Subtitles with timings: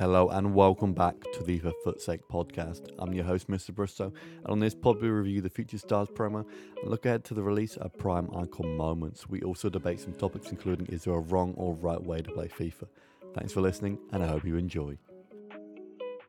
[0.00, 2.88] Hello and welcome back to the For Foot's Sake podcast.
[2.98, 3.74] I'm your host, Mr.
[3.74, 6.46] Bristow, and on this pod we review the Future Stars promo
[6.80, 9.28] and look ahead to the release of Prime Icon Moments.
[9.28, 12.48] We also debate some topics including is there a wrong or right way to play
[12.48, 12.88] FIFA.
[13.34, 14.96] Thanks for listening, and I hope you enjoy.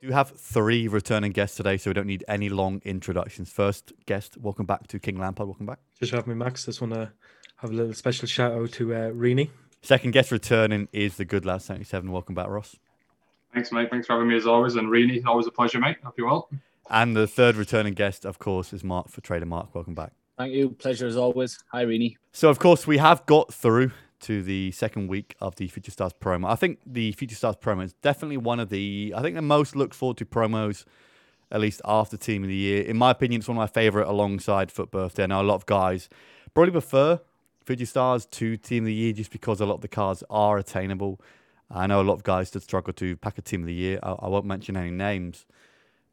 [0.02, 3.50] We do have three returning guests today, so we don't need any long introductions.
[3.50, 5.48] First guest, welcome back to King Lampard.
[5.48, 5.80] Welcome back.
[5.98, 6.66] Just having me, Max.
[6.66, 7.14] Just want to
[7.56, 9.50] have a little special shout out to uh, Rini.
[9.82, 12.12] Second guest returning is the good lad 77.
[12.12, 12.76] Welcome back, Ross.
[13.54, 13.90] Thanks, mate.
[13.90, 14.76] Thanks for having me as always.
[14.76, 15.98] And Rini, always a pleasure, mate.
[16.04, 16.50] Hope you're well.
[16.90, 19.74] And the third returning guest, of course, is Mark for Trader Mark.
[19.74, 20.14] Welcome back.
[20.38, 20.72] Thank you.
[20.72, 21.64] Pleasure as always.
[21.72, 22.16] Hi, Rini.
[22.32, 26.14] So, of course, we have got through to the second week of the Future Stars
[26.14, 26.50] promo.
[26.50, 29.76] I think the Future Stars promo is definitely one of the, I think, the most
[29.76, 30.86] looked forward to promos,
[31.52, 32.84] at least after Team of the Year.
[32.84, 35.24] In my opinion, it's one of my favourite alongside FUT Birthday.
[35.24, 36.08] I know a lot of guys
[36.54, 37.20] probably prefer
[37.66, 40.58] Future Stars to Team of the Year just because a lot of the cards are
[40.58, 41.20] attainable.
[41.74, 44.00] I know a lot of guys that struggle to pack a Team of the Year.
[44.04, 45.46] I, I won't mention any names,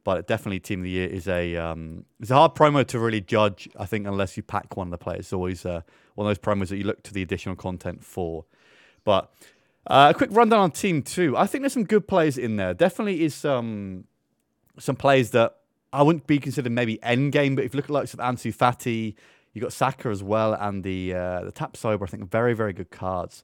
[0.05, 3.21] but definitely Team of the Year is a um, it's a hard promo to really
[3.21, 3.69] judge.
[3.79, 5.83] I think unless you pack one of the players, it's always uh,
[6.15, 8.45] one of those promos that you look to the additional content for.
[9.05, 9.33] But
[9.87, 11.37] uh, a quick rundown on Team Two.
[11.37, 12.75] I think there's some good players in there.
[12.75, 14.05] Definitely is some
[14.79, 15.57] some players that
[15.93, 18.55] I wouldn't be considered maybe end game, but if you look at like some Ansu
[18.55, 19.15] Fati,
[19.55, 22.03] you got Saka as well, and the uh, the Tapsoba.
[22.03, 23.43] I think very very good cards.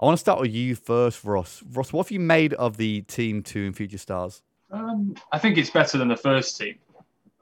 [0.00, 1.62] I want to start with you first, Ross.
[1.72, 4.42] Ross, what have you made of the Team Two and Future Stars?
[4.70, 6.76] Um, I think it's better than the first team.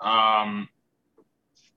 [0.00, 0.68] Um,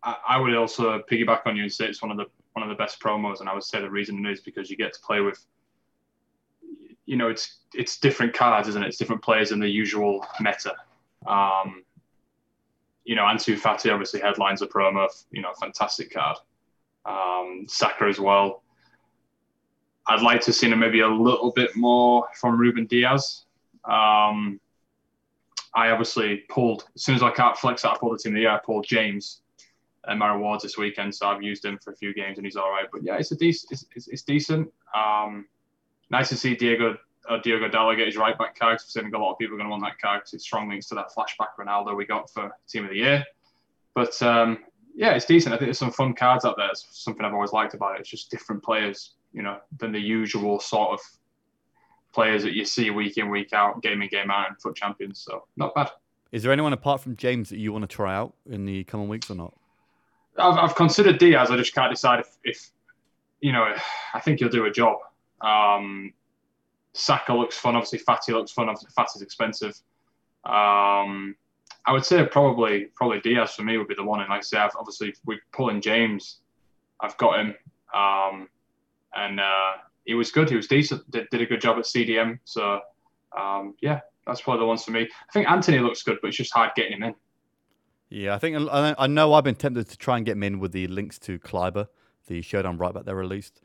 [0.03, 2.69] I, I, would also piggyback on you and say it's one of the one of
[2.69, 5.19] the best promos, and I would say the reason is because you get to play
[5.19, 5.43] with,
[7.05, 8.87] you know, it's it's different cards, isn't it?
[8.87, 10.75] It's different players than the usual meta.
[11.27, 11.83] Um,
[13.03, 15.07] you know, Ansu Fati obviously headlines the promo.
[15.31, 16.37] You know, fantastic card.
[17.05, 18.63] Um, Saka as well.
[20.09, 23.45] I'd like to see maybe a little bit more from Ruben Dias.
[23.85, 24.59] Um,
[25.75, 28.35] I obviously pulled as soon as I can't flex that, I pulled the team of
[28.35, 28.49] the year.
[28.49, 29.41] I pulled James
[30.05, 32.55] and my rewards this weekend, so I've used him for a few games and he's
[32.55, 32.87] all right.
[32.91, 33.71] But yeah, it's a decent.
[33.71, 34.73] It's, it's, it's decent.
[34.95, 35.45] Um,
[36.09, 36.97] nice to see Diego
[37.29, 38.79] uh, Diogo Dalot get his right back card.
[38.79, 40.69] I think a lot of people are going to want that card because it's strong
[40.69, 43.23] links to that flashback Ronaldo we got for team of the year.
[43.93, 44.59] But um,
[44.95, 45.53] yeah, it's decent.
[45.53, 46.69] I think there's some fun cards out there.
[46.69, 48.01] It's something I've always liked about it.
[48.01, 50.99] It's just different players you know, than the usual sort of
[52.13, 55.19] players that you see week in, week out, game in, game out, and FUT champions.
[55.19, 55.91] So not bad.
[56.31, 59.07] Is there anyone apart from James that you want to try out in the coming
[59.07, 59.53] weeks or not?
[60.37, 61.49] I've, I've considered Dias.
[61.49, 62.71] I just can't decide if, if,
[63.41, 63.73] you know,
[64.13, 64.97] I think he'll do a job.
[65.41, 66.13] Um,
[66.93, 67.75] Saka looks fun.
[67.75, 68.69] Obviously, Fati looks fun.
[68.69, 69.79] Obviously, Fati's expensive.
[70.45, 71.35] Um,
[71.85, 74.19] I would say probably probably Dias for me would be the one.
[74.19, 76.39] And like I say, I've, obviously we pulling James.
[76.99, 77.55] I've got him.
[77.93, 78.49] Um,
[79.15, 79.71] and uh,
[80.05, 80.49] he was good.
[80.49, 81.09] He was decent.
[81.11, 82.39] Did, did a good job at CDM.
[82.45, 82.79] So
[83.37, 85.01] um, yeah, that's probably the ones for me.
[85.01, 87.15] I think Antony looks good, but it's just hard getting him in.
[88.09, 90.71] Yeah, I think I know I've been tempted to try and get him in with
[90.71, 91.87] the links to Klaiber,
[92.27, 93.61] the showdown right back they released.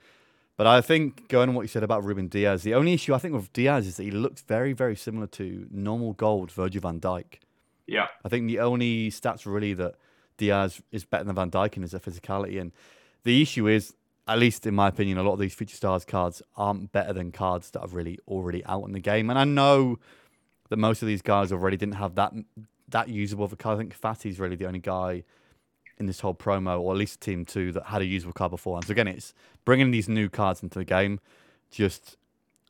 [0.57, 3.19] But I think going on what you said about Ruben Dias, the only issue I
[3.19, 7.01] think with Dias is that he looks very, very similar to normal gold Virgil van
[7.01, 7.39] Dijk.
[7.87, 8.07] Yeah.
[8.25, 9.97] I think the only stats really that
[10.37, 12.61] Dias is better than Van Dijk in is a physicality.
[12.61, 12.73] And
[13.25, 13.95] the issue is
[14.27, 17.31] at least in my opinion, a lot of these future stars cards aren't better than
[17.31, 19.29] cards that are really already out in the game.
[19.31, 19.99] And I know
[20.71, 22.33] that most of these guys already didn't have that
[22.89, 23.77] that usable of a card.
[23.77, 25.25] I think Fati's really the only guy
[25.99, 28.77] in this whole promo, or at least Team Two, that had a usable card before.
[28.77, 29.35] And so again, it's
[29.65, 31.21] bringing these new cards into the game.
[31.71, 32.17] Just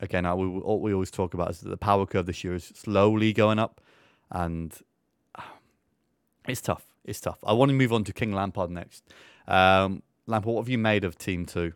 [0.01, 2.65] again, we what we always talk about is that the power curve this year is
[2.75, 3.81] slowly going up,
[4.31, 4.77] and
[6.49, 6.87] it's tough.
[7.05, 7.39] It's tough.
[7.45, 9.05] I want to move on to King Lampard next.
[9.47, 11.73] Um, Lampard, what have you made of Team Two?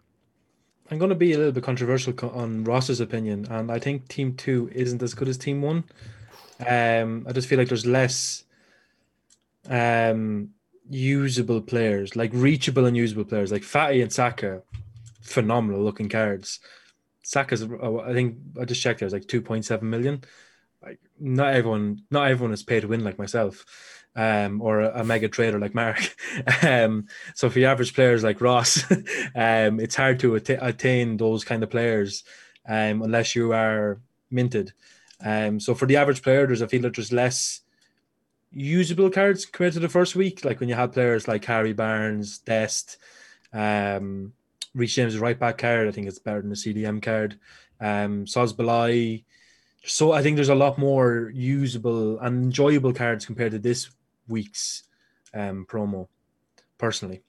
[0.91, 4.35] I'm going to be a little bit controversial on Ross's opinion, and I think Team
[4.35, 5.85] Two isn't as good as Team One.
[6.67, 8.45] Um, I just feel like there's less
[9.69, 10.51] um,
[10.89, 14.63] usable players, like reachable and usable players, like Fati and Saka,
[15.21, 16.61] phenomenal looking cards.
[17.23, 19.01] Saka's, I think I just checked.
[19.01, 20.25] There's like 2.7 million.
[20.83, 23.65] Like not everyone, not everyone is paid to win like myself
[24.17, 26.17] um, or a, a, mega trader like Mark.
[26.63, 28.85] um, so for the average players like Ross,
[29.35, 32.25] um, it's hard to att- attain those kind of players
[32.69, 34.01] um, unless you are
[34.31, 34.73] minted.
[35.25, 37.61] Um, so for the average player, there's I feel that there's less
[38.53, 40.45] usable cards compared to the first week.
[40.45, 42.99] Like when you had players like Harvey Barnes, Dest,
[43.53, 44.33] um,
[44.75, 45.89] Reece James' right back card.
[45.89, 47.39] I think it's better than the CDM card.
[47.81, 48.27] Um.
[49.85, 53.91] So I think there's a lot more usable and enjoyable cards compared to this
[54.29, 54.85] week's
[55.35, 56.09] um, promo,
[56.79, 57.23] personally.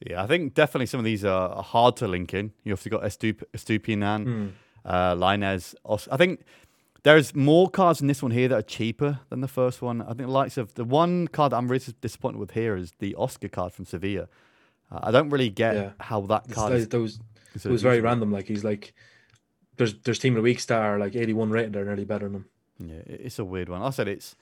[0.00, 2.52] Yeah, I think definitely some of these are, hard to link in.
[2.64, 4.52] You have got Estup- Estupinan, mm.
[4.84, 5.74] uh, Lainez.
[6.10, 6.44] I think
[7.02, 10.02] There's more cards in this one here that are cheaper than the first one.
[10.02, 12.92] I think the likes of the one card that I'm really disappointed with here is
[12.98, 14.28] the Oscar card from Sevilla.
[14.90, 15.90] Uh, I don't really get Yeah.
[16.00, 16.88] how that card like is.
[16.88, 17.18] those
[17.54, 18.30] is it was very random.
[18.32, 18.92] Like he's like,
[19.76, 21.72] there's there's team of the week star like 81 rated.
[21.72, 22.46] They're nearly better than him.
[22.78, 23.82] Yeah, it's a weird one.
[23.82, 24.36] I said it's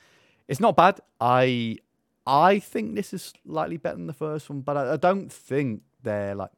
[0.48, 1.00] it's not bad.
[1.20, 1.76] I
[2.26, 5.82] I think this is slightly better than the first one, but I, I don't think
[6.02, 6.50] they're like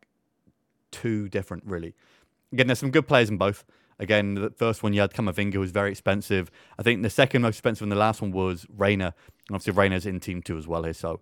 [0.92, 1.94] too different really.
[2.52, 3.64] Again, there's some good players in both.
[3.98, 6.50] Again, the first one you had Camavinga was very expensive.
[6.78, 9.14] I think the second most expensive and the last one was Reyna.
[9.48, 10.92] And obviously Reyna's in team two as well here.
[10.92, 11.20] So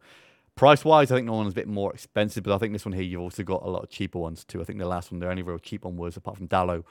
[0.56, 2.92] price wise, I think one was a bit more expensive, but I think this one
[2.92, 4.60] here you've also got a lot of cheaper ones too.
[4.60, 6.84] I think the last one, the only real cheap one was apart from Dalot,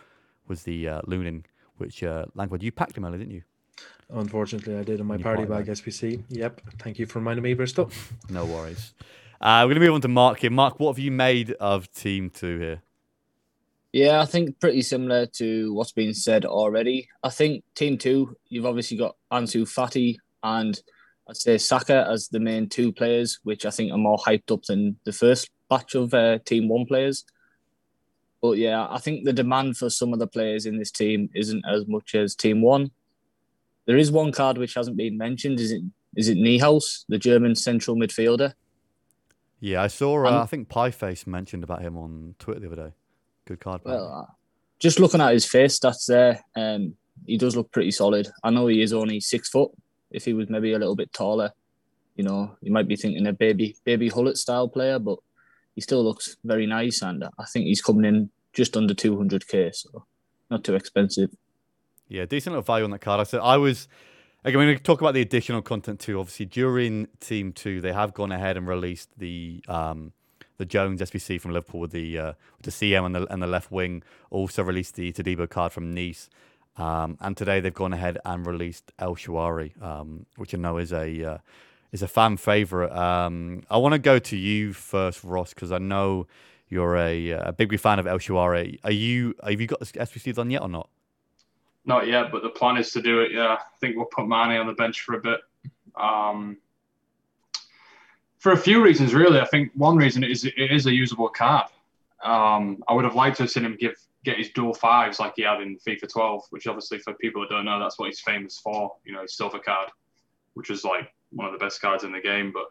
[0.48, 1.44] was the uh, Lunin,
[1.78, 3.44] which uh, Langford, you packed him earlier, didn't you?
[4.10, 6.24] Unfortunately, I did in my party quite bag SBC.
[6.30, 6.62] Yep.
[6.80, 7.90] Thank you for reminding me, Bristow.
[8.30, 8.94] No worries.
[9.42, 10.52] Uh, we're going to move on to Mark here.
[10.52, 12.82] Mark, what have you made of Team 2 here?
[13.94, 17.08] Yeah, I think pretty similar to what's been said already.
[17.22, 20.82] I think Team Two, you've obviously got Ansu Fati and
[21.30, 24.64] I'd say Saka as the main two players, which I think are more hyped up
[24.64, 27.24] than the first batch of uh, Team One players.
[28.42, 31.64] But yeah, I think the demand for some of the players in this team isn't
[31.64, 32.90] as much as Team One.
[33.86, 35.60] There is one card which hasn't been mentioned.
[35.60, 35.82] Is it
[36.16, 38.54] is it Neuhaus, the German central midfielder?
[39.60, 42.76] Yeah, I saw, uh, Um, I think Pieface mentioned about him on Twitter the other
[42.90, 42.96] day.
[43.46, 43.82] Good card.
[43.84, 44.32] Well, uh,
[44.80, 46.96] just looking at his face that's there, um,
[47.26, 48.28] he does look pretty solid.
[48.44, 49.72] I know he is only six foot.
[50.12, 51.52] If he was maybe a little bit taller,
[52.16, 55.18] you know, you might be thinking a baby baby Hullet style player, but
[55.76, 59.48] he still looks very nice, and I think he's coming in just under two hundred
[59.48, 60.06] k, so
[60.52, 61.32] not too expensive.
[62.08, 63.20] Yeah, decent little value on that card.
[63.20, 63.88] I said I was,
[64.44, 66.20] again, we're going to talk about the additional content too.
[66.20, 69.64] Obviously, during Team 2, they have gone ahead and released the.
[69.68, 70.14] Um,
[70.58, 73.48] the Jones SBC from Liverpool with the uh, with the CM and the and the
[73.48, 76.30] left wing also released the Todibo card from Nice,
[76.78, 80.94] um, and today they've gone ahead and released El Shaarawy, um, which I know is
[80.94, 81.38] a uh,
[81.92, 82.92] is a fan favorite.
[82.92, 86.28] Um, I want to go to you first, Ross, because I know
[86.70, 88.80] you're a, a big big fan of El Shaarawy.
[88.84, 90.90] Are you have you got the SBC done yet or not?
[91.86, 93.32] Not yet, but the plan is to do it.
[93.32, 95.40] Yeah, I think we'll put Mane on the bench for a bit.
[95.96, 96.58] Um,
[98.40, 99.40] for a few reasons, really.
[99.40, 101.68] I think one reason is it is a usable card.
[102.24, 105.34] Um, I would have liked to have seen him give get his dual fives like
[105.36, 108.22] he had in FIFA 12, which obviously for people that don't know, that's what he's
[108.22, 108.96] famous for.
[109.06, 109.90] You know, his silver card,
[110.54, 112.52] which was like one of the best cards in the game.
[112.54, 112.66] But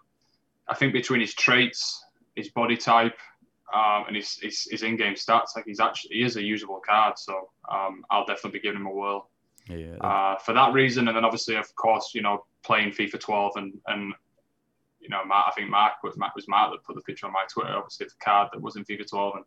[0.69, 2.03] I think between his traits,
[2.37, 3.17] his body type,
[3.73, 7.19] um, and his, his, his in-game stats, like he's actually he is a usable card.
[7.19, 9.31] So um, I'll definitely be giving him a whirl
[9.69, 11.09] Yeah, uh, for that reason.
[11.09, 14.15] And then obviously, of course, you know, playing FIFA 12 and and
[15.01, 17.33] you know, Matt, I think Mark was Matt was Mark that put the picture on
[17.33, 17.75] my Twitter.
[17.75, 19.45] Obviously, the card that was in FIFA 12 and.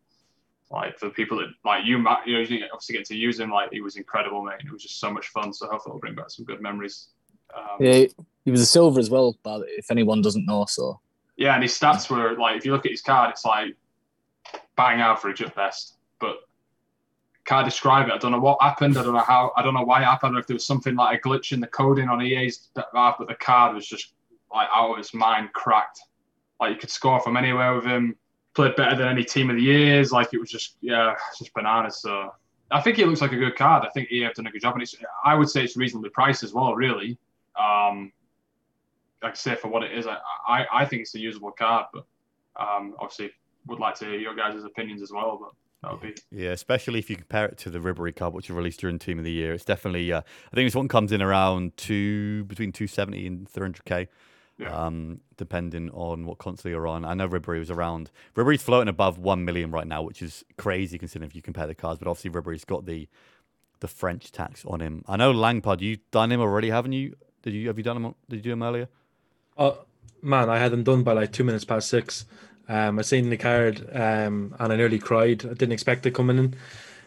[0.68, 3.50] Like for people that like you, Matt, you know, you obviously get to use him.
[3.50, 4.56] Like he was incredible, mate.
[4.66, 5.52] It was just so much fun.
[5.52, 7.10] So hopefully, it'll bring back some good memories.
[7.56, 8.06] Um, Yeah,
[8.44, 11.00] he was a silver as well, but if anyone doesn't know, so
[11.36, 13.76] Yeah, and his stats were like, if you look at his card, it's like
[14.76, 15.96] bang average at best.
[16.18, 16.36] But
[17.44, 18.12] can't describe it.
[18.12, 18.98] I don't know what happened.
[18.98, 19.52] I don't know how.
[19.56, 20.18] I don't know why it happened.
[20.20, 22.68] I don't know if there was something like a glitch in the coding on EA's
[22.74, 24.12] behalf, but the card was just
[24.52, 26.00] like out of his mind, cracked.
[26.60, 28.16] Like you could score from anywhere with him.
[28.54, 30.12] Played better than any team of the years.
[30.12, 32.00] Like it was just yeah, just bananas.
[32.00, 32.32] So
[32.70, 33.84] I think it looks like a good card.
[33.86, 36.10] I think EA have done a good job, and it's I would say it's reasonably
[36.10, 36.74] priced as well.
[36.74, 37.18] Really.
[37.60, 38.12] Um,
[39.22, 41.86] like I say, for what it is, I, I, I think it's a usable card,
[41.92, 42.04] but
[42.56, 43.30] um, obviously
[43.66, 45.38] would like to hear your guys' opinions as well.
[45.82, 48.80] But be Yeah, especially if you compare it to the Ribery card, which was released
[48.80, 49.52] during Team of the Year.
[49.54, 54.08] It's definitely, uh, I think this one comes in around two between 270 and 300k,
[54.58, 54.74] Yeah.
[54.86, 57.04] um, depending on what console you're on.
[57.04, 60.98] I know Ribery was around, Ribery's floating above 1 million right now, which is crazy
[60.98, 61.98] considering if you compare the cars.
[61.98, 63.08] but obviously Ribery's got the
[63.80, 65.04] the French tax on him.
[65.06, 67.14] I know Langpod, you've done him already, haven't you?
[67.42, 68.14] Did you have you done him?
[68.30, 68.88] Did you do him earlier?
[69.58, 69.84] Oh
[70.22, 72.24] man, I had them done by like two minutes past six.
[72.68, 75.44] Um, I seen the card um, and I nearly cried.
[75.44, 76.54] I didn't expect it coming in.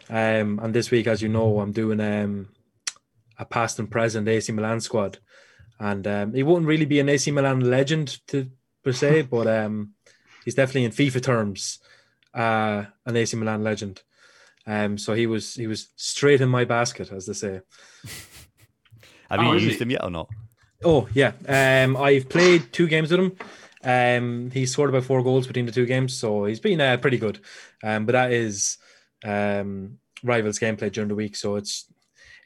[0.08, 2.48] Um, and this week, as you know, I'm doing um,
[3.38, 5.18] a past and present AC Milan squad,
[5.78, 8.50] and um, he wouldn't really be an AC Milan legend to
[8.82, 9.94] per se, but um,
[10.44, 11.78] he's definitely in FIFA terms
[12.34, 14.02] uh, an AC Milan legend.
[14.66, 17.60] Um, so he was he was straight in my basket, as they say.
[19.30, 19.82] Have Oh, you is used he?
[19.82, 20.28] him yet or not?
[20.82, 23.36] Oh yeah, um, I've played two games with him.
[23.82, 27.18] Um, he scored about four goals between the two games, so he's been uh, pretty
[27.18, 27.40] good.
[27.82, 28.78] Um, but that is
[29.24, 31.86] um, rivals gameplay during the week, so it's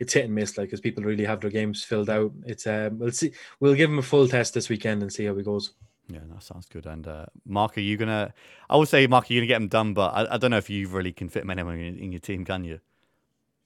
[0.00, 0.56] it's hit and miss.
[0.56, 2.32] Like, because people really have their games filled out.
[2.46, 3.32] It's um, we'll see.
[3.60, 5.72] We'll give him a full test this weekend and see how he goes.
[6.08, 6.86] Yeah, that sounds good.
[6.86, 8.32] And uh, Mark, are you gonna?
[8.68, 10.58] I would say, Mark, are you're gonna get him done, but I, I don't know
[10.58, 12.80] if you really can fit him anywhere in, in your team, can you?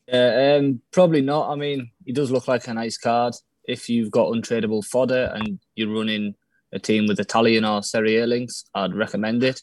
[0.07, 1.51] Yeah, um, probably not.
[1.51, 3.35] I mean, he does look like a nice card.
[3.65, 6.35] If you've got untradeable fodder and you're running
[6.73, 9.63] a team with Italian or Serie A links, I'd recommend it.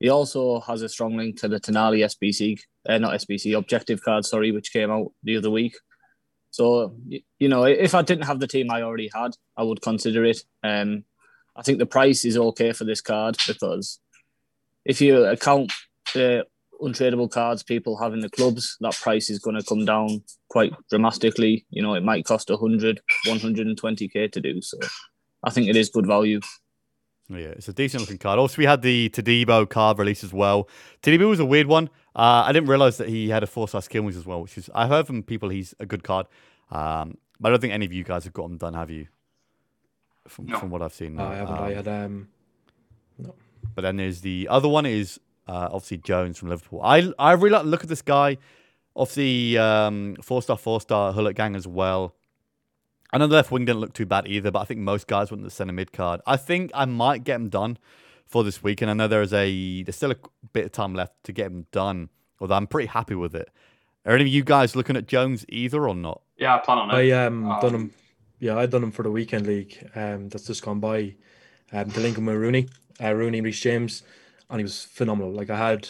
[0.00, 4.24] He also has a strong link to the Tonali SBC, uh, not SBC, objective card,
[4.24, 5.76] sorry, which came out the other week.
[6.50, 6.96] So,
[7.38, 10.40] you know, if I didn't have the team I already had, I would consider it.
[10.62, 11.04] Um,
[11.56, 13.98] I think the price is okay for this card because
[14.84, 15.72] if you account
[16.14, 16.46] the
[16.80, 20.72] untradeable cards people have in the clubs, that price is going to come down quite
[20.88, 21.66] dramatically.
[21.70, 24.62] You know, it might cost 100, 120k to do.
[24.62, 24.78] So
[25.42, 26.40] I think it is good value.
[27.30, 28.38] Yeah, it's a decent looking card.
[28.38, 30.68] Also, we had the Todibo card release as well.
[31.02, 31.90] Todibo was a weird one.
[32.16, 34.70] Uh, I didn't realize that he had a four star skill as well, which is
[34.74, 36.26] I've heard from people he's a good card.
[36.70, 39.08] Um, but I don't think any of you guys have got him done, have you?
[40.26, 40.58] From, no.
[40.58, 41.16] from what I've seen.
[41.16, 41.58] No, I haven't.
[41.58, 42.28] Um, I had um,
[43.18, 43.34] no.
[43.74, 46.80] But then there's the other one is uh, obviously Jones from Liverpool.
[46.82, 48.38] I I really like look at this guy.
[48.96, 52.14] Obviously, um, four star, four star Hullet gang as well.
[53.12, 55.30] I know the left wing didn't look too bad either, but I think most guys
[55.30, 56.20] went the centre mid card.
[56.26, 57.78] I think I might get him done
[58.26, 60.16] for this week, and I know there is a there's still a
[60.52, 62.10] bit of time left to get him done.
[62.40, 63.48] Although I'm pretty happy with it.
[64.04, 66.22] Are any of you guys looking at Jones either or not?
[66.36, 66.94] Yeah, I plan on it.
[67.12, 67.90] I um, Um, done him.
[68.38, 69.76] Yeah, I done him for the weekend league.
[69.94, 71.16] Um, that's just gone by.
[71.72, 72.68] Um, to link him with Rooney,
[73.02, 74.02] uh, Rooney, Reece James,
[74.48, 75.32] and he was phenomenal.
[75.32, 75.88] Like I had,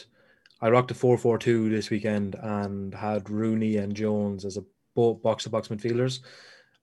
[0.61, 4.65] I rocked a four four two this weekend and had Rooney and Jones as a
[4.97, 6.21] both box to box midfielders,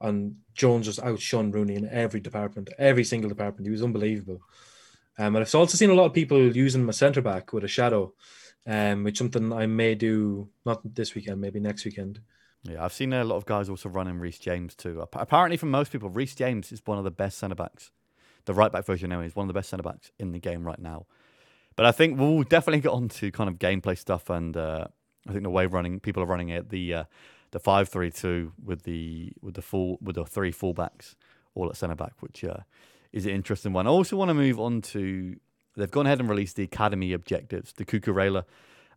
[0.01, 3.67] and Jones just outshone Rooney in every department, every single department.
[3.67, 4.41] He was unbelievable.
[5.17, 7.69] Um, and I've also seen a lot of people using my centre back with a
[7.69, 8.13] shadow,
[8.67, 12.19] um, which something I may do not this weekend, maybe next weekend.
[12.63, 15.05] Yeah, I've seen a lot of guys also running Reece James too.
[15.13, 17.91] Apparently, for most people, Reece James is one of the best centre backs.
[18.45, 20.63] The right back version anyway is one of the best centre backs in the game
[20.63, 21.05] right now.
[21.75, 24.87] But I think we'll definitely get on to kind of gameplay stuff, and uh,
[25.27, 27.03] I think the way running people are running it the uh,
[27.55, 31.15] the five three two with the with the full with the three fullbacks
[31.53, 32.57] all at centre back, which uh,
[33.13, 33.87] is an interesting one.
[33.87, 35.37] I also want to move on to
[35.77, 38.43] they've gone ahead and released the academy objectives, the Cucurella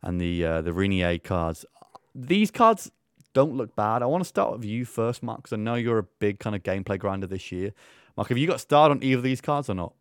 [0.02, 1.64] and the uh, the Reinier cards.
[2.16, 2.90] These cards
[3.32, 4.02] don't look bad.
[4.02, 6.56] I want to start with you first, Mark, because I know you're a big kind
[6.56, 7.72] of gameplay grinder this year.
[8.16, 9.92] Mark, have you got started on either of these cards or not?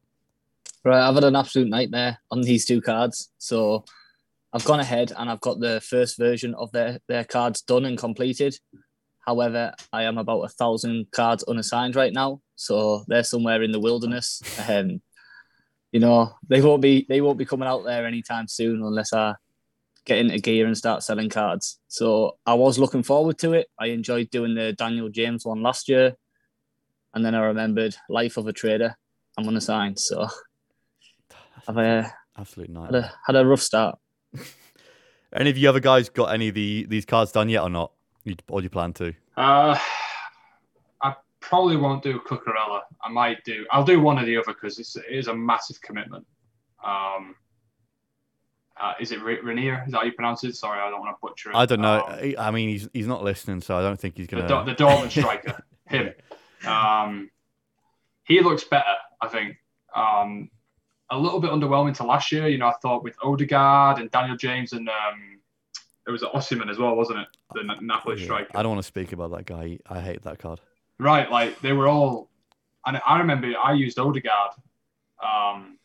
[0.84, 3.30] Right, I've had an absolute nightmare on these two cards.
[3.38, 3.86] So
[4.54, 7.98] I've gone ahead and I've got the first version of their, their cards done and
[7.98, 8.58] completed.
[9.26, 12.42] However, I am about a thousand cards unassigned right now.
[12.56, 14.42] So they're somewhere in the wilderness.
[14.68, 15.02] Um,
[15.92, 19.36] you know, they won't be they won't be coming out there anytime soon unless I
[20.06, 21.80] get into gear and start selling cards.
[21.90, 23.68] So I was looking forward to it.
[23.78, 26.16] I enjoyed doing the Daniel James one last year.
[27.14, 28.96] And then I remembered Life of a Trader.
[29.38, 30.00] I'm unassigned.
[30.00, 30.28] So
[31.68, 33.98] I've uh, Absolute had a had a rough start.
[35.34, 37.92] Any of you other guys got any of the these cards done yet or not?
[38.24, 39.14] You, or do you plan to?
[39.36, 39.78] Uh,
[41.02, 42.82] I probably won't do Cucurella.
[43.04, 43.66] I might do.
[43.72, 46.26] I'll do one or the other because it is a massive commitment.
[46.84, 47.36] Um,
[48.80, 49.86] uh, is it Re- Reinier?
[49.86, 50.56] Is that how you pronounce it?
[50.56, 51.56] Sorry, I don't want to butcher it.
[51.58, 52.06] I don't know.
[52.06, 54.48] Um, I- mean, he's he's not listening, so I don't think he's gonna.
[54.48, 56.14] Dor- the Dortmund striker, him.
[56.66, 57.30] Um,
[58.24, 59.58] he looks better, I think.
[59.94, 60.50] Um,
[61.10, 62.48] a little bit underwhelming to last year.
[62.48, 65.40] You know, I thought with Odegaard and Daniel James and um,
[66.08, 67.28] it was Ossiman as well, wasn't it?
[67.54, 68.52] The Na- Napoli Yeah, striker.
[68.56, 69.80] I don't want to speak about that guy.
[69.90, 70.60] I hate that card.
[71.00, 72.30] Right, like they were all,
[72.86, 74.52] and I remember I used Odegaard,
[75.22, 75.78] um,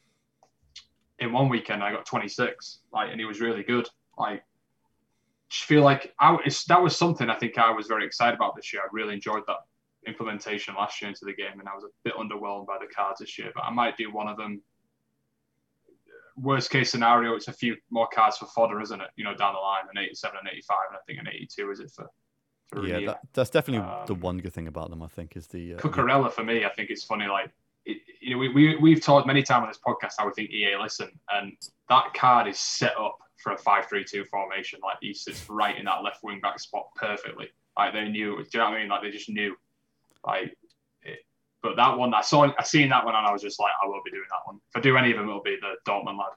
[1.19, 3.88] in one weekend I got 26, like, and he was really good.
[4.19, 4.43] Like,
[5.50, 6.37] just feel like I
[6.69, 8.83] that was something I think I was very excited about this year.
[8.83, 9.59] I really enjoyed that
[10.07, 13.21] implementation last year into the game, and I was a bit underwhelmed by the cards
[13.21, 13.52] this year.
[13.55, 14.62] But I might do one of them.
[16.36, 19.08] Worst case scenario, it's a few more cards for fodder, isn't it?
[19.16, 21.80] You know, down the line, an 87 and 85, and I think an 82 is
[21.80, 22.08] it for.
[22.68, 25.02] for Yeah, that, that's definitely the Um, one good thing about them.
[25.02, 27.26] I think is the uh, Cucurella for me, I think it's funny.
[27.26, 27.50] Like,
[27.84, 30.50] it, you know, we, we we've talked many times on this podcast how we think
[30.50, 31.52] EA listen, and
[31.88, 34.80] that card is set up for a five-three-two formation.
[34.82, 37.48] Like, he sits right in that left wing back spot perfectly.
[37.76, 38.36] Like they knew.
[38.36, 38.88] Do you know what I mean?
[38.88, 39.56] Like they just knew.
[40.26, 40.56] Like,
[41.62, 43.87] but that one, I saw, I seen that one, and I was just like, I
[43.87, 44.61] will be doing that one.
[44.71, 46.33] If I do any of them, it'll be the Dortmund lad.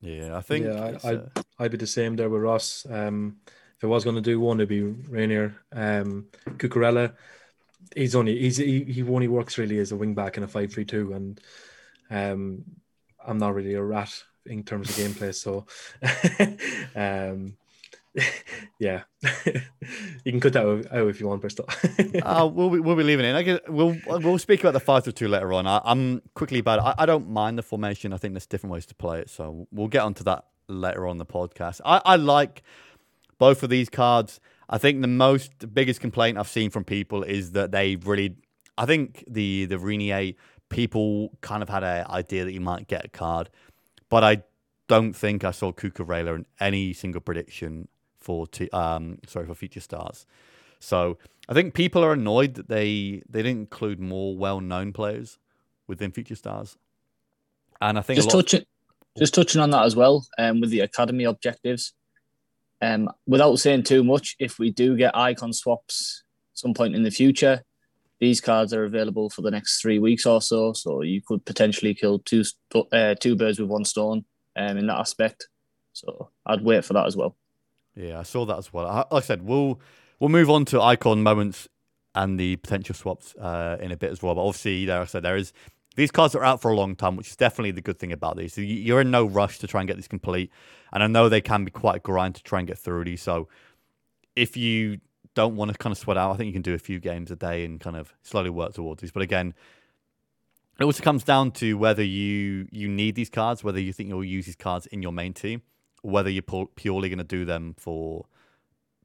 [0.00, 0.66] Yeah, I think.
[0.66, 1.28] Yeah, I- it's, I- uh,
[1.58, 2.86] I'd be the same there with Ross.
[2.90, 3.36] Um,
[3.76, 5.54] if I was going to do one, it'd be Reinier.
[5.72, 7.14] Um, Cucurella,
[7.96, 10.72] he's only he's he, he only works really as a wing back in a five
[10.72, 11.40] three two, and
[12.10, 12.64] um,
[13.26, 14.12] I'm not really a rat
[14.46, 15.34] in terms of gameplay.
[15.34, 15.66] So,
[16.96, 17.56] um,
[18.78, 19.02] yeah,
[20.24, 21.64] you can cut that out if you want, Bristow.
[22.22, 23.34] uh, we'll be, we'll be leaving it.
[23.34, 25.66] I guess we'll we'll speak about the five two later on.
[25.66, 26.80] I, I'm quickly about.
[26.80, 28.12] I, I don't mind the formation.
[28.12, 31.18] I think there's different ways to play it, so we'll get onto that later on
[31.18, 31.80] the podcast.
[31.84, 32.62] I, I like
[33.38, 34.40] both of these cards.
[34.68, 38.36] I think the most the biggest complaint I've seen from people is that they really.
[38.76, 40.34] I think the the Reinier
[40.68, 43.48] people kind of had an idea that you might get a card,
[44.10, 44.42] but I
[44.88, 47.88] don't think I saw Cucurella in any single prediction
[48.22, 50.26] for t- um sorry for future stars.
[50.78, 55.38] So I think people are annoyed that they they didn't include more well known players
[55.86, 56.76] within future stars,
[57.80, 58.64] and I think Just touching,
[59.18, 61.92] just touching on that as well, um, with the academy objectives.
[62.80, 67.10] Um, without saying too much, if we do get icon swaps some point in the
[67.12, 67.62] future,
[68.18, 70.72] these cards are available for the next three weeks or so.
[70.72, 72.44] So you could potentially kill two
[72.92, 74.24] uh, two birds with one stone
[74.56, 75.48] um, in that aspect.
[75.92, 77.36] So I'd wait for that as well.
[77.94, 78.86] Yeah, I saw that as well.
[78.86, 79.80] I- Like I said, we'll
[80.18, 81.68] we'll move on to icon moments
[82.14, 84.34] and the potential swaps uh, in a bit as well.
[84.34, 85.52] But obviously, there I said there is
[85.96, 88.36] these cards are out for a long time, which is definitely the good thing about
[88.36, 88.56] these.
[88.56, 90.50] You're in no rush to try and get these complete,
[90.92, 93.22] and I know they can be quite a grind to try and get through these.
[93.22, 93.48] So
[94.36, 94.98] if you
[95.34, 97.30] don't want to kind of sweat out, I think you can do a few games
[97.30, 99.10] a day and kind of slowly work towards these.
[99.10, 99.54] But again,
[100.78, 104.24] it also comes down to whether you you need these cards, whether you think you'll
[104.24, 105.62] use these cards in your main team,
[106.02, 108.26] whether you're pu- purely going to do them for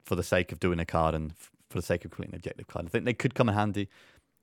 [0.04, 1.34] for the sake of doing a card and
[1.68, 2.86] for the sake of completing an objective card.
[2.86, 3.88] I think they could come in handy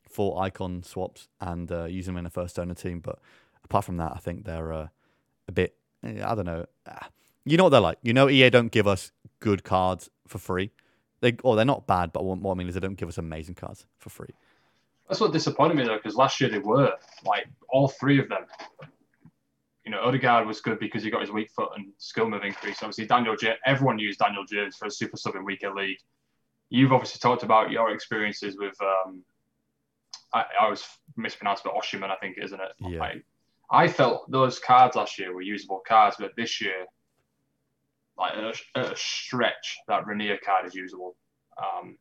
[0.09, 2.99] for icon swaps and uh, them in a first owner team.
[2.99, 3.19] But
[3.63, 4.87] apart from that, I think they're uh,
[5.47, 5.75] a bit.
[6.03, 6.65] eh, I don't know.
[6.87, 7.09] Ah,
[7.45, 7.97] You know what they're like.
[8.03, 10.71] You know, EA don't give us good cards for free.
[11.21, 13.17] They or they're not bad, but what what I mean is they don't give us
[13.17, 14.35] amazing cards for free.
[15.07, 16.91] That's what disappointed me though, because last year they were
[17.25, 18.45] like all three of them.
[19.85, 22.81] You know, Odegaard was good because he got his weak foot and skill move increase.
[22.81, 23.53] Obviously, Daniel J.
[23.65, 25.99] Everyone used Daniel James for a super sub in weaker league.
[26.69, 28.75] You've obviously talked about your experiences with.
[28.81, 29.23] Um,
[30.33, 30.83] I, I was
[31.15, 32.71] mispronounced, but Oshiman, I think, isn't it?
[32.79, 32.99] Yeah.
[32.99, 33.25] Like,
[33.69, 36.85] I felt those cards last year were usable cards, but this year,
[38.17, 41.15] like at a, at a stretch, that Reinier card is usable.
[41.57, 41.97] Um,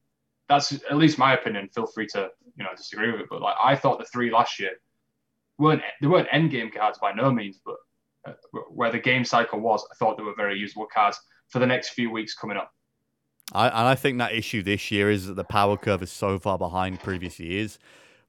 [0.48, 1.68] that's at least my opinion.
[1.68, 4.58] Feel free to you know disagree with it, but like I thought the three last
[4.58, 4.73] year
[5.58, 7.76] weren't they weren't end game cards by no means, but
[8.26, 8.32] uh,
[8.71, 11.90] where the game cycle was, I thought they were very usable cards for the next
[11.90, 12.73] few weeks coming up.
[13.52, 16.38] I, and I think that issue this year is that the power curve is so
[16.38, 17.78] far behind previous years,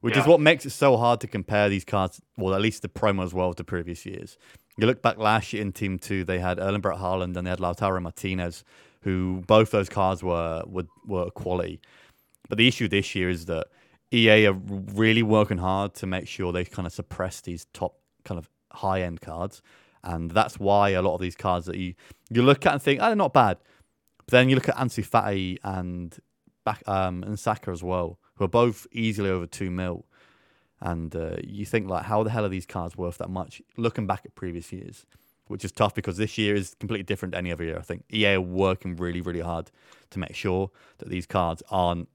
[0.01, 2.89] which is what makes it so hard to compare these cards, well, at least the
[2.89, 4.37] promo as well, to previous years.
[4.77, 7.49] You look back last year in Team 2, they had Erling Braut Haaland and they
[7.49, 8.65] had Lautaro Martinez,
[9.01, 11.79] who both those cards were, were, were quality.
[12.49, 13.67] But the issue this year is that
[14.15, 18.37] EA are really working hard to make sure they kind of suppress these top kind
[18.37, 19.61] of high end cards.
[20.03, 21.95] And that's why a lot of these cards that you,
[22.29, 23.57] you look at and think, oh, they're not bad.
[24.19, 26.17] But then you look at Ansu Fati and
[26.63, 30.05] back um, and Saka as well, who are both easily over two mil,
[30.81, 33.61] and uh, you think like, how the hell are these cards worth that much?
[33.77, 35.05] Looking back at previous years,
[35.47, 37.77] which is tough because this year is completely different to any other year.
[37.77, 39.71] I think EA are working really, really hard
[40.11, 42.09] to make sure that these cards aren't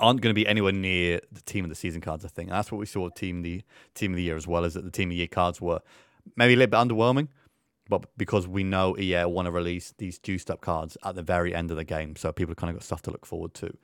[0.00, 2.24] aren't going to be anywhere near the team of the season cards.
[2.24, 3.62] I think and that's what we saw team the
[3.94, 4.64] team of the year as well.
[4.64, 5.80] Is that the team of the year cards were
[6.36, 7.28] maybe a little bit underwhelming,
[7.88, 11.54] but because we know EA want to release these juiced up cards at the very
[11.54, 13.76] end of the game, so people kind of got stuff to look forward to.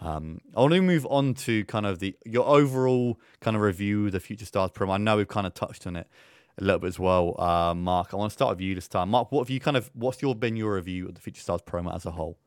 [0.00, 4.06] Um, I want to move on to kind of the your overall kind of review
[4.06, 4.94] of the Future Stars promo.
[4.94, 6.08] I know we've kind of touched on it
[6.58, 8.12] a little bit as well, uh, Mark.
[8.12, 9.10] I want to start with you this time.
[9.10, 11.62] Mark, what have you kind of what's your been your review of the Future Stars
[11.62, 12.38] promo as a whole?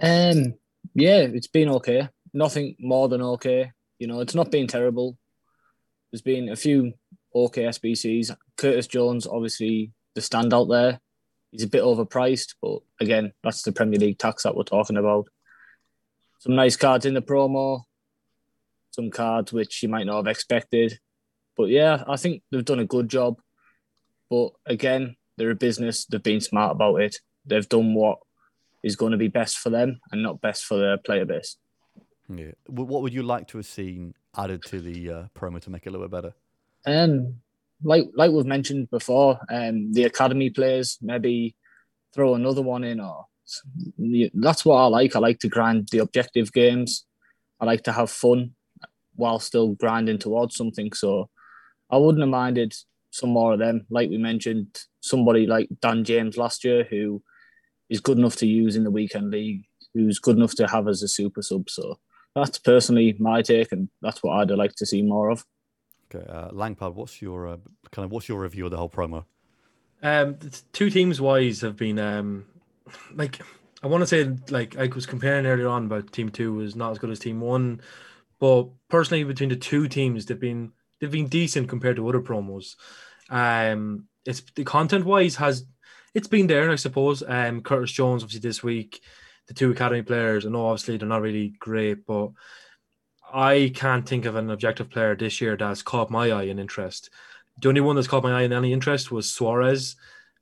[0.00, 0.54] Um,
[0.94, 2.08] yeah, it's been okay.
[2.32, 3.72] Nothing more than okay.
[3.98, 5.16] You know, it's not been terrible.
[6.10, 6.92] There's been a few
[7.34, 8.36] okay SBCs.
[8.56, 11.00] Curtis Jones, obviously the standout there.
[11.52, 15.28] He's a bit overpriced, but again, that's the Premier League tax that we're talking about.
[16.40, 17.82] Some nice cards in the promo,
[18.90, 20.98] some cards which you might not have expected.
[21.56, 23.40] But yeah, I think they've done a good job.
[24.28, 26.04] But again, they're a business.
[26.04, 27.16] They've been smart about it.
[27.46, 28.18] They've done what
[28.86, 31.56] is going to be best for them and not best for their player base.
[32.32, 32.52] Yeah.
[32.68, 35.88] What would you like to have seen added to the uh, promo to make it
[35.88, 36.34] a little bit better?
[36.86, 37.40] Um,
[37.82, 41.56] like like we've mentioned before, um, the academy players maybe
[42.14, 43.26] throw another one in, or
[44.34, 45.16] that's what I like.
[45.16, 47.04] I like to grind the objective games.
[47.60, 48.54] I like to have fun
[49.16, 50.92] while still grinding towards something.
[50.92, 51.28] So
[51.90, 52.74] I wouldn't have minded
[53.10, 53.86] some more of them.
[53.90, 57.22] Like we mentioned, somebody like Dan James last year who
[57.88, 61.02] is good enough to use in the weekend league, who's good enough to have as
[61.02, 61.70] a super sub.
[61.70, 61.98] So
[62.34, 65.44] that's personally my take, and that's what I'd like to see more of.
[66.14, 67.56] Okay, uh, Langpad, what's your uh,
[67.90, 69.24] kind of what's your review of the whole promo?
[70.02, 70.36] Um,
[70.72, 72.44] two teams wise have been um,
[73.14, 73.40] like
[73.82, 76.92] I want to say like I was comparing earlier on about team two was not
[76.92, 77.80] as good as team one,
[78.38, 82.76] but personally between the two teams they've been they've been decent compared to other promos.
[83.30, 85.64] Um, it's the content wise has
[86.16, 87.22] it's been there I suppose.
[87.26, 89.02] Um, Curtis Jones obviously this week,
[89.48, 90.46] the two academy players.
[90.46, 92.30] I know obviously they're not really great, but
[93.32, 97.10] I can't think of an objective player this year that's caught my eye in interest.
[97.60, 99.96] The only one that's caught my eye in any interest was Suarez.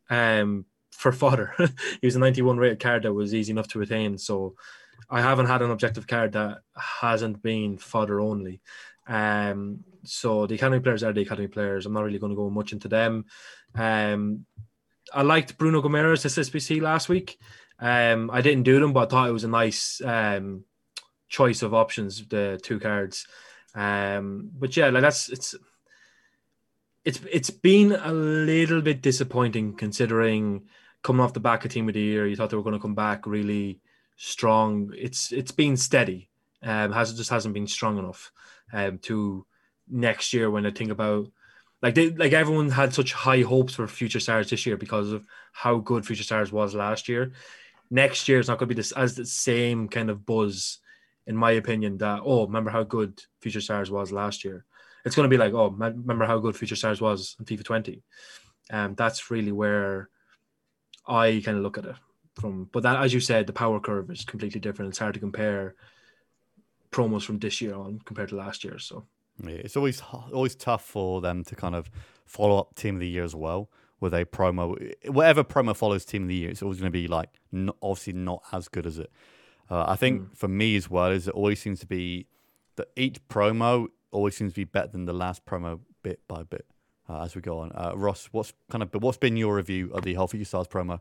[0.09, 1.55] Um, for fodder,
[2.01, 4.17] he was a 91 rated card that was easy enough to retain.
[4.17, 4.55] So
[5.11, 8.61] I haven't had an objective card that hasn't been fodder only.
[9.09, 11.85] Um, so the academy players are the academy players.
[11.85, 13.25] I'm not really going to go much into them.
[13.75, 14.47] Um,
[15.13, 17.39] I liked Bruno Guimaraes as SBC last week.
[17.79, 20.65] Um, I didn't do them, but I thought it was a nice um,
[21.29, 23.27] choice of options, the two cards.
[23.75, 25.55] Um, but yeah, like that's it's
[27.05, 30.63] it's it's been a little bit disappointing considering
[31.05, 32.81] coming off the back of team of the year, you thought they were going to
[32.81, 33.81] come back really
[34.17, 34.93] strong.
[34.97, 36.31] It's it's been steady.
[36.63, 38.33] Um, has it just hasn't been strong enough
[38.73, 39.47] um, to
[39.87, 41.29] next year when I think about
[41.85, 45.27] like they like everyone had such high hopes for future stars this year because of
[45.53, 47.33] how good future stars was last year.
[47.91, 50.79] Next year is not going to be this as the same kind of buzz,
[51.27, 51.99] in my opinion.
[51.99, 54.65] That oh, remember how good future stars was last year.
[55.05, 58.03] It's going to be like oh, remember how good future stars was in FIFA 20.
[58.71, 60.09] Um, that's really where
[61.07, 61.97] I kind of look at it
[62.37, 62.71] from.
[62.73, 64.89] But that, as you said, the power curve is completely different.
[64.89, 65.75] It's hard to compare
[66.91, 68.79] promos from this year on compared to last year.
[68.79, 69.05] So
[69.43, 71.91] yeah, it's always always tough for them to kind of
[72.27, 73.71] follow up Team of the Year as well
[74.01, 74.93] with a promo.
[75.09, 78.13] Whatever promo follows Team of the Year, it's always going to be like not, obviously
[78.13, 79.11] not as good as it.
[79.71, 80.37] Uh, I think mm.
[80.37, 82.27] for me as well is it always seems to be
[82.77, 86.67] that each promo always seems to be better than the last promo bit by bit
[87.09, 87.73] uh, as we go on.
[87.73, 91.01] Uh, Ross, what's kind of what's been your review of the Whole Future Stars promo?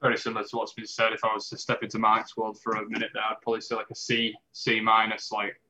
[0.00, 1.12] Very similar to what's been said.
[1.12, 3.74] If I was to step into Mark's world for a minute, there, I'd probably say
[3.74, 5.30] like a C, C minus.
[5.30, 5.60] Like,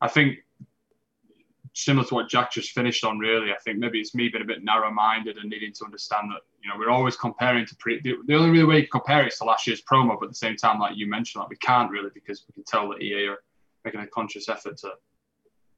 [0.00, 0.38] I think
[1.74, 3.18] similar to what Jack just finished on.
[3.18, 6.40] Really, I think maybe it's me being a bit narrow-minded and needing to understand that
[6.62, 8.00] you know we're always comparing to pre.
[8.00, 10.30] The, the only real way you compare it is to last year's promo, but at
[10.30, 13.02] the same time, like you mentioned, like we can't really because we can tell that
[13.02, 13.38] EA are
[13.84, 14.92] making a conscious effort to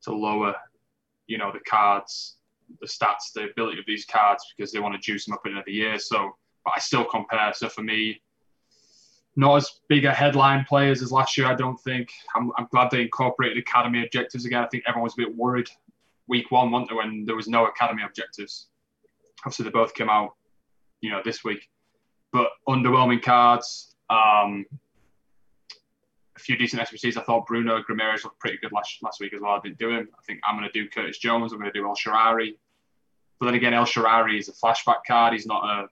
[0.02, 0.54] to lower,
[1.26, 2.37] you know, the cards
[2.80, 5.70] the stats, the ability of these cards because they want to juice them up another
[5.70, 5.98] year.
[5.98, 7.52] So, but I still compare.
[7.54, 8.20] So for me,
[9.37, 11.46] not as big a headline players as last year.
[11.46, 12.11] I don't think.
[12.37, 14.62] I'm, I'm glad they incorporated academy objectives again.
[14.62, 15.68] I think everyone was a bit worried
[16.28, 18.68] week one, there, when there was no academy objectives.
[19.44, 20.34] Obviously, they both came out,
[21.00, 21.68] you know, this week.
[22.32, 23.94] But underwhelming cards.
[24.10, 24.66] Um,
[26.37, 27.16] a few decent SBCs.
[27.16, 29.52] I thought Bruno Guimaraes looked pretty good last last week as well.
[29.52, 30.08] I didn't do him.
[30.18, 31.52] I think I'm going to do Curtis Jones.
[31.52, 32.56] I'm going to do El Shaarawy.
[33.38, 35.32] But then again, El Shaarawy is a flashback card.
[35.32, 35.87] He's not a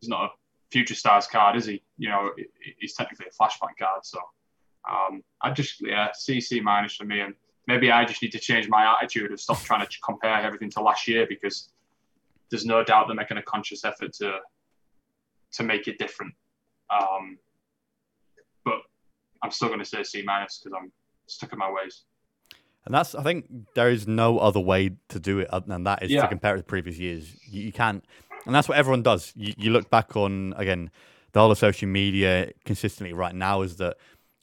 [0.00, 0.28] he's not a
[0.70, 1.82] future stars card, is he?
[1.98, 2.30] You know,
[2.78, 4.04] he's technically a flashback card.
[4.04, 4.18] So
[4.90, 7.34] um, I just yeah, C C minus for me, and
[7.66, 10.82] maybe I just need to change my attitude and stop trying to compare everything to
[10.82, 11.70] last year because
[12.50, 14.38] there's no doubt they're making a conscious effort to
[15.52, 16.34] to make it different.
[16.90, 17.38] Um,
[18.64, 18.78] but
[19.42, 20.92] I'm still going to say C minus because I'm
[21.26, 22.02] stuck in my ways.
[22.84, 26.02] And that's, I think, there is no other way to do it other than that
[26.02, 26.22] is yeah.
[26.22, 27.36] to compare it to previous years.
[27.46, 28.04] You, you, can't,
[28.46, 29.32] and that's what everyone does.
[29.36, 30.90] You, you, look back on again,
[31.32, 33.96] the whole of social media consistently right now is that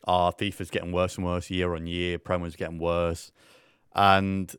[0.08, 2.18] our FIFA's getting worse and worse year on year.
[2.18, 3.32] Promos getting worse,
[3.94, 4.56] and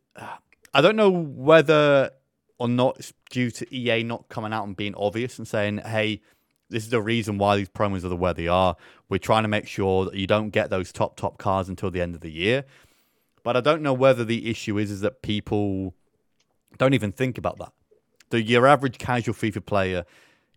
[0.72, 2.10] I don't know whether
[2.58, 6.20] or not it's due to EA not coming out and being obvious and saying, "Hey,
[6.68, 8.76] this is the reason why these promos are the way they are.
[9.08, 12.02] We're trying to make sure that you don't get those top top cars until the
[12.02, 12.64] end of the year."
[13.42, 15.94] But I don't know whether the issue is is that people
[16.76, 17.72] don't even think about that.
[18.30, 20.04] The your average casual FIFA player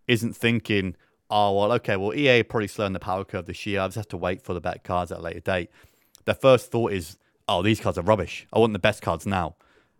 [0.08, 0.96] isn't thinking,
[1.32, 3.82] oh well, okay, well EA probably slowing the power curve this year.
[3.82, 5.70] I just have to wait for the better cards at a later date.
[6.26, 7.18] Their first thought is,
[7.48, 8.46] oh, these cards are rubbish.
[8.54, 9.56] I want the best cards now.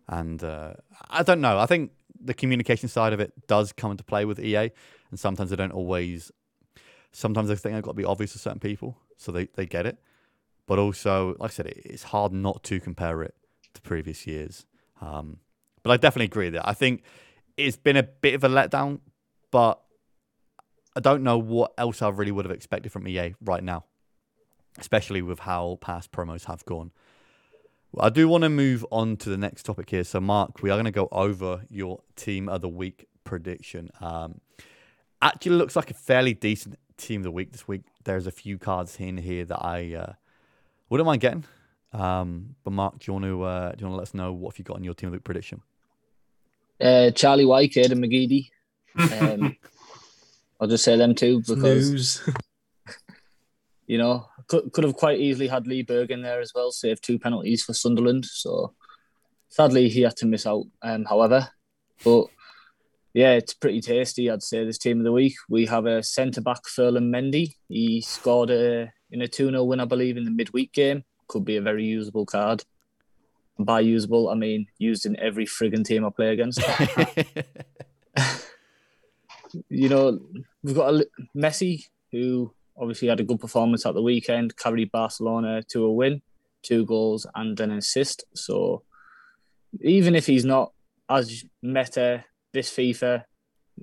[0.08, 0.74] And uh,
[1.10, 1.58] I don't know.
[1.58, 4.70] I think the communication side of it does come into play with EA,
[5.10, 6.30] and sometimes they don't always.
[7.12, 9.86] Sometimes I think I've got to be obvious to certain people, so they, they get
[9.86, 9.98] it.
[10.66, 13.34] But also, like I said, it's hard not to compare it
[13.74, 14.64] to previous years.
[15.00, 15.38] Um,
[15.82, 17.02] but I definitely agree that I think
[17.56, 19.00] it's been a bit of a letdown,
[19.50, 19.82] but
[20.94, 23.84] I don't know what else I really would have expected from EA right now,
[24.78, 26.90] especially with how past promos have gone.
[27.98, 30.04] I do want to move on to the next topic here.
[30.04, 33.90] So, Mark, we are going to go over your team of the week prediction.
[34.00, 34.40] Um,
[35.20, 37.82] actually, looks like a fairly decent team of the week this week.
[38.04, 40.12] There's a few cards in here that I uh,
[40.88, 41.44] wouldn't mind getting.
[41.92, 44.32] Um, but Mark, do you want to uh, do you want to let us know
[44.32, 45.60] what have you got on your team of the week prediction?
[46.80, 48.50] Uh, Charlie Whitehead and McGeady.
[48.94, 49.56] Um,
[50.62, 52.22] I'll just say them two because
[53.88, 57.00] you know could could have quite easily had Lee Burge in there as well, save
[57.00, 58.26] two penalties for Sunderland.
[58.26, 58.72] So
[59.48, 60.66] sadly he had to miss out.
[60.80, 61.48] Um, however,
[62.04, 62.26] but
[63.12, 64.30] Yeah, it's pretty tasty.
[64.30, 65.34] I'd say this team of the week.
[65.48, 67.56] We have a centre back, Ferland Mendy.
[67.68, 71.02] He scored a in a 2 0 win, I believe, in the midweek game.
[71.26, 72.62] Could be a very usable card.
[73.58, 76.62] by usable, I mean used in every frigging team I play against.
[79.68, 80.20] you know,
[80.62, 85.62] we've got a Messi who obviously had a good performance at the weekend, carried Barcelona
[85.70, 86.22] to a win,
[86.62, 88.24] two goals and an assist.
[88.34, 88.82] So
[89.80, 90.72] even if he's not
[91.08, 93.24] as meta this FIFA,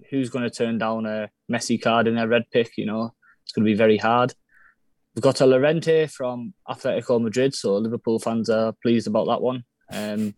[0.09, 2.77] who's going to turn down a Messi card in their red pick?
[2.77, 3.13] You know,
[3.43, 4.33] it's going to be very hard.
[5.15, 9.63] We've got a Llorente from Atletico Madrid, so Liverpool fans are pleased about that one.
[9.91, 10.35] Um,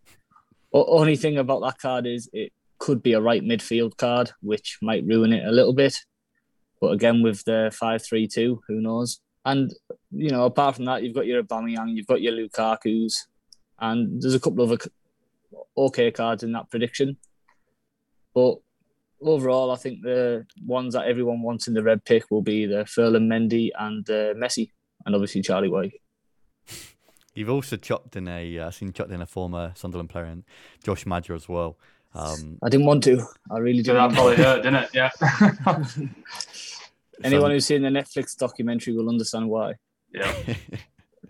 [0.73, 5.05] only thing about that card is it could be a right midfield card, which might
[5.05, 5.97] ruin it a little bit.
[6.81, 9.21] But again, with the five-three-two, who knows?
[9.45, 9.73] And
[10.11, 13.27] you know, apart from that, you've got your Aubameyang, you've got your Lukaku's,
[13.79, 14.81] and there's a couple of
[15.77, 17.17] okay cards in that prediction.
[18.33, 18.57] But
[19.21, 22.85] overall, I think the ones that everyone wants in the red pick will be the
[22.85, 24.71] Ferland Mendy and uh, Messi,
[25.05, 25.93] and obviously Charlie White.
[27.33, 30.43] You've also chopped in a, uh, seen chopped in a former Sunderland player, and
[30.83, 31.77] Josh Maja as well.
[32.13, 33.25] Um, I didn't want to.
[33.49, 34.09] I really didn't.
[34.09, 34.89] that probably hurt, didn't it?
[34.93, 35.11] Yeah.
[37.23, 39.73] Anyone who's seen the Netflix documentary will understand why.
[40.13, 40.33] Yeah.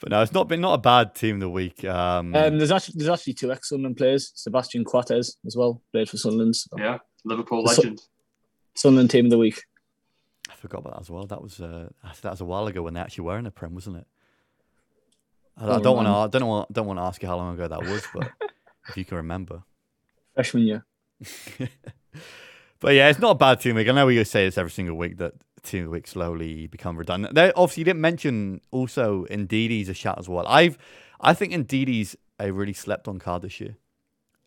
[0.00, 1.84] but no, it's not been not a bad team the week.
[1.84, 4.32] Um, Um, there's actually there's actually two ex Sunderland players.
[4.34, 6.56] Sebastian Coates as well played for Sunderland.
[6.56, 6.98] so- yeah.
[7.24, 8.00] Liverpool So- legend.
[8.76, 9.62] Sunderland team of the week.
[10.50, 11.26] I forgot about that as well.
[11.26, 11.90] That was uh,
[12.22, 14.06] that was a while ago when they actually were in the Prem, wasn't it?
[15.56, 16.12] I, I don't want to.
[16.12, 16.72] I don't want.
[16.72, 18.30] Don't want to ask you how long ago that was, but
[18.88, 19.62] if you can remember.
[20.34, 20.86] Freshman year.
[22.80, 23.88] But yeah, it's not a bad team week.
[23.88, 27.34] I know we say this every single week that team week slowly become redundant.
[27.34, 30.46] They obviously you didn't mention also Ndidi's a shout as well.
[30.46, 30.78] I've
[31.20, 33.76] I think Ndidi's a really slept on card this year,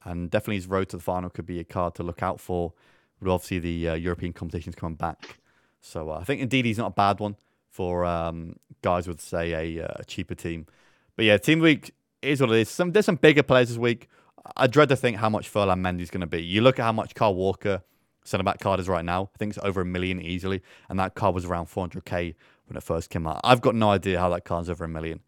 [0.04, 2.74] and definitely his road to the final could be a card to look out for.
[3.20, 5.38] With obviously the uh, European competitions coming back,
[5.80, 7.38] so uh, I think Ndidi's not a bad one
[7.70, 10.66] for um, guys with say a, uh, a cheaper team.
[11.16, 12.70] But yeah, team week is what it is.
[12.70, 14.10] Some there's some bigger players this week.
[14.58, 16.44] I dread to think how much Ferland Mendy's going to be.
[16.44, 17.82] You look at how much Kyle Walker
[18.24, 19.30] centre back card is right now.
[19.34, 22.36] I think it's over a million easily, and that card was around 400k
[22.68, 23.42] when it first came out.
[23.44, 25.22] I've got no idea how that card's over a million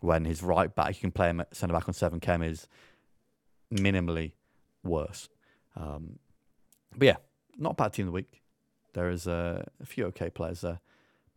[0.00, 2.66] when his right back, you can play him at centre back on 7k, is
[3.72, 4.32] minimally
[4.82, 5.28] worse.
[5.76, 6.18] Um,
[6.96, 7.16] but yeah,
[7.58, 8.42] not a bad team of the week.
[8.92, 10.80] There is uh, a few okay players there,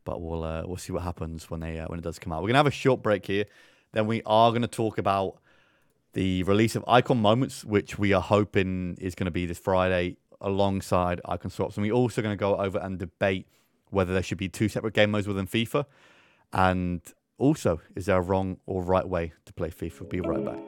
[0.05, 2.41] but we'll uh, we'll see what happens when they uh, when it does come out.
[2.41, 3.45] We're gonna have a short break here.
[3.91, 5.37] Then we are gonna talk about
[6.13, 10.17] the release of Icon Moments, which we are hoping is going to be this Friday
[10.43, 11.77] alongside Icon Swaps.
[11.77, 13.47] And we're also going to go over and debate
[13.89, 15.85] whether there should be two separate game modes within FIFA.
[16.51, 17.01] And
[17.37, 20.09] also, is there a wrong or right way to play FIFA?
[20.09, 20.63] Be right back.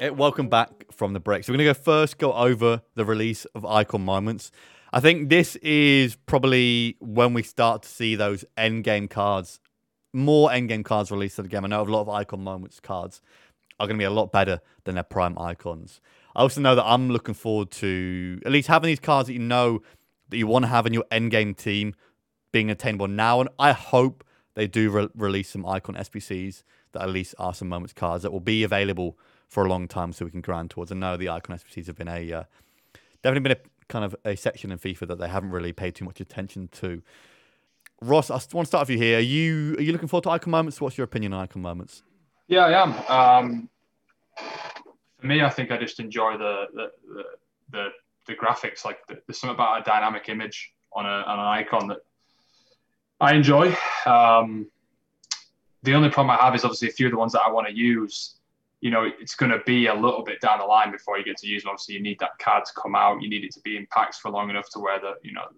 [0.00, 1.44] Hey, welcome back from the break.
[1.44, 4.50] So we're going to go first go over the release of Icon Moments.
[4.92, 9.60] I think this is probably when we start to see those end game cards
[10.12, 11.64] more end game cards released to the game.
[11.64, 13.20] I know a lot of icon moments cards
[13.78, 16.00] are going to be a lot better than their prime icons.
[16.34, 19.38] I also know that I'm looking forward to at least having these cards that you
[19.38, 19.82] know
[20.28, 21.94] that you want to have in your endgame team
[22.52, 23.40] being attainable now.
[23.40, 26.62] And I hope they do re- release some icon SBCs
[26.92, 30.12] that at least are some moments cards that will be available for a long time
[30.12, 30.92] so we can grind towards.
[30.92, 32.44] I know the icon SBCs have been a uh,
[33.22, 36.04] definitely been a kind of a section in FIFA that they haven't really paid too
[36.04, 37.02] much attention to.
[38.00, 39.18] Ross, I want to start with you here.
[39.18, 40.80] Are you are you looking forward to icon moments?
[40.80, 42.02] What's your opinion on icon moments?
[42.48, 42.94] Yeah, I am.
[43.08, 43.68] Um,
[45.20, 47.24] for me, I think I just enjoy the the the,
[47.70, 47.88] the,
[48.26, 48.84] the graphics.
[48.84, 51.98] Like the, there's something about a dynamic image on, a, on an icon that
[53.20, 53.76] I enjoy.
[54.06, 54.70] Um,
[55.82, 57.68] the only problem I have is obviously a few of the ones that I want
[57.68, 58.36] to use.
[58.80, 61.36] You know, it's going to be a little bit down the line before you get
[61.38, 61.70] to use them.
[61.70, 63.20] Obviously, you need that card to come out.
[63.20, 65.48] You need it to be in packs for long enough to where the you know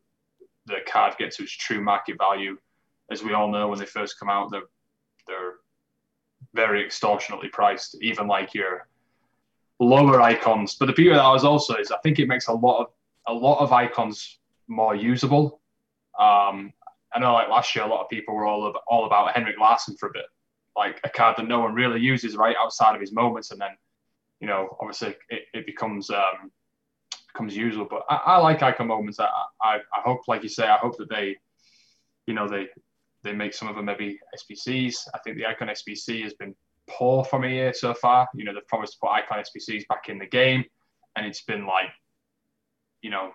[0.67, 2.59] the card gets its true market value.
[3.13, 4.69] As we all know, when they first come out, they're
[5.27, 5.55] they're
[6.55, 8.89] very extortionately priced, even like your
[9.79, 10.75] lower icons.
[10.75, 12.87] But the beauty of that is also is I think it makes a lot of
[13.27, 15.61] a lot of icons more usable.
[16.19, 16.73] Um,
[17.13, 19.59] I know like last year a lot of people were all about, all about Henrik
[19.59, 20.27] Larsson for a bit,
[20.77, 23.77] like a card that no one really uses right outside of his moments, and then
[24.41, 26.51] you know obviously it, it becomes um,
[27.33, 27.87] becomes usable.
[27.91, 29.19] But I, I like icon moments.
[29.21, 29.29] I,
[29.63, 31.37] I I hope, like you say, I hope that they,
[32.27, 32.69] you know, they
[33.23, 35.09] they make some of them maybe SBCs.
[35.15, 36.55] I think the icon SBC has been
[36.89, 38.29] poor for me here so far.
[38.35, 40.65] You know, they've promised to put icon SBCs back in the game,
[41.17, 41.91] and it's been like,
[43.03, 43.31] you know,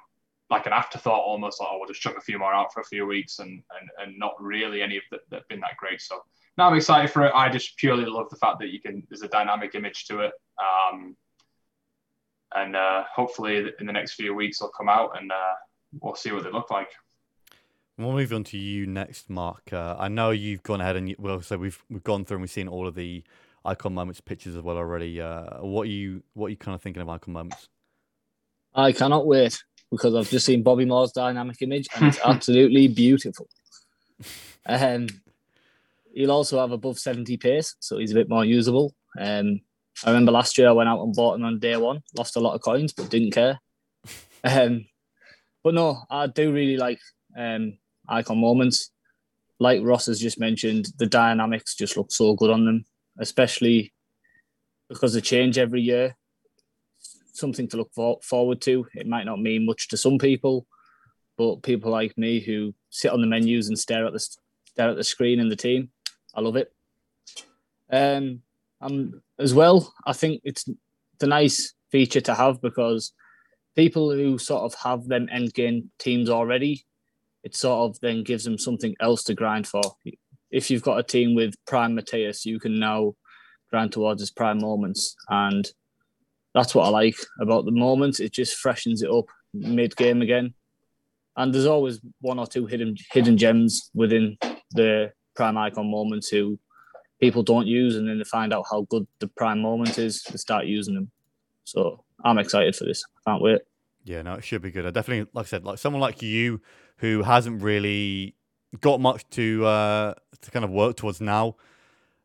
[0.50, 1.60] like an afterthought almost.
[1.60, 3.90] Like, oh, we'll just chuck a few more out for a few weeks, and and,
[4.00, 6.02] and not really any of that have been that great.
[6.02, 6.22] So
[6.58, 7.32] now I'm excited for it.
[7.36, 9.04] I just purely love the fact that you can.
[9.10, 10.34] There's a dynamic image to it.
[10.60, 11.16] Um,
[12.56, 15.54] and uh, hopefully in the next few weeks they'll come out and uh,
[16.02, 16.90] we'll see what they look like.
[17.98, 19.72] We'll move on to you next, Mark.
[19.72, 22.42] Uh, I know you've gone ahead and you, well, so we've we've gone through and
[22.42, 23.24] we've seen all of the
[23.64, 25.22] icon moments pictures as well already.
[25.22, 27.70] Uh, what are you what are you kind of thinking of icon moments?
[28.74, 33.48] I cannot wait because I've just seen Bobby Moore's dynamic image and it's absolutely beautiful.
[34.66, 35.08] Um,
[36.14, 38.94] he'll also have above 70 pace, so he's a bit more usable.
[39.18, 39.62] Um,
[40.04, 42.42] I remember last year I went out and bought him on day one, lost a
[42.42, 43.60] lot of coins, but didn't care.
[44.48, 44.86] Um,
[45.64, 47.00] but no, I do really like
[47.36, 48.92] um, icon moments.
[49.60, 52.86] Like Ross has just mentioned, the dynamics just look so good on them,
[53.20, 53.94] especially
[54.90, 56.16] because they change every year.
[57.34, 58.88] Something to look for- forward to.
[58.94, 60.68] It might not mean much to some people,
[61.38, 64.98] but people like me who sit on the menus and stare at the stare at
[64.98, 65.90] the screen and the team,
[66.34, 66.72] I love it.
[67.90, 68.42] Um,
[68.82, 70.68] and as well, I think it's
[71.20, 73.14] the nice feature to have because
[73.76, 76.86] people who sort of have them end game teams already,
[77.46, 79.84] it sort of then gives them something else to grind for.
[80.52, 83.14] If you've got a team with Prime Matthäus, you can now
[83.70, 85.16] grind towards his prime moments.
[85.30, 85.72] And
[86.56, 88.20] that's what I like about the moments.
[88.20, 90.56] It just freshens it up mid game again.
[91.38, 94.38] And there's always one or two hidden hidden gems within
[94.72, 96.58] the prime icon moments who
[97.20, 100.38] people don't use, and then they find out how good the prime moment is, they
[100.38, 101.12] start using them.
[101.66, 103.04] So I'm excited for this.
[103.28, 103.62] Can't wait.
[104.04, 104.86] Yeah, no, it should be good.
[104.86, 106.62] I definitely, like I said, like someone like you
[106.98, 108.36] who hasn't really
[108.82, 111.56] got much to uh, to kind of work towards now,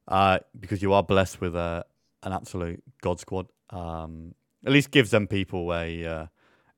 [0.09, 1.83] uh, because you are blessed with uh,
[2.23, 3.47] an absolute god squad.
[3.71, 6.27] Um, at least gives them people a uh,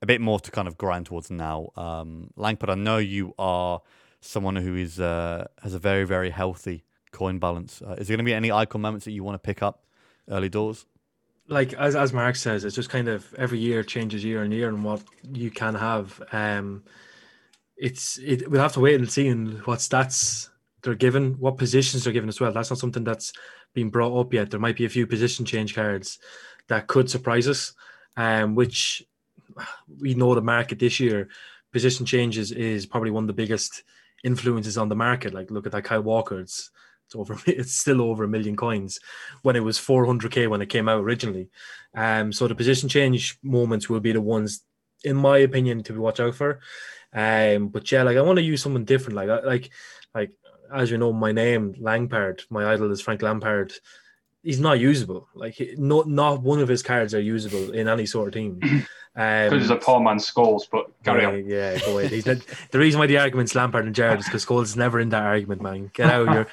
[0.01, 1.71] a bit more to kind of grind towards now.
[1.77, 3.81] Um, Lampard, I know you are
[4.21, 7.83] someone who is uh, has a very very healthy coin balance.
[7.83, 9.85] Uh, is there going to be any icon moments that you want to pick up
[10.29, 10.87] early doors?
[11.49, 14.69] Like as as Mark says, it's just kind of every year changes year on year
[14.69, 15.03] and what
[15.33, 16.23] you can have.
[16.33, 16.85] Um,
[17.77, 18.51] it's it.
[18.51, 20.49] We'll have to wait and see and what stats
[20.83, 22.53] they're given, what positions they're given as well.
[22.53, 23.33] That's not something that's
[23.75, 24.51] been brought up yet.
[24.51, 26.19] There might be a few position change cards
[26.69, 27.75] that could surprise us,
[28.17, 29.03] um, which
[30.01, 31.29] we know the market this year.
[31.73, 33.83] Position changes is probably one of the biggest
[34.25, 35.35] influences on the market.
[35.35, 36.41] Like look at that Kyle Walker.
[36.41, 36.71] It's
[37.07, 37.39] it's over.
[37.47, 38.99] It's still over a million coins
[39.43, 41.49] when it was 400k when it came out originally.
[41.95, 44.63] Um, so the position change moments will be the ones,
[45.05, 46.61] in my opinion, to watch out for.
[47.13, 49.17] Um, but yeah, like I want to use someone different.
[49.17, 49.71] Like like
[50.15, 50.33] like
[50.73, 53.73] as you know, my name Lampard, My idol is Frank Lampard.
[54.43, 55.29] He's not usable.
[55.35, 58.61] Like not not one of his cards are usable in any sort of team.
[59.15, 61.47] Because um, he's a poor man's Scholes, but carry yeah, on.
[61.47, 62.13] Yeah, go ahead.
[62.13, 62.39] He's not,
[62.71, 65.23] the reason why the argument's Lampard and Gerrard is because Scholes is never in that
[65.23, 65.91] argument, man.
[65.93, 66.47] Get out your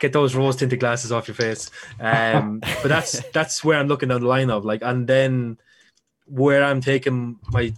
[0.00, 1.70] get those rose tinted glasses off your face.
[2.00, 5.58] Um, but that's that's where I'm looking at the line of like, and then
[6.26, 7.74] where I'm taking my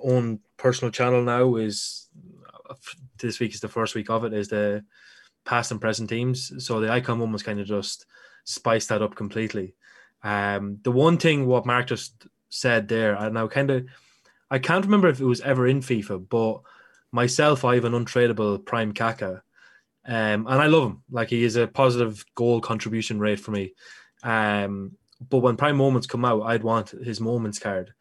[0.00, 2.08] own personal channel now is
[3.18, 4.84] this week is the first week of it is the
[5.44, 6.64] past and present teams.
[6.64, 8.06] So the icon one was kind of just
[8.44, 9.74] spiced that up completely.
[10.22, 13.86] Um, the one thing what Mark just said there, and I kind of
[14.50, 16.60] I can't remember if it was ever in FIFA, but
[17.10, 19.42] myself, I have an untradeable Prime Kaka.
[20.06, 21.02] Um, and I love him.
[21.10, 23.74] Like he is a positive goal contribution rate for me.
[24.22, 24.92] Um,
[25.28, 27.92] but when prime moments come out, I'd want his moments card.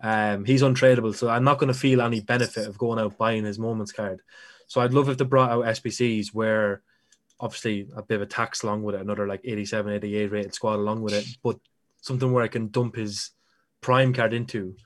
[0.00, 3.44] Um, he's untradeable, so I'm not going to feel any benefit of going out buying
[3.44, 4.20] his moments card.
[4.68, 6.82] So I'd love if they brought out SBCs where
[7.40, 10.76] obviously a bit of a tax along with it, another like 87, 88 rated squad
[10.76, 11.58] along with it, but
[12.00, 13.30] something where I can dump his
[13.80, 14.76] prime card into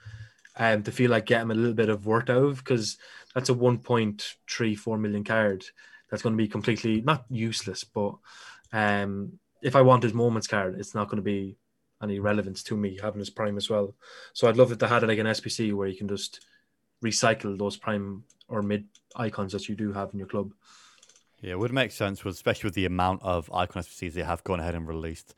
[0.57, 2.99] um, to feel like get him a little bit of worth out of because
[3.35, 5.65] that's a 1.34 million card
[6.11, 8.15] that's going to be completely not useless, but
[8.73, 11.57] um, if I want his moments card, it's not going to be
[12.03, 13.95] any relevance to me having his prime as well.
[14.33, 16.45] So I'd love if they had like an SBC where you can just
[17.03, 18.87] recycle those prime or mid
[19.17, 20.53] icons that you do have in your club.
[21.41, 24.61] Yeah, it would make sense, especially with the amount of icon SBCs they have gone
[24.61, 25.35] ahead and released.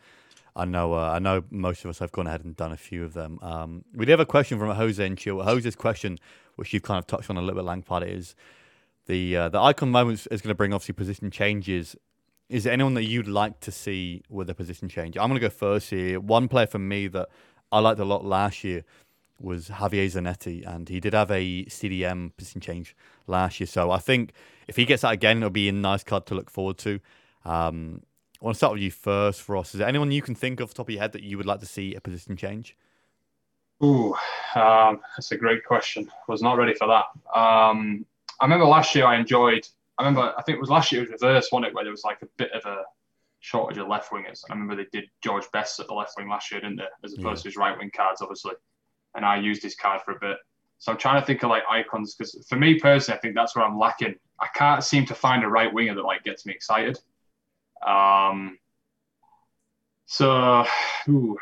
[0.57, 3.05] I know, uh, I know most of us have gone ahead and done a few
[3.05, 3.39] of them.
[3.43, 5.43] Um, we do have a question from Jose and Chill.
[5.43, 6.19] Jose's question,
[6.57, 8.37] which you've kind of touched on a little bit, Lampard, is
[9.07, 11.97] the uh, the icon moments is going to bring obviously position changes.
[12.49, 15.17] Is there anyone that you'd like to see with a position change?
[15.17, 16.21] I'm going to go first here.
[16.21, 17.29] One player for me that
[17.73, 18.85] I liked a lot last year
[19.41, 22.95] was Javier Zanetti, and he did have a CDM position change
[23.27, 23.67] last year.
[23.67, 24.33] So I think
[24.69, 27.01] if he gets that again, it'll be a nice card to look forward to.
[27.45, 28.03] Um,
[28.41, 29.75] I want to start with you first, Ross.
[29.75, 31.47] Is there anyone you can think of, the top of your head, that you would
[31.47, 32.77] like to see a position change?
[33.83, 34.15] Ooh,
[34.55, 36.11] um, that's a great question.
[36.29, 37.07] Was not ready for that.
[37.39, 38.07] Um,
[38.41, 39.67] I remember last year I enjoyed.
[39.99, 41.93] I remember I think it was last year it was reverse, wasn't it, where there
[41.93, 42.83] was like a bit of a
[43.41, 44.43] shortage of left wingers.
[44.49, 47.13] I remember they did George Best at the left wing last year, didn't they, as
[47.13, 47.43] opposed yeah.
[47.43, 48.55] to his right wing cards, obviously.
[49.15, 50.39] and I used his card for a bit.
[50.79, 53.55] So I'm trying to think of like icons because for me personally, I think that's
[53.55, 54.17] where I'm lacking.
[54.41, 56.99] I can't seem to find a right winger that like gets me excited.
[57.87, 58.59] Um,
[60.07, 60.65] so,
[61.09, 61.39] ooh,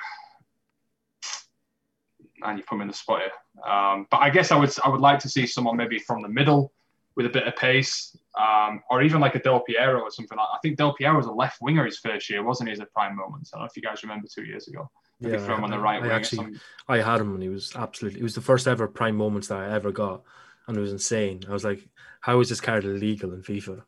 [2.43, 3.73] and you put me in the spot here.
[3.73, 6.29] Um, but I guess I would I would like to see someone maybe from the
[6.29, 6.73] middle
[7.17, 10.49] with a bit of pace, um, or even like a Del Piero or something like.
[10.55, 12.73] I think Del Piero was a left winger his first year, wasn't he?
[12.73, 13.49] As a prime moment.
[13.53, 14.91] I don't know if you guys remember two years ago.
[15.21, 16.11] Yeah, throw him on the right I wing.
[16.11, 16.57] or actually-
[16.89, 18.21] I had him and he was absolutely.
[18.21, 20.23] It was the first ever prime moments that I ever got,
[20.67, 21.43] and it was insane.
[21.49, 21.87] I was like,
[22.21, 23.83] "How is this card illegal in FIFA?"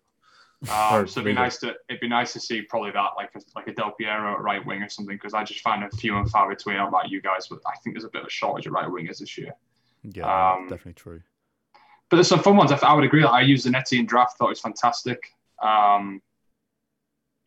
[0.63, 1.43] Um, so it'd be legal.
[1.43, 4.33] nice to it'd be nice to see probably that like a, like a Del Piero
[4.35, 6.77] at right wing or something because I just find a few and far between.
[6.77, 8.67] I don't know about you guys, but I think there's a bit of a shortage
[8.67, 9.53] of right wingers this year.
[10.05, 11.23] Yeah, Um, definitely true.
[12.15, 12.71] But there's some fun ones.
[12.71, 13.23] I, I would agree.
[13.23, 14.39] That I used Zanetti in draft.
[14.39, 15.33] Thought it was fantastic.
[15.61, 16.23] Um,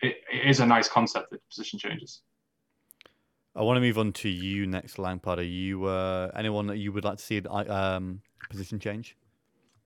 [0.02, 1.32] it, it is a nice concept.
[1.32, 2.20] The position changes.
[3.56, 5.40] I want to move on to you next, Lampard.
[5.40, 9.16] Are you uh, anyone that you would like to see a um, position change?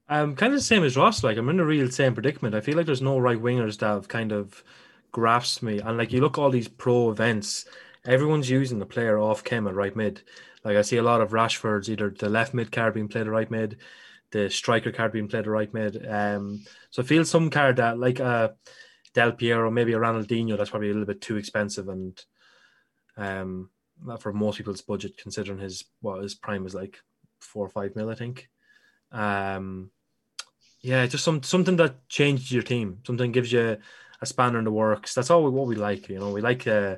[0.09, 1.23] Um, kind of the same as Ross.
[1.23, 2.55] Like I'm in the real same predicament.
[2.55, 4.63] I feel like there's no right wingers that have kind of
[5.11, 5.77] grasped me.
[5.77, 7.65] And like you look all these pro events,
[8.03, 10.23] everyone's using the player off chem at right mid.
[10.63, 13.31] Like I see a lot of Rashford's either the left mid card being played at
[13.31, 13.77] right mid,
[14.31, 16.05] the striker card being played at right mid.
[16.07, 18.55] Um, so I feel some card that like a
[19.13, 22.23] Del Piero, maybe a Ronaldinho, that's probably a little bit too expensive and
[23.17, 23.69] um
[24.03, 26.99] not for most people's budget considering his what his prime is like
[27.39, 28.49] four or five mil, I think.
[29.11, 29.91] Um,
[30.81, 33.77] yeah, just some something that changes your team, something gives you
[34.21, 35.13] a spanner in the works.
[35.13, 36.09] That's all we, what we like.
[36.09, 36.97] You know, we like uh,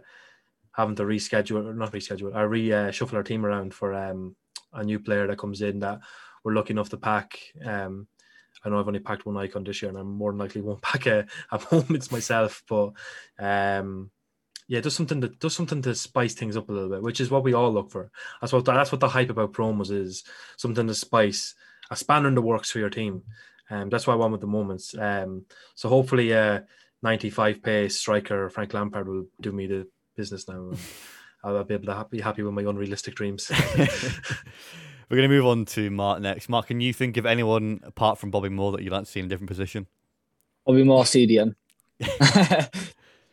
[0.71, 4.35] having to reschedule, not reschedule, or re uh, shuffle our team around for um,
[4.73, 5.99] a new player that comes in that
[6.43, 7.39] we're lucky enough to pack.
[7.63, 8.07] Um,
[8.63, 10.81] I know I've only packed one icon this year, and I'm more than likely won't
[10.83, 12.63] pack a, a moments myself.
[12.67, 12.93] But
[13.39, 14.11] um,
[14.67, 17.29] yeah, just something that does something to spice things up a little bit, which is
[17.29, 18.11] what we all look for.
[18.41, 20.23] That's what that's what the hype about promos is.
[20.57, 21.55] Something to spice
[21.91, 23.23] a spanner in the works for your team.
[23.69, 24.95] Um, that's why I went with the moments.
[24.97, 26.61] Um, so hopefully, uh,
[27.01, 30.71] 95 pace striker Frank Lampard will do me the business now.
[31.43, 33.51] I'll be able to be happy with my unrealistic dreams.
[35.13, 36.49] We're going to move on to Mark next.
[36.49, 39.19] Mark, can you think of anyone apart from Bobby Moore that you'd like to see
[39.19, 39.85] in a different position?
[40.65, 41.53] Probably more CDM.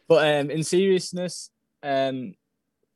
[0.07, 1.49] but um, in seriousness,
[1.83, 2.35] um,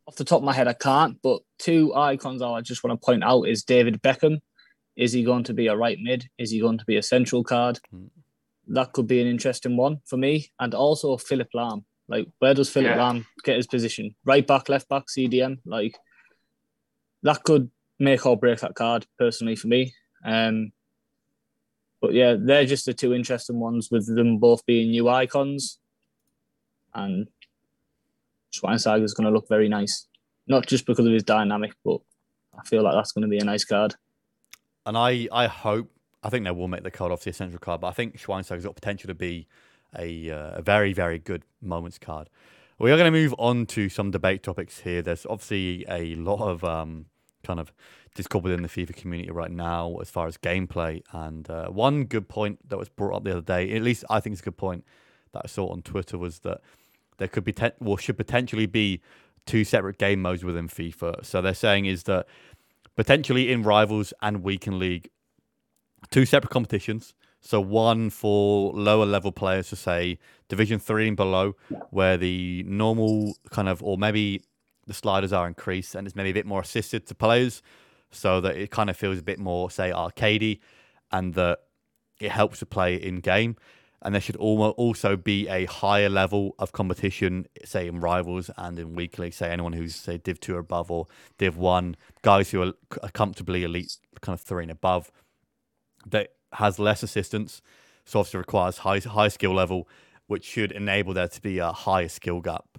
[0.06, 1.16] off the top of my head, I can't.
[1.22, 4.42] But two icons I just want to point out is David Beckham.
[4.96, 6.28] Is he going to be a right mid?
[6.36, 7.80] Is he going to be a central card?
[7.90, 8.08] Hmm.
[8.66, 10.50] That could be an interesting one for me.
[10.60, 11.84] And also Philipp Lahm.
[12.06, 12.98] Like, where does Philipp Yeah.
[12.98, 14.14] Lahm get his position?
[14.26, 15.60] Right back, left back, CDM.
[15.64, 15.96] Like,
[17.22, 19.94] that could make or break that card personally for me.
[20.24, 20.72] Um,
[22.00, 25.78] but yeah, they're just the two interesting ones, with them both being new icons.
[26.94, 27.28] And
[28.52, 30.06] Schweinsteiger is going to look very nice,
[30.46, 32.00] not just because of his dynamic, but
[32.58, 33.94] I feel like that's going to be a nice card.
[34.86, 35.90] And I, I hope,
[36.22, 38.64] I think they will make the card off the essential card, but I think Schweinsteiger's
[38.64, 39.46] got potential to be
[39.98, 42.28] a, uh, a very, very good moments card.
[42.78, 45.00] We are going to move on to some debate topics here.
[45.00, 47.06] There's obviously a lot of um,
[47.44, 47.72] kind of
[48.14, 51.02] discovered within the FIFA community right now as far as gameplay.
[51.12, 54.20] And uh, one good point that was brought up the other day, at least I
[54.20, 54.84] think it's a good point
[55.32, 56.60] that I saw on Twitter, was that
[57.18, 59.00] there could be, te- well, should potentially be
[59.46, 61.24] two separate game modes within FIFA.
[61.24, 62.26] So they're saying is that
[62.96, 65.10] potentially in Rivals and Weekend League,
[66.10, 67.14] two separate competitions.
[67.40, 70.18] So one for lower level players to say
[70.48, 71.56] Division Three and below,
[71.90, 74.42] where the normal kind of or maybe
[74.86, 77.62] the sliders are increased and it's maybe a bit more assisted to players,
[78.10, 80.60] so that it kind of feels a bit more say arcadey,
[81.10, 81.58] and that
[82.20, 83.56] it helps to play in game.
[84.02, 88.94] And there should also be a higher level of competition, say in rivals and in
[88.94, 89.30] weekly.
[89.30, 91.06] Say anyone who's say Div two or above or
[91.38, 95.10] Div one, guys who are, are comfortably elite, kind of three and above,
[96.06, 97.62] that has less assistance,
[98.04, 99.88] so obviously requires high high skill level,
[100.26, 102.78] which should enable there to be a higher skill gap.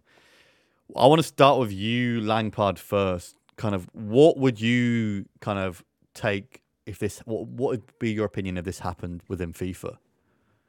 [0.96, 3.38] I want to start with you, Lampard, first.
[3.58, 5.84] Kind of, what would you kind of
[6.14, 7.20] take if this?
[7.20, 9.98] What what would be your opinion if this happened within FIFA?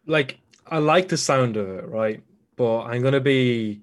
[0.06, 0.38] like
[0.68, 2.22] I like the sound of it, right?
[2.56, 3.82] But I'm gonna be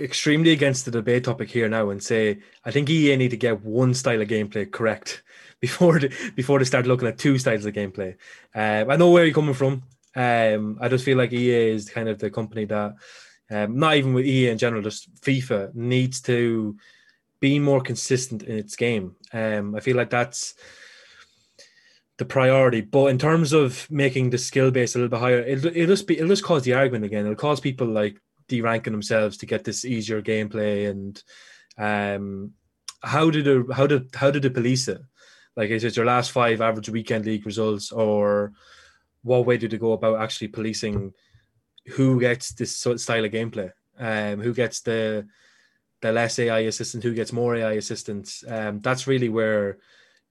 [0.00, 3.62] extremely against the debate topic here now and say I think EA need to get
[3.62, 5.22] one style of gameplay correct
[5.60, 6.00] before
[6.34, 8.16] before they start looking at two styles of gameplay.
[8.54, 9.82] Um, I know where you're coming from.
[10.16, 12.94] Um, I just feel like EA is kind of the company that,
[13.50, 16.76] um, not even with EA in general, just FIFA needs to
[17.40, 19.16] be more consistent in its game.
[19.32, 20.54] Um, I feel like that's
[22.16, 22.80] the priority.
[22.80, 26.06] But in terms of making the skill base a little bit higher, it'll, it'll just
[26.06, 27.24] be it'll just cause the argument again.
[27.24, 31.22] It'll cause people like deranking themselves to get this easier gameplay and
[31.78, 32.52] um
[33.02, 35.00] how did it, how did how did it police it?
[35.56, 38.52] Like, is it your last five average weekend league results, or
[39.22, 41.12] what way did it go about actually policing
[41.86, 43.72] who gets this sort of style of gameplay?
[43.98, 45.26] Um, who gets the
[46.00, 48.44] the less AI assistant, who gets more AI assistants?
[48.46, 49.78] Um, that's really where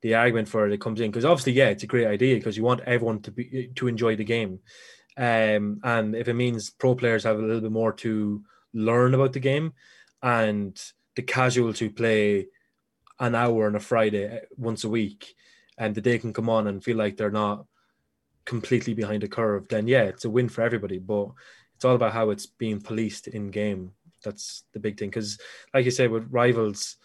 [0.01, 1.09] the argument for it comes in.
[1.09, 4.15] Because obviously, yeah, it's a great idea because you want everyone to be to enjoy
[4.15, 4.59] the game.
[5.17, 8.43] Um, and if it means pro players have a little bit more to
[8.73, 9.73] learn about the game,
[10.21, 10.81] and
[11.15, 12.47] the casual to play
[13.19, 15.35] an hour on a Friday eh, once a week,
[15.77, 17.65] and that they can come on and feel like they're not
[18.45, 20.99] completely behind a curve, then yeah, it's a win for everybody.
[20.99, 21.29] But
[21.75, 23.91] it's all about how it's being policed in game.
[24.23, 25.09] That's the big thing.
[25.09, 25.39] Because,
[25.73, 26.97] like you said, with rivals,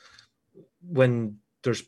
[0.80, 1.82] when there's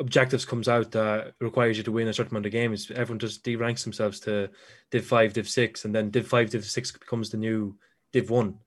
[0.00, 3.42] objectives comes out that requires you to win a certain amount of games, everyone just
[3.42, 4.48] de-ranks themselves to
[4.90, 7.76] Div five, Div six, and then Div five, Div six becomes the new
[8.12, 8.58] Div one.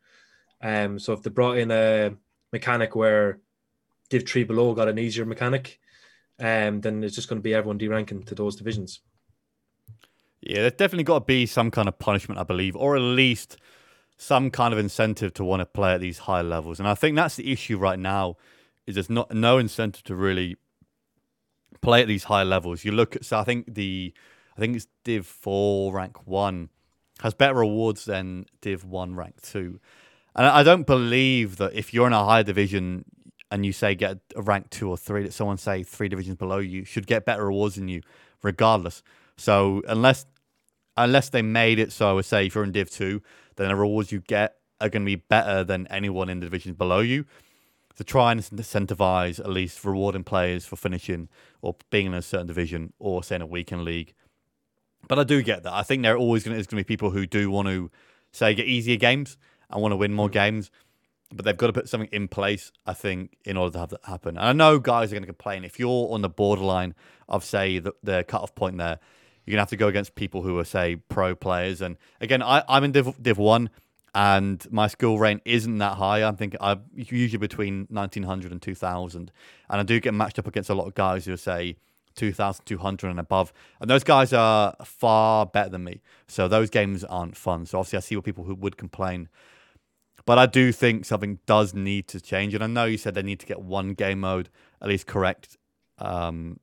[0.62, 2.14] Um, so if they brought in a
[2.54, 3.40] mechanic where
[4.10, 5.80] Div three below got an easier mechanic,
[6.40, 9.02] um, then it's just going to be everyone de-ranking to those divisions.
[10.42, 13.58] Yeah, there's definitely got to be some kind of punishment, I believe, or at least
[14.18, 16.80] some kind of incentive to want to play at these high levels.
[16.80, 18.38] And I think that's the issue right now
[18.86, 20.58] is there's not no incentive to really
[21.82, 22.84] play at these high levels.
[22.84, 24.14] You look at so I think the
[24.56, 26.70] I think it's Div four rank one
[27.22, 29.80] has better rewards than Div one rank two.
[30.36, 33.06] And I don't believe that if you're in a higher division
[33.50, 36.60] and you say get a rank two or three, that someone say three divisions below
[36.60, 38.02] you should get better rewards than you,
[38.42, 39.04] regardless.
[39.36, 40.26] So unless
[40.98, 43.22] unless they made it so, I would say if you're in Div two,
[43.56, 46.78] then the rewards you get are going to be better than anyone in the divisions
[46.78, 47.26] below you.
[47.98, 51.30] To try and incentivize at least rewarding players for finishing
[51.62, 54.14] or being in a certain division or say in a weekend league.
[55.08, 55.74] But I do get that.
[55.74, 57.92] I think there are always going to, going to be people who do want to
[58.32, 59.38] say get easier games
[59.70, 60.72] and want to win more games
[61.34, 64.06] but they've got to put something in place, I think, in order to have that
[64.06, 64.38] happen.
[64.38, 66.94] And I know guys are going to complain if you're on the borderline
[67.30, 69.00] of, say, the, the cutoff point there,
[69.46, 71.82] you're to have to go against people who are, say, pro players.
[71.82, 73.70] And again, I, I'm in Div, Div 1
[74.14, 76.24] and my skill rank isn't that high.
[76.24, 79.32] I'm thinking I'm usually between 1900 and 2000.
[79.70, 81.78] And I do get matched up against a lot of guys who are, say,
[82.16, 83.54] 2200 and above.
[83.80, 86.02] And those guys are far better than me.
[86.28, 87.66] So those games aren't fun.
[87.66, 89.30] So obviously, I see what people who would complain
[90.26, 92.54] but I do think something does need to change.
[92.54, 94.50] And I know you said they need to get one game mode
[94.82, 95.58] at least correct
[96.00, 96.60] um,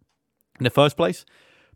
[0.58, 1.24] in the first place.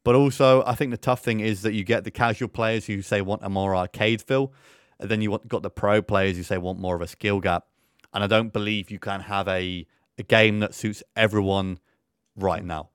[0.04, 3.02] But also, I think the tough thing is that you get the casual players who
[3.02, 4.52] say want a more arcade feel,
[4.98, 7.40] and then you want, got the pro players who say want more of a skill
[7.40, 7.66] gap.
[8.12, 9.86] And I don't believe you can have a,
[10.18, 11.78] a game that suits everyone
[12.36, 12.90] right now.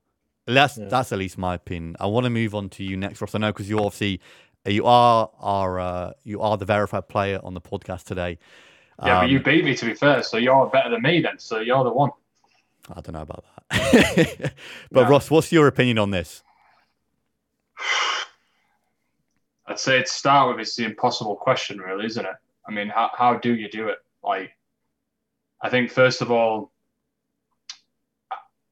[0.46, 0.88] That's yeah.
[0.88, 1.96] that's at least my opinion.
[2.00, 3.34] I want to move on to you next, Ross.
[3.34, 4.20] I know because you obviously
[4.66, 8.38] you are are uh, you are the verified player on the podcast today.
[9.04, 11.20] Yeah, um, but you um, beat me to be fair, so you're better than me
[11.20, 11.38] then.
[11.38, 12.10] So you're the one.
[12.90, 14.52] I don't know about that.
[14.90, 15.08] but yeah.
[15.08, 16.42] Ross, what's your opinion on this?
[19.66, 22.36] I'd say to start with, it's the impossible question, really, isn't it?
[22.66, 23.98] I mean, how, how do you do it?
[24.22, 24.50] Like,
[25.60, 26.72] I think first of all,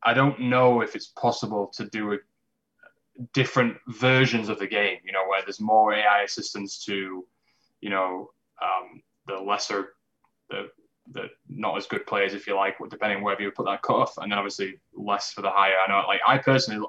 [0.02, 2.16] I don't know if it's possible to do a,
[3.32, 4.98] different versions of the game.
[5.04, 7.26] You know, where there's more AI assistance to,
[7.80, 8.30] you know,
[8.62, 9.94] um, the lesser
[10.50, 10.68] the
[11.12, 14.30] the not as good players, if you like, depending wherever you put that cutoff, and
[14.30, 15.74] then obviously less for the higher.
[15.84, 16.84] I know, like I personally,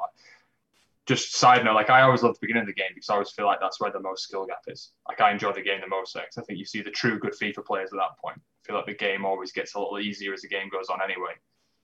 [1.08, 3.32] just side note, like I always love the beginning of the game because I always
[3.32, 4.92] feel like that's where the most skill gap is.
[5.08, 7.34] Like I enjoy the game the most because I think you see the true good
[7.34, 8.38] FIFA players at that point.
[8.38, 11.00] I feel like the game always gets a little easier as the game goes on,
[11.02, 11.32] anyway.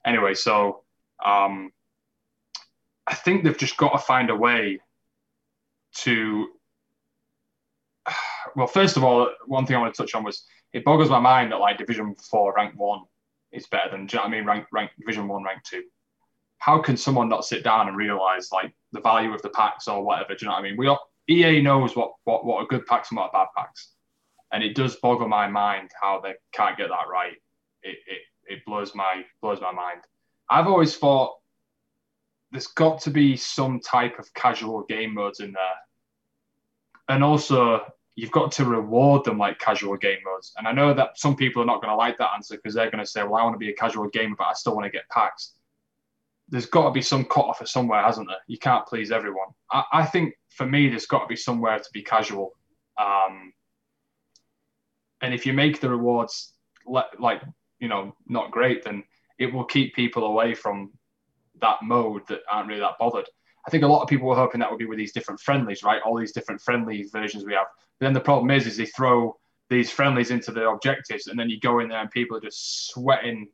[0.05, 0.83] Anyway, so
[1.23, 1.71] um,
[3.07, 4.79] I think they've just got to find a way
[5.97, 6.47] to.
[8.55, 11.19] Well, first of all, one thing I want to touch on was it boggles my
[11.19, 12.99] mind that like Division Four rank one
[13.51, 15.81] is better than do you know what I mean rank rank Division One rank two.
[16.63, 20.01] How can someone not sit down and realize like the value of the packs or
[20.01, 20.33] whatever?
[20.33, 20.77] Do you know what I mean?
[20.77, 20.87] We
[21.29, 23.91] EA knows what what what are good packs and what are bad packs,
[24.53, 27.33] and it does boggle my mind how they can't get that right.
[27.81, 30.01] It it it blows my blows my mind.
[30.49, 31.35] I've always thought
[32.51, 35.79] there's got to be some type of casual game modes in there,
[37.09, 37.81] and also
[38.15, 40.53] you've got to reward them like casual game modes.
[40.57, 42.91] And I know that some people are not going to like that answer because they're
[42.91, 44.85] going to say, well, I want to be a casual gamer, but I still want
[44.85, 45.55] to get packs.
[46.53, 48.37] There's got to be some cut off somewhere, hasn't there?
[48.45, 49.47] You can't please everyone.
[49.71, 52.51] I, I think for me, there's got to be somewhere to be casual.
[53.01, 53.53] Um,
[55.21, 56.53] and if you make the rewards
[56.85, 57.41] le- like,
[57.79, 59.03] you know, not great, then
[59.39, 60.91] it will keep people away from
[61.59, 63.27] that mode that aren't really that bothered.
[63.65, 65.81] I think a lot of people were hoping that would be with these different friendlies,
[65.81, 66.03] right?
[66.05, 67.65] All these different friendly versions we have.
[67.99, 69.35] But then the problem is, is they throw
[69.71, 72.91] these friendlies into the objectives, and then you go in there and people are just
[72.91, 73.47] sweating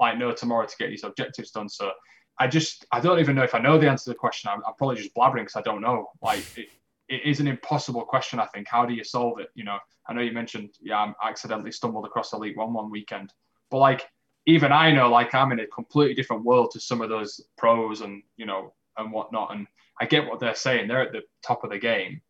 [0.00, 1.68] like no tomorrow to get these objectives done.
[1.68, 1.92] So
[2.38, 4.50] I just I don't even know if I know the answer to the question.
[4.52, 6.10] I'm, I'm probably just blabbering because I don't know.
[6.20, 6.68] Like it,
[7.08, 8.40] it is an impossible question.
[8.40, 8.66] I think.
[8.68, 9.48] How do you solve it?
[9.54, 9.78] You know,
[10.08, 13.32] I know you mentioned yeah, I accidentally stumbled across Elite One one weekend,
[13.70, 14.08] but like
[14.46, 18.00] even I know like I'm in a completely different world to some of those pros
[18.00, 19.54] and you know and whatnot.
[19.54, 19.66] And
[20.00, 20.88] I get what they're saying.
[20.88, 22.20] They're at the top of the game.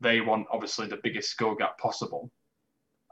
[0.00, 2.30] They want obviously the biggest skill gap possible.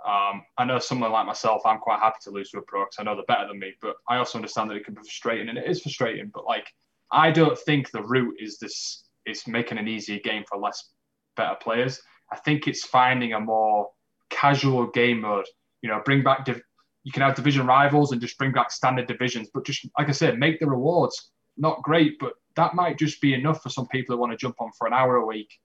[0.04, 2.96] Um, I know someone like myself, I'm quite happy to lose to a pro because
[2.98, 3.72] I know they're better than me.
[3.80, 6.30] But I also understand that it can be frustrating, and it is frustrating.
[6.32, 6.72] But like,
[7.10, 10.90] I don't think the route is this is making an easier game for less
[11.36, 12.00] better players.
[12.30, 13.88] I think it's finding a more
[14.30, 15.46] casual game mode.
[15.82, 16.62] You know, bring back div-
[17.04, 20.12] you can have division rivals and just bring back standard divisions, but just like I
[20.12, 24.14] said, make the rewards not great, but that might just be enough for some people
[24.14, 25.58] who want to jump on for an hour a week,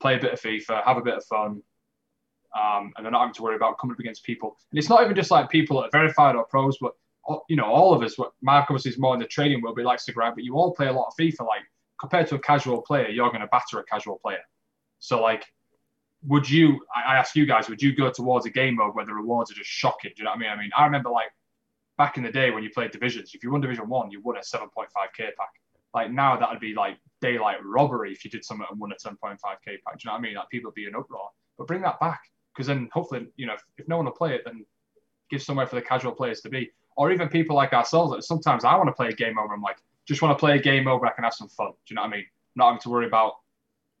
[0.00, 1.62] play a bit of FIFA, have a bit of fun,
[2.56, 4.56] um, and they're not having to worry about coming up against people.
[4.70, 6.92] And it's not even just like people that are verified or pros, but
[7.48, 8.16] you know, all of us.
[8.18, 10.34] What Mark obviously is more in the trading world, but he likes to grind.
[10.34, 11.46] But you all play a lot of FIFA.
[11.46, 11.62] Like
[12.00, 14.42] compared to a casual player, you're going to batter a casual player.
[14.98, 15.44] So like,
[16.26, 16.80] would you?
[16.94, 19.54] I ask you guys, would you go towards a game mode where the rewards are
[19.54, 20.12] just shocking?
[20.16, 20.50] Do you know what I mean?
[20.50, 21.30] I mean, I remember like
[21.98, 24.36] back in the day when you played divisions, if you won Division One, you won
[24.36, 25.50] a 7.5k pack.
[25.94, 28.94] Like now, that would be like daylight robbery if you did something and won a
[28.94, 29.64] 10.5k pack.
[29.64, 29.74] Do you
[30.06, 30.34] know what I mean?
[30.34, 31.30] Like people would be in uproar.
[31.56, 32.20] But bring that back
[32.56, 34.64] because then hopefully, you know, if, if, no one will play it, then
[35.30, 36.70] give somewhere for the casual players to be.
[36.96, 38.12] Or even people like ourselves.
[38.12, 39.52] That sometimes I want to play a game over.
[39.52, 39.76] I'm like,
[40.06, 41.06] just want to play a game over.
[41.06, 41.68] I can have some fun.
[41.68, 42.26] Do you know what I mean?
[42.56, 43.34] not having to worry about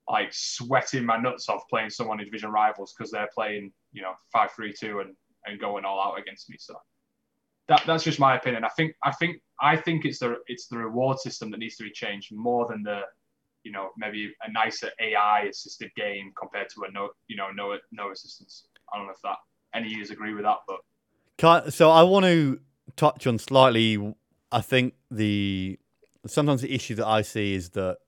[0.08, 4.12] like sweating my nuts off playing someone in division rivals because they're playing, you know,
[4.32, 6.56] five three two and and going all out against me.
[6.58, 6.74] So
[7.68, 8.64] that that's just my opinion.
[8.64, 11.84] I think I think I think it's the it's the reward system that needs to
[11.84, 13.02] be changed more than the
[13.66, 17.76] you know maybe a nicer AI assisted game compared to a no you know no
[17.90, 18.66] no assistance.
[18.92, 19.38] I don't know if that
[19.74, 20.78] any of you agree with that, but
[21.36, 22.60] Can, so I want to
[22.94, 24.14] touch on slightly.
[24.52, 25.80] I think the
[26.26, 27.98] sometimes the issue that I see is that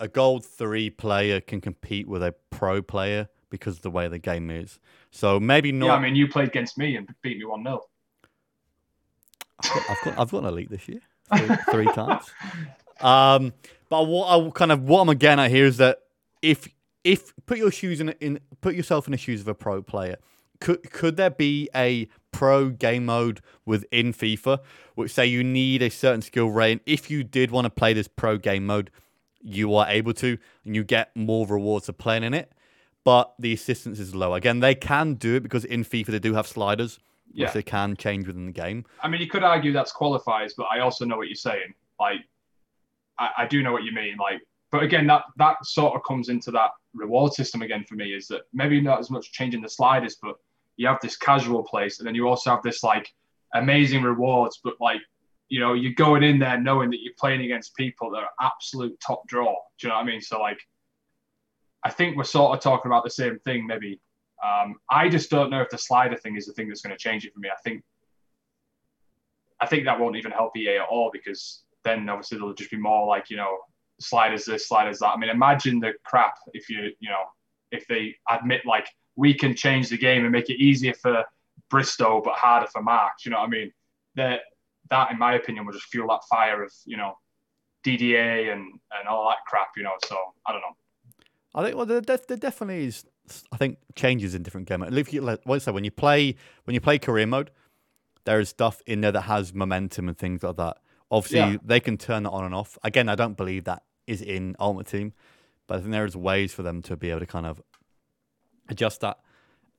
[0.00, 4.18] a gold three player can compete with a pro player because of the way the
[4.18, 4.80] game is.
[5.10, 5.86] So maybe not.
[5.86, 7.80] Yeah, I mean, you played against me and beat me one 0
[9.62, 11.00] I've got, I've got, I've got an elite this year
[11.36, 12.24] three, three times.
[13.00, 13.52] Um,
[13.94, 16.00] but what I kind of what I'm getting at here is that
[16.42, 16.66] if
[17.04, 20.16] if put your shoes in in put yourself in the shoes of a pro player,
[20.60, 24.58] could could there be a pro game mode within FIFA
[24.96, 26.80] which say you need a certain skill rate?
[26.86, 28.90] If you did want to play this pro game mode,
[29.44, 32.50] you are able to, and you get more rewards for playing in it.
[33.04, 34.34] But the assistance is low.
[34.34, 36.98] Again, they can do it because in FIFA they do have sliders,
[37.32, 37.44] yeah.
[37.44, 38.86] which they can change within the game.
[39.04, 41.74] I mean, you could argue that's qualifiers, but I also know what you're saying.
[42.00, 42.22] Like,
[43.18, 44.16] I, I do know what you mean.
[44.18, 44.40] Like,
[44.70, 48.12] but again, that that sort of comes into that reward system again for me.
[48.12, 50.36] Is that maybe not as much changing the sliders, but
[50.76, 53.08] you have this casual place, and then you also have this like
[53.54, 55.00] amazing rewards, but like
[55.48, 58.98] you know, you're going in there knowing that you're playing against people that are absolute
[59.00, 59.54] top draw.
[59.78, 60.20] Do you know what I mean?
[60.20, 60.58] So like,
[61.84, 64.00] I think we're sort of talking about the same thing, maybe.
[64.44, 66.98] Um, I just don't know if the slider thing is the thing that's going to
[66.98, 67.50] change it for me.
[67.50, 67.82] I think,
[69.60, 72.76] I think that won't even help EA at all because then obviously there'll just be
[72.76, 73.58] more like you know
[74.00, 75.10] slide sliders this, slide sliders that.
[75.10, 77.24] I mean, imagine the crap if you you know
[77.70, 81.24] if they admit like we can change the game and make it easier for
[81.70, 83.12] Bristow but harder for Mark.
[83.24, 83.72] You know what I mean?
[84.16, 84.40] That
[84.90, 87.16] that, in my opinion, will just fuel that fire of you know
[87.84, 88.62] DDA and
[88.98, 89.68] and all that crap.
[89.76, 90.16] You know, so
[90.46, 90.76] I don't know.
[91.54, 93.04] I think well, there, there definitely is.
[93.52, 94.84] I think changes in different games.
[94.96, 97.50] If you like, say when you play when you play career mode,
[98.24, 100.78] there is stuff in there that has momentum and things like that.
[101.14, 101.56] Obviously, yeah.
[101.64, 102.76] they can turn that on and off.
[102.82, 105.12] Again, I don't believe that is in Ultimate Team,
[105.68, 107.62] but I think there is ways for them to be able to kind of
[108.68, 109.18] adjust that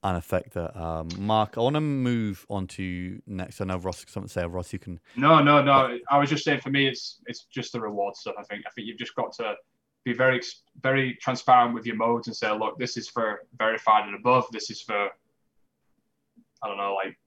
[0.01, 0.79] and affect that.
[0.79, 3.59] Um, Mark, I want to move on to next.
[3.59, 4.45] I know Ross something to say.
[4.45, 4.97] Ross, you can.
[5.17, 5.97] No, no, no.
[6.09, 8.35] I was just saying for me, it's it's just the reward stuff.
[8.39, 9.55] I think I think you've just got to
[10.05, 10.41] be very
[10.81, 14.45] very transparent with your modes and say, look, this is for verified and above.
[14.53, 15.09] This is for
[16.63, 17.17] I don't know, like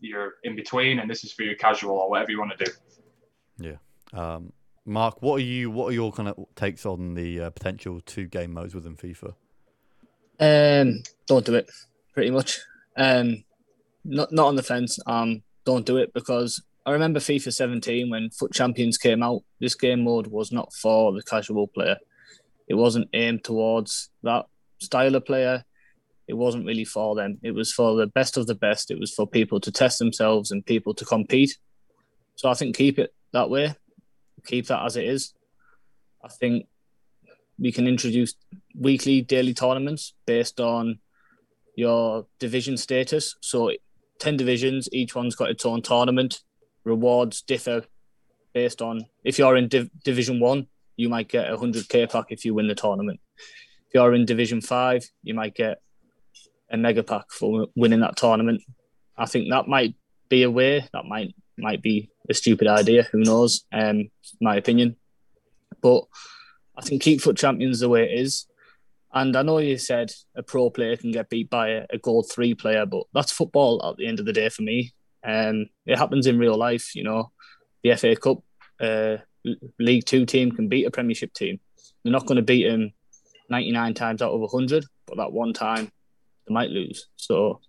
[0.00, 2.70] you're in between, and this is for your casual or whatever you want to do.
[3.58, 3.76] Yeah.
[4.12, 4.52] Um,
[4.86, 5.70] Mark, what are you?
[5.70, 9.34] What are your kind of takes on the uh, potential two game modes within FIFA?
[10.40, 11.70] Um, don't do it
[12.12, 12.60] pretty much.
[12.96, 13.44] Um,
[14.04, 14.98] not not on the fence.
[15.06, 19.42] Um, don't do it because I remember FIFA 17 when FUT Champions came out.
[19.58, 21.96] This game mode was not for the casual player.
[22.68, 24.46] It wasn't aimed towards that
[24.80, 25.64] style of player.
[26.28, 27.38] It wasn't really for them.
[27.42, 28.90] It was for the best of the best.
[28.90, 31.56] It was for people to test themselves and people to compete.
[32.36, 33.74] So I think keep it that way.
[34.46, 35.34] Keep that as it is.
[36.24, 36.66] I think
[37.58, 38.34] we can introduce
[38.74, 40.98] weekly, daily tournaments based on
[41.76, 43.36] your division status.
[43.40, 43.70] So
[44.18, 46.40] 10 divisions, each one's got its own tournament.
[46.84, 47.84] rewards differ
[48.52, 52.26] based on if you're in Div- Division One, you might get a hundred k pack
[52.28, 53.20] if you win the tournament.
[53.88, 55.78] If you're in Division Five, you might get
[56.70, 58.62] a mega pack for winning that tournament.
[59.16, 59.94] I think that might
[60.28, 60.88] be a way.
[60.92, 63.04] That might might be a stupid idea.
[63.12, 63.64] Who knows?
[63.72, 64.10] Um,
[64.40, 64.96] my opinion.
[65.80, 66.04] But
[66.76, 68.46] I think keep FUT Champions the way it is.
[69.12, 72.30] And I know you said a pro player can get beat by a, a gold
[72.32, 74.92] three player, but that's football at the end of the day for me.
[75.24, 77.30] Um, it happens in real life, you know.
[77.82, 78.38] The FA Cup
[78.80, 79.18] uh,
[79.78, 81.60] League Two team can beat a Premiership team.
[82.02, 82.92] They're not going to beat them
[83.50, 85.92] 99 times out of 100, but that one time
[86.46, 87.06] they might lose.
[87.16, 87.60] So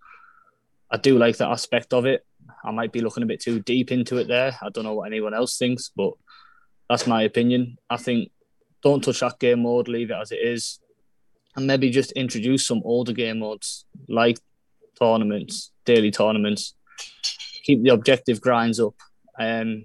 [0.90, 2.25] I do like that aspect of it.
[2.66, 4.58] I might be looking a bit too deep into it there.
[4.60, 6.12] I don't know what anyone else thinks, but
[6.90, 7.78] that's my opinion.
[7.88, 8.32] I think
[8.82, 10.80] don't touch that game mode, leave it as it is,
[11.54, 14.38] and maybe just introduce some older game modes like
[14.98, 16.74] tournaments, daily tournaments.
[17.62, 18.94] Keep the objective grinds up.
[19.38, 19.84] Um,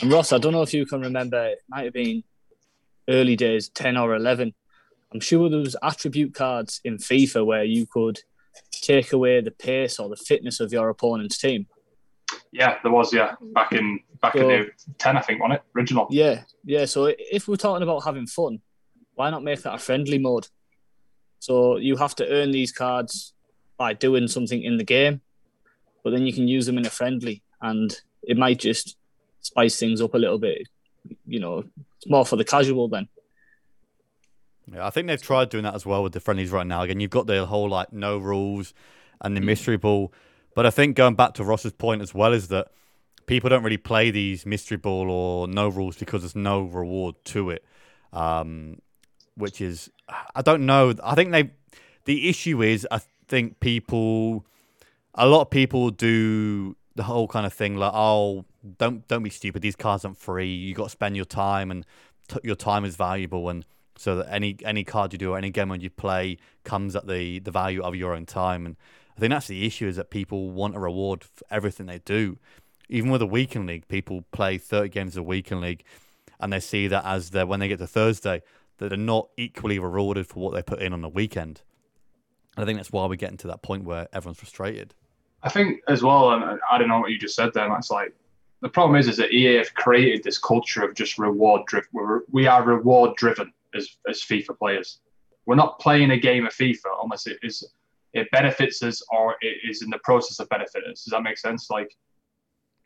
[0.00, 2.24] and Ross, I don't know if you can remember, it might have been
[3.08, 4.52] early days, 10 or 11.
[5.12, 8.20] I'm sure there was attribute cards in FIFA where you could
[8.72, 11.66] take away the pace or the fitness of your opponent's team.
[12.56, 13.12] Yeah, there was.
[13.12, 13.52] Yeah, mm-hmm.
[13.52, 16.06] back in back so, in the ten, I think, on it original.
[16.10, 16.86] Yeah, yeah.
[16.86, 18.60] So if we're talking about having fun,
[19.14, 20.48] why not make that a friendly mode?
[21.38, 23.34] So you have to earn these cards
[23.76, 25.20] by doing something in the game,
[26.02, 28.96] but then you can use them in a friendly, and it might just
[29.42, 30.66] spice things up a little bit.
[31.26, 31.64] You know,
[31.98, 33.08] it's more for the casual then.
[34.72, 36.82] Yeah, I think they've tried doing that as well with the friendlies right now.
[36.82, 38.72] Again, you've got the whole like no rules
[39.20, 39.44] and the mm.
[39.44, 40.12] mystery ball.
[40.56, 42.68] But I think going back to Ross's point as well is that
[43.26, 47.50] people don't really play these mystery ball or no rules because there's no reward to
[47.50, 47.64] it.
[48.12, 48.80] Um,
[49.36, 49.90] which is
[50.34, 50.94] I don't know.
[51.04, 51.50] I think they
[52.06, 54.46] the issue is I think people
[55.14, 58.46] a lot of people do the whole kind of thing like oh
[58.78, 61.84] don't don't be stupid these cards aren't free you got to spend your time and
[62.28, 63.66] t- your time is valuable and
[63.98, 67.06] so that any any card you do or any game when you play comes at
[67.06, 68.66] the the value of your own time.
[68.66, 68.76] And
[69.16, 72.38] I think that's the issue is that people want a reward for everything they do.
[72.88, 75.82] Even with a weekend league, people play 30 games a weekend league,
[76.38, 78.42] and they see that as they when they get to Thursday,
[78.78, 81.62] that they're not equally rewarded for what they put in on the weekend.
[82.56, 84.94] And I think that's why we're getting to that point where everyone's frustrated.
[85.42, 87.68] I think as well, and I don't know what you just said there.
[87.68, 88.14] That's like
[88.60, 92.22] the problem is, is that EA have created this culture of just reward driven.
[92.30, 95.00] We are reward driven as, as FIFA players.
[95.46, 97.64] We're not playing a game of FIFA unless it is
[98.16, 101.04] it benefits us or it is in the process of benefiting us.
[101.04, 101.70] Does that make sense?
[101.70, 101.94] Like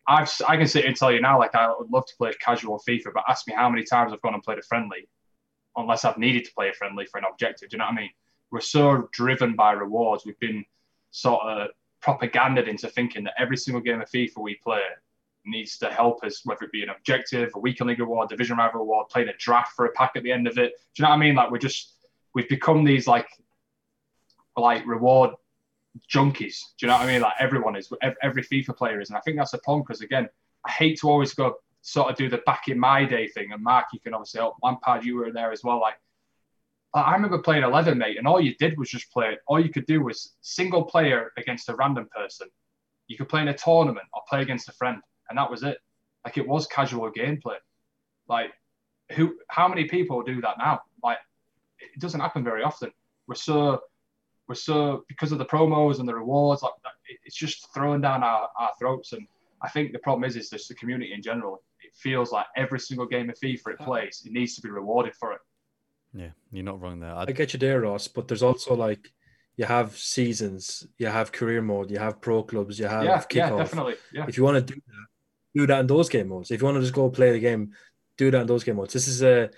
[0.09, 2.83] I've I can sit and tell you now, like I would love to play casual
[2.87, 5.09] FIFA, but ask me how many times I've gone and played a friendly,
[5.77, 7.71] unless I've needed to play a friendly for an objective.
[7.71, 8.11] Do you know what I mean?
[8.51, 10.25] We're so driven by rewards.
[10.27, 10.65] We've been
[11.13, 11.69] sort of
[12.03, 14.81] propagandized into thinking that every single game of FIFA we play
[15.47, 18.81] needs to help us, whether it be an objective, a weekend league award, division rival
[18.81, 20.73] award, playing a draft for a pack at the end of it.
[20.95, 21.35] Do you know what I mean?
[21.37, 21.95] Like we're just
[22.35, 23.29] we've become these like
[24.57, 25.31] like reward
[26.13, 26.59] junkies.
[26.79, 27.23] Do you know what I mean?
[27.23, 27.93] Like everyone is,
[28.23, 30.29] every FIFA player is, and I think that's a problem because again,
[30.67, 33.53] I hate to always go sort of do the back in my day thing.
[33.53, 34.57] And Mark, you can obviously help.
[34.63, 35.81] Lampard, you were there as well.
[35.81, 35.95] Like
[36.93, 39.39] I remember playing 11, mate, and all you did was just play.
[39.47, 42.49] All you could do was single player against a random person.
[43.07, 45.79] You could play in a tournament or play against a friend and that was it.
[46.25, 47.57] Like it was casual gameplay.
[48.29, 48.53] Like
[49.13, 49.37] who?
[49.49, 50.83] How many people do that now?
[51.03, 51.19] Like
[51.79, 52.91] it doesn't happen very often.
[53.27, 53.81] We're so
[54.51, 56.63] we're so because of the promos and the rewards.
[56.63, 56.73] Like
[57.25, 59.13] it's just throwing down our, our throats.
[59.13, 59.25] And
[59.63, 61.63] I think the problem is is just the community in general.
[61.85, 65.15] It feels like every single game of FIFA it plays, it needs to be rewarded
[65.15, 65.39] for it.
[66.13, 67.15] Yeah, you're not wrong there.
[67.15, 67.29] I'd...
[67.29, 68.09] I get you there, Ross.
[68.09, 69.13] But there's also like
[69.57, 73.51] you have seasons, you have career mode, you have pro clubs, you have yeah, kickoff.
[73.51, 73.95] Yeah, definitely.
[74.13, 74.25] Yeah.
[74.27, 75.07] If you want to do that,
[75.55, 76.51] do that in those game modes.
[76.51, 77.71] If you want to just go play the game,
[78.17, 78.95] do that in those game modes.
[78.95, 79.51] This is a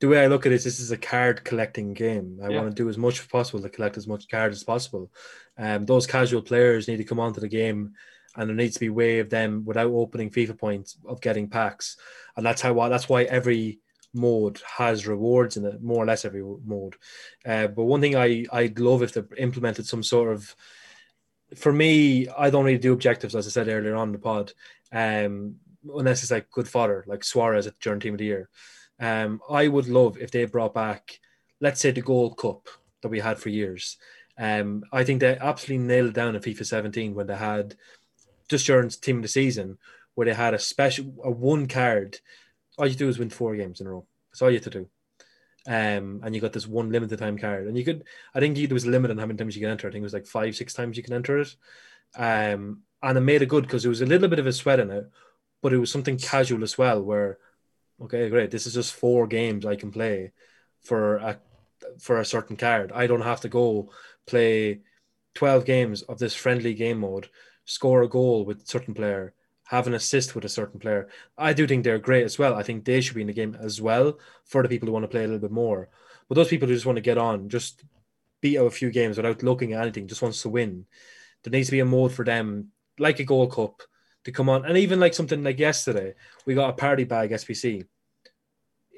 [0.00, 0.62] the way I look at it.
[0.62, 2.38] This is a card collecting game.
[2.42, 2.56] I yeah.
[2.56, 5.10] want to do as much as possible to collect as much cards as possible.
[5.58, 7.94] Um, those casual players need to come onto the game,
[8.36, 11.96] and there needs to be way of them without opening FIFA points of getting packs,
[12.36, 13.80] and that's how that's why every
[14.12, 16.96] mode has rewards in it, more or less every mode.
[17.44, 20.54] Uh, but one thing I I'd love if they implemented some sort of
[21.54, 24.52] for me, I don't really do objectives, as I said earlier on the pod
[24.92, 25.56] um,
[25.94, 28.48] unless it's like good fodder, like Suarez at the during team of the year.
[29.00, 31.20] Um, I would love if they brought back,
[31.60, 32.68] let's say, the Gold Cup
[33.02, 33.98] that we had for years.
[34.38, 37.74] Um, I think they absolutely nailed it down in FIFA 17 when they had
[38.48, 39.78] just during team of the season
[40.14, 42.18] where they had a special a one card.
[42.78, 44.06] All you do is win four games in a row.
[44.30, 44.88] That's all you have to do.
[45.68, 48.04] Um, and you got this one limited time card, and you could.
[48.34, 49.88] I think there was a limit on how many times you can enter.
[49.88, 51.54] I think it was like five, six times you can enter it.
[52.16, 54.80] Um, and it made it good because there was a little bit of a sweat
[54.80, 55.10] in it,
[55.62, 57.02] but it was something casual as well.
[57.02, 57.38] Where
[58.02, 60.32] okay, great, this is just four games I can play
[60.82, 61.38] for a
[62.00, 62.92] for a certain card.
[62.92, 63.90] I don't have to go
[64.26, 64.80] play
[65.34, 67.28] twelve games of this friendly game mode,
[67.64, 69.34] score a goal with a certain player,
[69.64, 71.08] have an assist with a certain player.
[71.36, 72.54] I do think they're great as well.
[72.54, 75.04] I think they should be in the game as well for the people who want
[75.04, 75.88] to play a little bit more.
[76.28, 77.84] But those people who just want to get on, just
[78.40, 80.86] beat out a few games without looking at anything, just wants to win.
[81.42, 83.82] There needs to be a mode for them, like a Gold Cup,
[84.26, 84.64] to come on.
[84.64, 86.14] And even like something like yesterday,
[86.44, 87.86] we got a party bag SBC.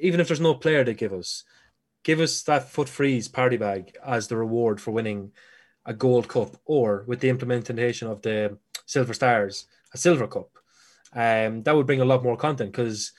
[0.00, 1.44] Even if there's no player to give us,
[2.02, 5.32] give us that foot freeze party bag as the reward for winning
[5.84, 8.56] a Gold Cup, or with the implementation of the
[8.86, 10.48] Silver Stars, a Silver Cup.
[11.12, 13.12] Um, that would bring a lot more content because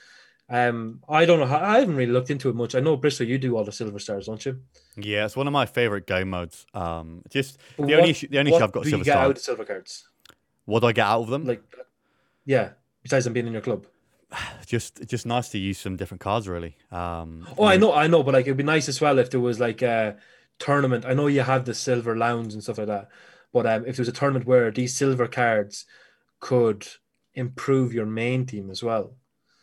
[0.50, 1.46] um, I don't know.
[1.46, 2.74] How, I haven't really looked into it much.
[2.74, 4.60] I know Bristow, you do all the Silver Stars, don't you?
[4.98, 6.66] Yeah, it's one of my favorite game modes.
[6.74, 9.06] Um, just But the what- only issue, the only issue I've got do Silver you
[9.06, 9.26] get Star.
[9.26, 10.08] out of silver cards?
[10.66, 11.46] What do I get out of them?
[11.46, 11.64] Like,
[12.56, 12.68] yeah.
[13.04, 13.86] Besides them being in your club.
[14.66, 16.76] just just nice to use some different cards, really.
[16.92, 19.40] Um, Oh, I know, I know, but like it'd be nice as well if there
[19.40, 20.18] was like a
[20.60, 21.06] tournament.
[21.06, 23.10] I know you have the silver lounge and stuff like that,
[23.54, 25.86] but um, if there was a tournament where these silver cards
[26.40, 26.88] could
[27.34, 29.14] improve your main team as well.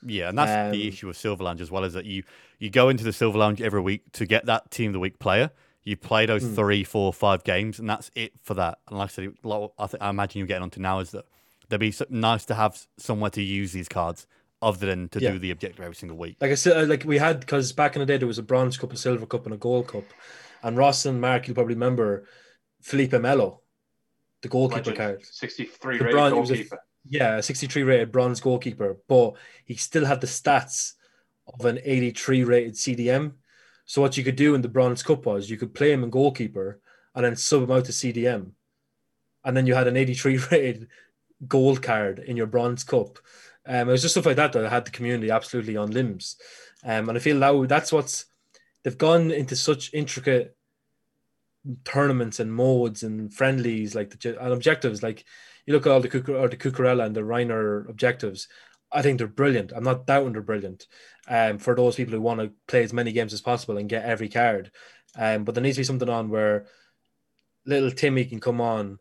[0.04, 2.22] Yeah, and that's the Um, issue with Silver Lounge as well, is that you
[2.58, 5.18] you go into the Silver Lounge every week to get that team of the week
[5.18, 5.50] player.
[5.84, 6.54] You play those Hmm.
[6.54, 8.78] three, four, five games, and that's it for that.
[8.88, 9.34] And like I said,
[9.78, 11.24] I, think, I imagine you're getting onto now is that
[11.68, 14.26] there'd be nice to have somewhere to use these cards
[14.62, 15.32] other than to Yeah.
[15.32, 16.36] do the objective every single week.
[16.40, 18.42] Like I said, uh, like we had because back in the day there was a
[18.42, 20.04] bronze cup, a silver cup, and a gold cup.
[20.62, 22.26] And Ross and Mark, you'll probably remember
[22.82, 23.60] Felipe Melo,
[24.42, 24.96] the goalkeeper Legend.
[24.96, 25.24] card.
[25.26, 26.78] 63 The rated bronze- it was a- goalkeeper.
[27.08, 30.94] Yeah, a 63 rated bronze goalkeeper, but he still had the stats
[31.46, 33.34] of an 83 rated CDM.
[33.84, 36.10] So what you could do in the bronze cup was you could play him in
[36.10, 36.80] goalkeeper
[37.14, 38.52] and then sub him out to CDM.
[39.44, 40.88] And then you had an 83 rated
[41.46, 43.18] gold card in your bronze cup.
[43.66, 46.36] Um, it was just stuff like that that had the community absolutely on limbs.
[46.84, 48.26] Um, and I feel now that's what's
[48.84, 50.56] they've gone into such intricate
[51.84, 55.02] tournaments and modes and friendlies like the and objectives.
[55.02, 55.24] Like
[55.66, 58.48] you look at all the Cucur- or the Cucurella and the Reiner objectives.
[58.92, 59.72] I think they're brilliant.
[59.74, 60.86] I'm not doubting they're brilliant.
[61.28, 64.04] Um, for those people who want to play as many games as possible and get
[64.04, 64.70] every card.
[65.18, 66.66] Um, but there needs to be something on where
[67.64, 69.00] little Timmy can come on.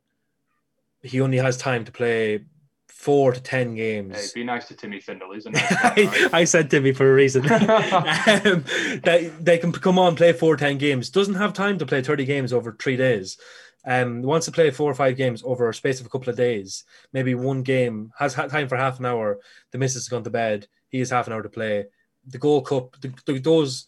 [1.06, 2.46] He only has time to play
[2.88, 4.16] four to ten games.
[4.34, 5.32] Hey, be nice to Timmy Findle.
[5.34, 6.30] isn't it?
[6.34, 7.44] I said Timmy for a reason.
[7.52, 8.64] um,
[9.04, 11.12] they, they can come on, play four ten games.
[11.12, 13.38] Doesn't have time to play 30 games over three days.
[13.86, 16.36] Um, wants to play four or five games over a space of a couple of
[16.36, 16.84] days.
[17.14, 19.40] Maybe one game has ha- time for half an hour.
[19.72, 20.68] The missus has gone to bed.
[20.90, 21.86] He has half an hour to play.
[22.26, 23.86] The Gold Cup, the, the, those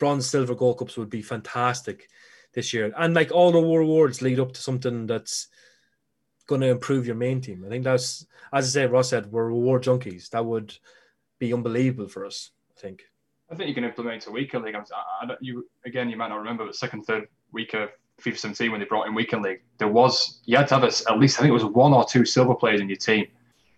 [0.00, 2.08] bronze, silver Gold Cups would be fantastic
[2.54, 2.92] this year.
[2.98, 5.46] And like all the rewards lead up to something that's
[6.50, 7.62] going to improve your main team.
[7.64, 10.28] I think that's, as I say, Ross said, we're reward junkies.
[10.30, 10.76] That would
[11.38, 12.50] be unbelievable for us.
[12.76, 13.04] I think.
[13.50, 14.74] I think you can implement a weekend league.
[14.74, 14.82] I,
[15.22, 17.88] I you again, you might not remember, but second, third week of
[18.20, 21.10] FIFA 17 when they brought in weekend league, there was you had to have a,
[21.10, 23.26] at least I think it was one or two silver players in your team,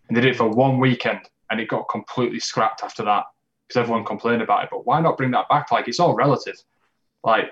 [0.08, 1.20] and they did it for one weekend,
[1.50, 3.24] and it got completely scrapped after that
[3.68, 4.70] because everyone complained about it.
[4.70, 5.70] But why not bring that back?
[5.70, 6.56] Like it's all relative.
[7.22, 7.50] Like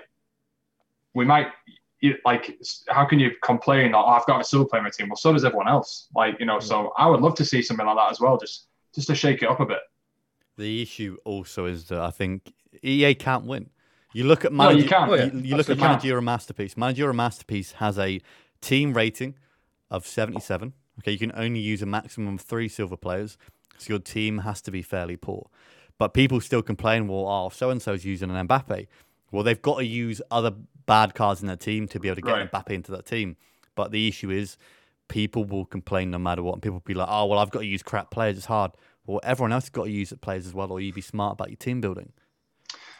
[1.13, 1.47] we might.
[2.01, 3.93] You- Like, how can you complain?
[3.95, 5.07] Oh, I've got a silver player in my team.
[5.09, 6.07] Well, so does everyone else.
[6.15, 6.63] Like, you know, mm.
[6.63, 9.41] so I would love to see something like that as well, just just to shake
[9.41, 9.79] it up a bit.
[10.57, 13.69] The issue also is that I think EA can't win.
[14.13, 15.09] You look at No, you manage- can't.
[15.11, 15.25] Oh, yeah.
[15.25, 15.91] you, you look at Absolutely can't.
[15.91, 16.75] Managerial Masterpiece.
[16.75, 18.19] Managerial Masterpiece has a
[18.59, 19.35] team rating
[19.89, 20.73] of 77.
[20.99, 23.37] Okay, you can only use a maximum of three silver players,
[23.77, 25.49] so your team has to be fairly poor.
[25.97, 28.87] But people still complain, well, oh, so and so's using an Mbappe.
[29.31, 30.51] Well, they've got to use other
[30.85, 32.51] bad cards in their team to be able to get Right.
[32.51, 33.37] Mbappe into that team.
[33.75, 34.57] But the issue is,
[35.07, 36.53] people will complain no matter what.
[36.53, 38.37] And people will be like, oh, well, I've got to use crap players.
[38.37, 38.71] It's hard.
[39.05, 41.33] Well, everyone else has got to use it players as well, or you be smart
[41.33, 42.13] about your team building.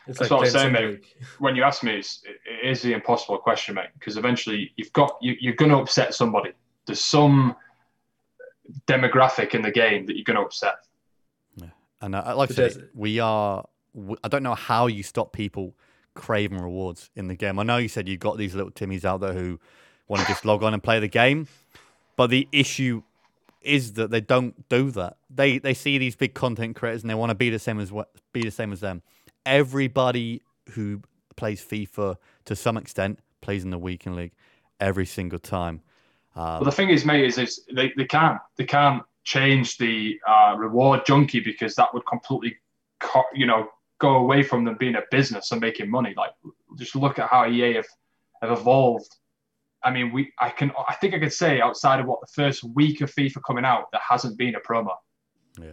[0.07, 0.85] It's That's what I was saying, mate.
[0.85, 1.05] League.
[1.39, 3.89] when you ask me, it's, it is the impossible question, mate.
[3.93, 6.51] Because eventually you've got you, you're going to upset somebody.
[6.85, 7.55] There's some
[8.87, 10.75] demographic in the game that you're going to upset.
[11.55, 11.67] Yeah.
[12.01, 13.65] And uh, like I But said, we are.
[14.23, 15.75] I don't know how you stop people
[16.13, 17.59] craving rewards in the game.
[17.59, 19.59] I know you said you've got these little Timmies out there who
[20.07, 21.47] want to just log on and play the game,
[22.15, 23.03] but the issue
[23.61, 25.17] is that they don't do that.
[25.29, 27.91] They they see these big content creators and they want to be the same as
[27.91, 29.03] what be the same as them.
[29.45, 30.41] Everybody
[30.71, 31.01] who
[31.35, 34.33] plays FIFA to some extent plays in the weekend league
[34.79, 35.81] every single time.
[36.35, 40.19] Um, But the thing is, mate, is, is they, they can't they can't change the
[40.27, 42.57] uh, reward junkie because that would completely,
[42.99, 43.69] co- you know,
[44.01, 46.13] go away from them being a business and making money.
[46.17, 46.31] Like,
[46.77, 47.85] just look at how EA have,
[48.41, 49.15] have evolved.
[49.83, 52.63] I mean, we I can I think I could say outside of what the first
[52.63, 54.95] week of FIFA coming out, there hasn't been a promo.
[55.59, 55.71] Yeah.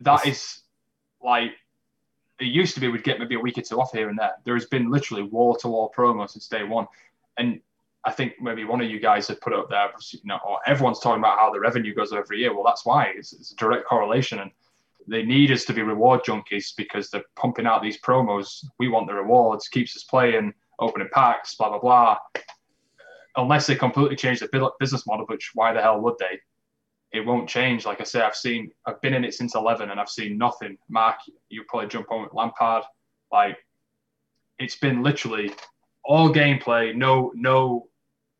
[0.00, 0.60] that is
[1.22, 1.52] like
[2.40, 4.32] it used to be we'd get maybe a week or two off here and there.
[4.44, 6.86] There has been literally wall to wall promo since day one,
[7.38, 7.60] and
[8.04, 11.00] I think maybe one of you guys had put up there, you know, or everyone's
[11.00, 12.52] talking about how the revenue goes every year.
[12.54, 14.50] Well, that's why it's, it's a direct correlation, and
[15.06, 18.64] they need us to be reward junkies because they're pumping out these promos.
[18.78, 22.16] We want the rewards, keeps us playing, opening packs, blah blah blah.
[23.36, 26.40] Unless they completely change the business model, which why the hell would they?
[27.12, 27.84] It won't change.
[27.84, 30.78] Like I say, I've seen, I've been in it since 11 and I've seen nothing.
[30.88, 31.16] Mark,
[31.48, 32.84] you probably jump on with Lampard.
[33.32, 33.56] Like,
[34.58, 35.52] it's been literally
[36.04, 37.88] all gameplay, no, no,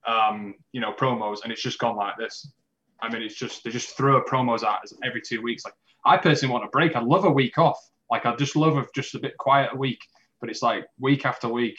[0.06, 2.52] um, you know, promos, and it's just gone like this.
[3.00, 5.64] I mean, it's just, they just throw promos at us every two weeks.
[5.64, 5.74] Like,
[6.04, 6.96] I personally want a break.
[6.96, 7.78] I'd love a week off.
[8.10, 10.00] Like, I'd just love a, just a bit quiet a week,
[10.40, 11.78] but it's like week after week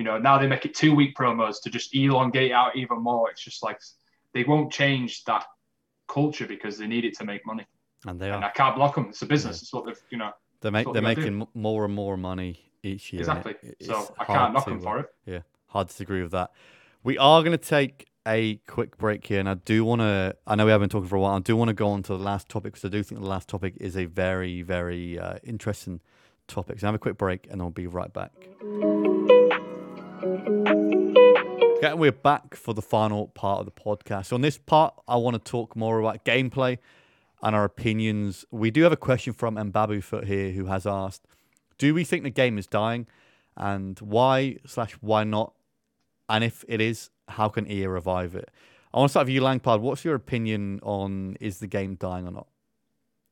[0.00, 3.30] you know, now they make it two week promos to just elongate out even more.
[3.30, 3.78] It's just like
[4.32, 5.44] they won't change that
[6.08, 7.66] culture because they need it to make money.
[8.06, 8.36] And they are.
[8.36, 9.08] And I can't block them.
[9.10, 9.58] It's a business.
[9.58, 9.62] Yeah.
[9.62, 10.30] It's what they've, you know.
[10.62, 11.48] They make, they're making do.
[11.52, 13.20] more and more money each year.
[13.20, 13.56] Exactly.
[13.62, 15.06] It, so I can't knock to, them for it.
[15.26, 16.50] Yeah, hard to disagree with that.
[17.02, 20.36] We are going to take a quick break here, and I do want to.
[20.46, 21.36] I know we have been talking for a while.
[21.36, 23.26] I do want to go on to the last topic because I do think the
[23.26, 26.00] last topic is a very, very uh, interesting
[26.46, 26.80] topic.
[26.80, 28.32] So have a quick break, and I'll be right back.
[31.82, 34.26] Okay, we're back for the final part of the podcast.
[34.26, 36.78] So, on this part, I want to talk more about gameplay
[37.42, 38.44] and our opinions.
[38.50, 41.26] We do have a question from Mbabu Foot here who has asked
[41.78, 43.06] Do we think the game is dying?
[43.56, 45.54] And why slash why not?
[46.28, 48.50] And if it is, how can EA revive it?
[48.92, 49.80] I want to start with you, Lampard.
[49.80, 52.46] What's your opinion on is the game dying or not?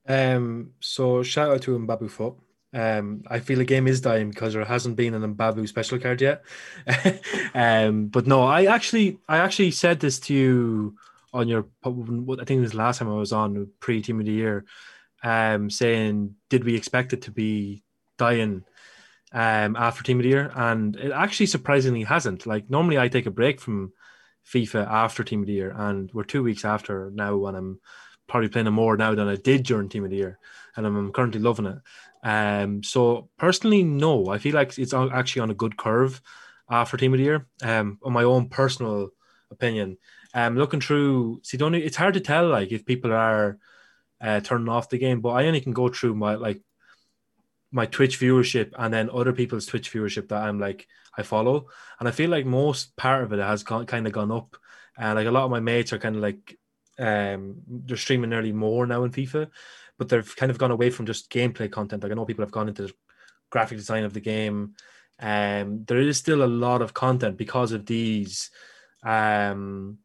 [0.07, 2.35] Um, so shout out to Mbabu Foot.
[2.73, 6.21] Um, I feel the game is dying because there hasn't been an Mbabu special card
[6.21, 6.45] yet.
[7.55, 10.97] um, but no, I actually, I actually said this to you
[11.33, 14.33] on your, I think it was last time I was on pre Team of the
[14.33, 14.65] Year,
[15.23, 17.83] um, saying did we expect it to be
[18.17, 18.65] dying
[19.33, 22.47] um after Team of the Year, and it actually surprisingly hasn't.
[22.47, 23.93] Like normally, I take a break from
[24.47, 27.81] FIFA after Team of the Year, and we're two weeks after now, when I'm
[28.27, 30.39] probably playing more now than I did during Team of the Year,
[30.77, 31.79] and I'm currently loving it.
[32.23, 36.21] Um, so personally, no, I feel like it's actually on a good curve
[36.71, 37.47] after Team of the Year.
[37.63, 39.11] Um, on my own personal
[39.51, 39.99] opinion,
[40.35, 43.59] um, looking through, see, it's hard to tell like if people are
[44.21, 46.61] uh, turning off the game, but I only can go through my like
[47.71, 51.67] my Twitch viewership and then other people's Twitch viewership that I'm like I follow,
[51.99, 54.57] and I feel like most part of it has gone, kind of gone up,
[54.97, 56.59] and like a lot of my mates are kind of like
[56.99, 59.49] um they're streaming nearly more now in FIFA,
[59.99, 62.03] but they've kind of gone away from just gameplay content.
[62.03, 62.93] Like I know people have gone into the
[63.51, 64.75] graphic design of the game.
[65.21, 68.51] Um, there is still a lot of content because of these,
[69.03, 69.99] um,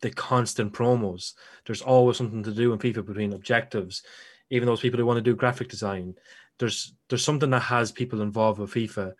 [0.00, 1.32] the constant promos.
[1.66, 4.02] There's always something to do in FIFA between objectives.
[4.48, 6.14] Even those people who want to do graphic design,
[6.58, 9.12] there's there's something that has people involved with FIFA,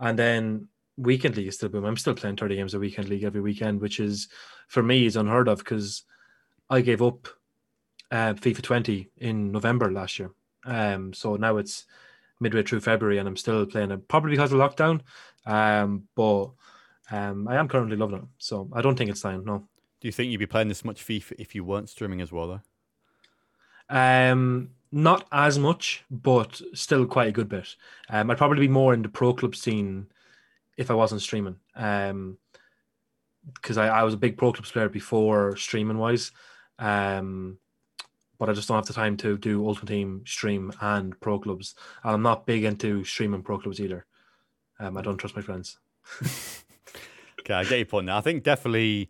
[0.00, 1.84] and then weekend league is still boom.
[1.84, 4.28] I'm still playing 30 games a weekend league every weekend, which is
[4.66, 6.02] for me is unheard of because
[6.68, 7.28] I gave up
[8.10, 10.30] uh, FIFA 20 in November last year.
[10.64, 11.86] Um, so now it's
[12.40, 15.00] midway through February and I'm still playing it, probably because of lockdown.
[15.46, 16.50] Um, but
[17.10, 18.24] um, I am currently loving it.
[18.38, 19.68] So I don't think it's time, no.
[20.00, 22.60] Do you think you'd be playing this much FIFA if you weren't streaming as well,
[23.90, 23.94] though?
[23.96, 27.76] Um, not as much, but still quite a good bit.
[28.08, 30.06] Um, I'd probably be more in the pro club scene
[30.76, 31.56] if I wasn't streaming.
[31.74, 32.38] Um,
[33.54, 36.32] because I, I was a big pro clubs player before streaming wise.
[36.78, 37.58] Um,
[38.38, 41.74] but I just don't have the time to do Ultimate Team stream and pro clubs.
[42.04, 44.06] And I'm not big into streaming pro clubs either.
[44.78, 45.78] Um, I don't trust my friends.
[47.40, 48.18] okay, I get your point now.
[48.18, 49.08] I think definitely,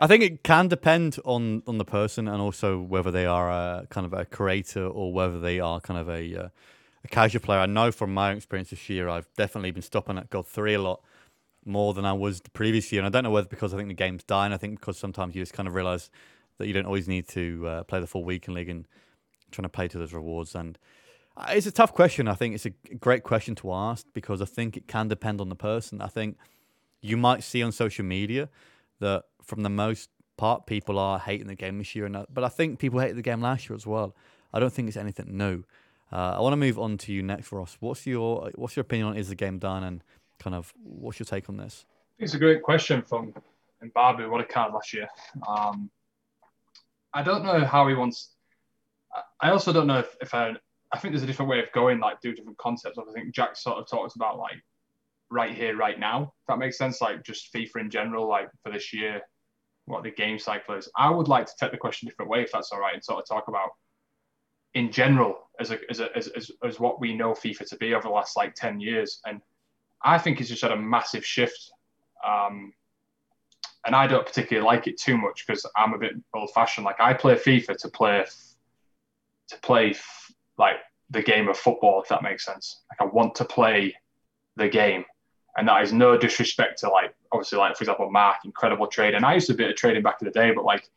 [0.00, 3.86] I think it can depend on on the person and also whether they are a
[3.90, 6.48] kind of a creator or whether they are kind of a uh,
[7.04, 7.60] a casual player.
[7.60, 10.82] I know from my experience this year, I've definitely been stopping at Gold three a
[10.82, 11.02] lot
[11.64, 13.88] more than I was the previous year, and I don't know whether because I think
[13.88, 14.52] the game's dying.
[14.52, 16.10] I think because sometimes you just kind of realize
[16.58, 18.86] that you don't always need to uh, play the full weekend league and
[19.50, 20.54] trying to play to those rewards.
[20.54, 20.78] And
[21.36, 22.28] uh, it's a tough question.
[22.28, 25.48] I think it's a great question to ask because I think it can depend on
[25.48, 26.00] the person.
[26.00, 26.36] I think
[27.00, 28.48] you might see on social media
[29.00, 32.48] that from the most part, people are hating the game this year, and but I
[32.48, 34.14] think people hated the game last year as well.
[34.52, 35.64] I don't think it's anything new.
[36.12, 37.76] Uh, I want to move on to you next, Ross.
[37.80, 40.04] What's your what's your opinion on is the game done, and
[40.38, 41.86] kind of what's your take on this?
[42.18, 43.32] It's a great question from
[43.82, 44.30] Mbabu.
[44.30, 45.08] What a card last year.
[45.46, 45.90] Um,
[47.14, 48.34] I don't know how he wants.
[49.40, 50.54] I also don't know if, if I.
[50.90, 52.98] I think there's a different way of going, like do different concepts.
[52.98, 54.56] I think Jack sort of talks about like
[55.30, 56.22] right here, right now.
[56.22, 59.20] If that makes sense, like just FIFA in general, like for this year,
[59.88, 60.90] what the game cycle is.
[60.96, 63.02] I would like to take the question a different way, if that's all right, and
[63.02, 63.70] sort of talk about
[64.74, 67.94] in general as a, as, a, as, as as what we know FIFA to be
[67.94, 69.40] over the last like ten years, and
[70.02, 71.72] I think it's just had a massive shift.
[72.26, 72.72] Um,
[73.86, 76.84] and I don't particularly like it too much because I'm a bit old-fashioned.
[76.84, 78.24] Like I play FIFA to play
[79.48, 79.94] to play
[80.58, 80.76] like
[81.10, 82.82] the game of football, if that makes sense.
[82.90, 83.96] Like I want to play
[84.56, 85.04] the game,
[85.58, 89.26] and that is no disrespect to like obviously like for example Mark, incredible trade, and
[89.26, 90.88] I used to be a trading back in the day, but like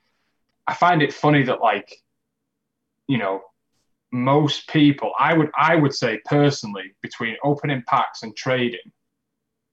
[0.67, 1.91] I find it funny that like
[3.07, 3.41] you know
[4.11, 8.91] most people I would I would say personally between opening packs and trading,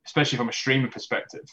[0.07, 1.45] especially from a streaming perspective,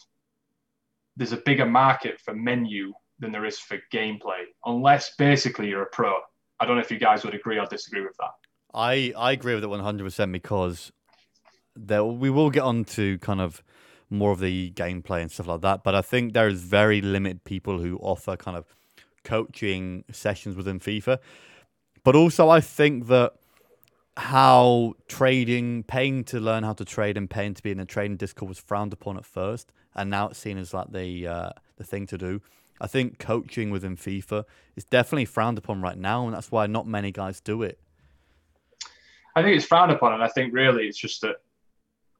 [1.17, 5.87] there's a bigger market for menu than there is for gameplay, unless basically you're a
[5.87, 6.13] pro.
[6.61, 8.31] I don't know if you guys would agree or disagree with that.
[8.73, 10.91] I, I agree with it 100% because
[11.75, 13.63] there, we will get on to kind of
[14.09, 15.83] more of the gameplay and stuff like that.
[15.83, 18.75] But I think there's very limited people who offer kind of
[19.23, 21.19] coaching sessions within FIFA.
[22.03, 23.33] But also, I think that
[24.17, 28.17] how trading, paying to learn how to trade and paying to be in a trading
[28.17, 31.83] Discord was frowned upon at first, and now it's seen as like the uh, the
[31.83, 32.41] thing to do.
[32.79, 34.43] I think coaching within FIFA
[34.75, 37.79] is definitely frowned upon right now, and that's why not many guys do it.
[39.35, 41.37] I think it's frowned upon, and I think really it's just that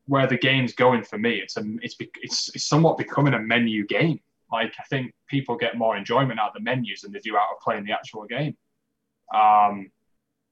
[0.08, 3.86] where the game's going for me, it's a, it's it's it's somewhat becoming a menu
[3.86, 4.20] game.
[4.52, 7.56] Like I think people get more enjoyment out of the menus than they do out
[7.56, 8.56] of playing the actual game.
[9.34, 9.92] Um,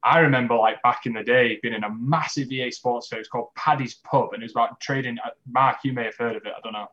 [0.04, 3.20] I remember like back in the day being in a massive EA Sports fair.
[3.20, 5.18] It was called Paddy's Pub, and it was about trading.
[5.24, 6.54] Uh, Mark, you may have heard of it.
[6.56, 6.88] I don't know.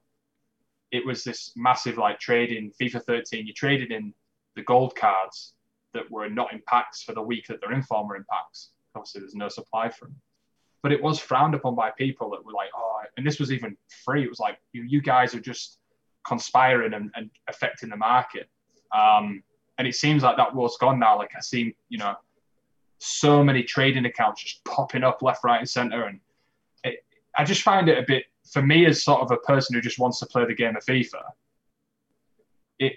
[0.92, 3.46] It was this massive like trading FIFA 13.
[3.46, 4.12] You traded in
[4.56, 5.54] the gold cards
[5.94, 9.20] that were not in packs for the week that they're in former in packs obviously
[9.20, 10.16] there's no supply for them.
[10.83, 13.76] But it was frowned upon by people that were like, oh, and this was even
[14.05, 14.24] free.
[14.24, 15.78] It was like, you, you guys are just
[16.26, 18.49] conspiring and, and affecting the market.
[18.97, 19.43] Um,
[19.78, 21.18] and it seems like that world's gone now.
[21.18, 22.14] Like I see, you know,
[22.99, 26.05] so many trading accounts just popping up left, right, and center.
[26.05, 26.20] And
[26.85, 27.05] it,
[27.37, 29.99] I just find it a bit, for me, as sort of a person who just
[29.99, 31.22] wants to play the game of FIFA,
[32.78, 32.97] it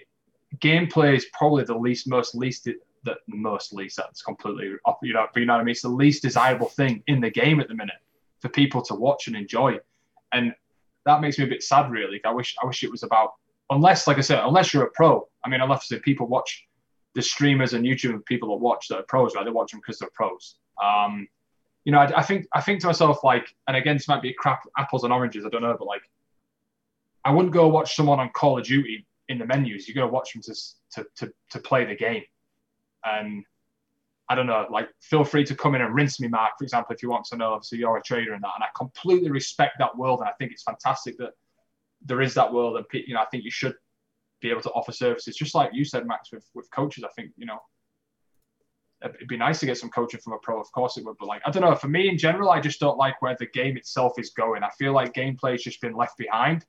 [0.58, 2.68] gameplay is probably the least, most least
[3.04, 4.78] that mostly that's completely you
[5.12, 5.72] know, you know what I mean.
[5.72, 7.96] It's the least desirable thing in the game at the minute
[8.40, 9.78] for people to watch and enjoy,
[10.32, 10.54] and
[11.06, 11.90] that makes me a bit sad.
[11.90, 13.32] Really, I wish I wish it was about
[13.70, 15.26] unless, like I said, unless you're a pro.
[15.44, 16.66] I mean, unless if people watch
[17.14, 19.44] the streamers and YouTube people that watch that are pros, right?
[19.44, 20.56] They watch them because they're pros.
[20.82, 21.28] Um,
[21.84, 24.32] you know, I, I, think I think to myself like, and again, this might be
[24.32, 25.44] crap apples and oranges.
[25.44, 26.02] I don't know, but like,
[27.24, 29.88] I wouldn't go watch someone on Call of Duty in the menus.
[29.88, 30.54] You to watch them to,
[30.92, 32.22] to to to play the game.
[33.04, 33.44] And
[34.28, 36.94] I don't know, like feel free to come in and rinse me, Mark, for example,
[36.94, 37.52] if you want to know.
[37.52, 40.52] Obviously, you're a trader in that, and I completely respect that world, and I think
[40.52, 41.32] it's fantastic that
[42.04, 43.74] there is that world, and you know, I think you should
[44.40, 47.04] be able to offer services, just like you said, Max, with with coaches.
[47.04, 47.58] I think you know,
[49.04, 51.28] it'd be nice to get some coaching from a pro, of course it would, but
[51.28, 53.76] like I don't know, for me in general, I just don't like where the game
[53.76, 54.62] itself is going.
[54.62, 56.64] I feel like gameplay has just been left behind.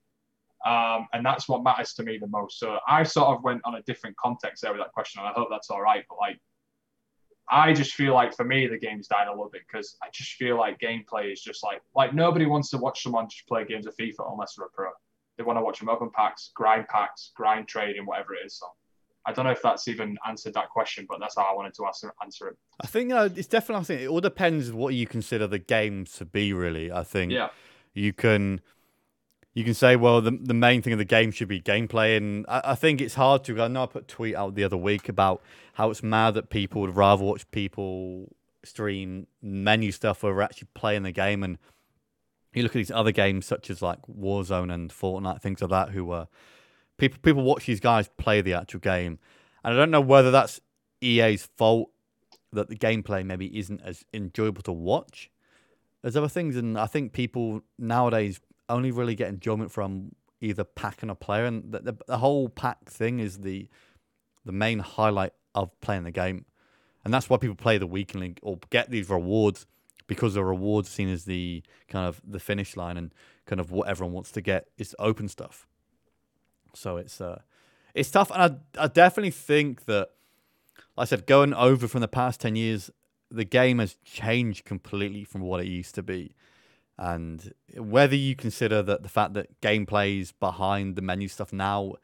[0.65, 2.59] Um, and that's what matters to me the most.
[2.59, 5.33] So I sort of went on a different context there with that question, and I
[5.33, 6.03] hope that's all right.
[6.09, 6.39] But like,
[7.49, 10.31] I just feel like for me the game's died a little bit because I just
[10.33, 13.85] feel like gameplay is just like like nobody wants to watch someone just play games
[13.85, 14.89] of FIFA unless they're a pro.
[15.37, 18.57] They want to watch them open packs, grind packs, grind trading, whatever it is.
[18.57, 18.67] So
[19.25, 21.86] I don't know if that's even answered that question, but that's how I wanted to
[21.86, 22.57] answer, answer it.
[22.79, 23.82] I think uh, it's definitely.
[23.82, 26.53] I think it all depends what you consider the game to be.
[26.53, 27.32] Really, I think.
[27.32, 27.49] Yeah.
[27.93, 28.61] You can
[29.55, 32.45] you can say, well, the the main thing of the game should be gameplay, and
[32.47, 33.61] I, I, think it's hard to.
[33.61, 35.41] I know I put a tweet out the other week about
[35.73, 41.03] how it's mad that people would rather watch people stream menu stuff over actually playing
[41.03, 41.41] the game.
[41.41, 41.57] And
[42.53, 45.89] you look at these other games such as like Warzone and Fortnite, things like that,
[45.91, 46.27] who are
[46.97, 49.19] people people watch these guys play the actual game,
[49.63, 50.59] and I don't know whether that's
[51.01, 51.91] EA's fault
[52.51, 55.32] that the gameplay maybe isn't as enjoyable to watch
[56.03, 61.09] as other things, and I think people nowadays only really get enjoyment from either packing
[61.09, 63.67] a player, and the, the, the whole pack thing is the
[64.46, 66.46] the main highlight of playing the game,
[67.04, 69.66] and that's why people play the weekend league or get these rewards
[70.08, 73.13] because the rewards seen as the kind of the finish line and
[73.46, 75.67] kind of what everyone wants to get is open stuff.
[76.74, 77.42] So it's uh
[77.93, 78.42] it's tough, and
[78.78, 80.09] I I definitely think that,
[80.97, 82.92] like I said, going over from the past ten years,
[83.32, 86.36] the game has changed completely from what it used to be.
[86.97, 91.96] And whether you consider that the fact that gameplay is behind the menu stuff now,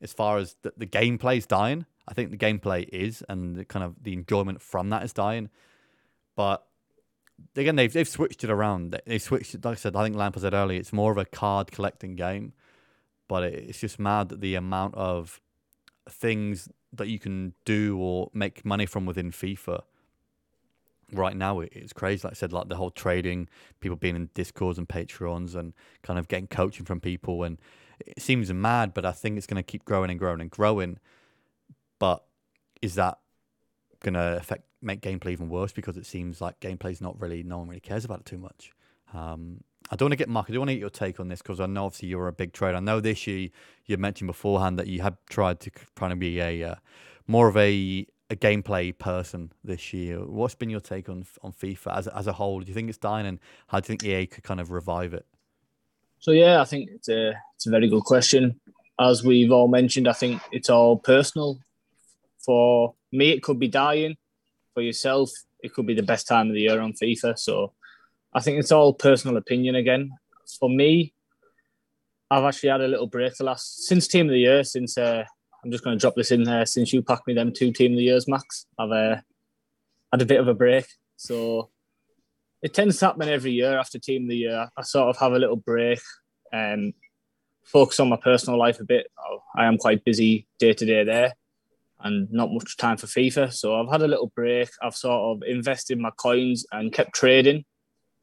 [0.00, 3.64] as far as the, the gameplay is dying, I think the gameplay is, and the
[3.64, 5.50] kind of the enjoyment from that is dying.
[6.36, 6.64] But
[7.56, 8.96] again, they've they've switched it around.
[9.06, 11.24] They switched it, like I said, I think Lampard said earlier, it's more of a
[11.24, 12.52] card collecting game.
[13.26, 15.40] But it's just mad that the amount of
[16.08, 19.82] things that you can do or make money from within FIFA
[21.12, 22.22] right now it's crazy.
[22.24, 23.48] Like I said, like the whole trading,
[23.80, 25.72] people being in discords and patreons, and
[26.02, 27.58] kind of getting coaching from people, and
[28.04, 28.94] it seems mad.
[28.94, 30.98] But I think it's going to keep growing and growing and growing.
[31.98, 32.24] But
[32.82, 33.18] is that
[34.00, 37.58] going to affect make gameplay even worse because it seems like gameplay's not really no
[37.58, 38.72] one really cares about it too much.
[39.12, 40.46] Um, I don't want to get Mark.
[40.48, 42.32] I do want to get your take on this because I know obviously you're a
[42.32, 42.76] big trader.
[42.76, 43.48] I know this year
[43.86, 46.74] you mentioned beforehand that you had tried to try to be a uh,
[47.26, 50.18] more of a a gameplay person this year.
[50.24, 52.60] What's been your take on on FIFA as as a whole?
[52.60, 53.38] Do you think it's dying, and
[53.68, 55.26] how do you think EA could kind of revive it?
[56.18, 58.60] So yeah, I think it's a it's a very good question.
[59.00, 61.58] As we've all mentioned, I think it's all personal.
[62.44, 64.16] For me, it could be dying.
[64.74, 65.30] For yourself,
[65.60, 67.38] it could be the best time of the year on FIFA.
[67.38, 67.72] So
[68.32, 70.10] I think it's all personal opinion again.
[70.58, 71.12] For me,
[72.30, 75.24] I've actually had a little break the last since Team of the Year since uh,
[75.68, 77.92] I'm just going to drop this in there since you packed me them two team
[77.92, 78.64] of the years, Max.
[78.78, 79.16] I've uh,
[80.10, 80.86] had a bit of a break,
[81.16, 81.68] so
[82.62, 84.70] it tends to happen every year after team of the year.
[84.74, 86.00] I sort of have a little break
[86.50, 86.94] and
[87.64, 89.08] focus on my personal life a bit.
[89.58, 91.34] I am quite busy day to day there,
[92.00, 93.52] and not much time for FIFA.
[93.52, 94.70] So I've had a little break.
[94.80, 97.66] I've sort of invested my coins and kept trading.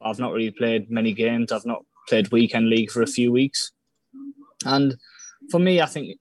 [0.02, 1.52] I've not really played many games.
[1.52, 3.70] I've not played weekend league for a few weeks,
[4.64, 4.96] and
[5.48, 6.18] for me, I think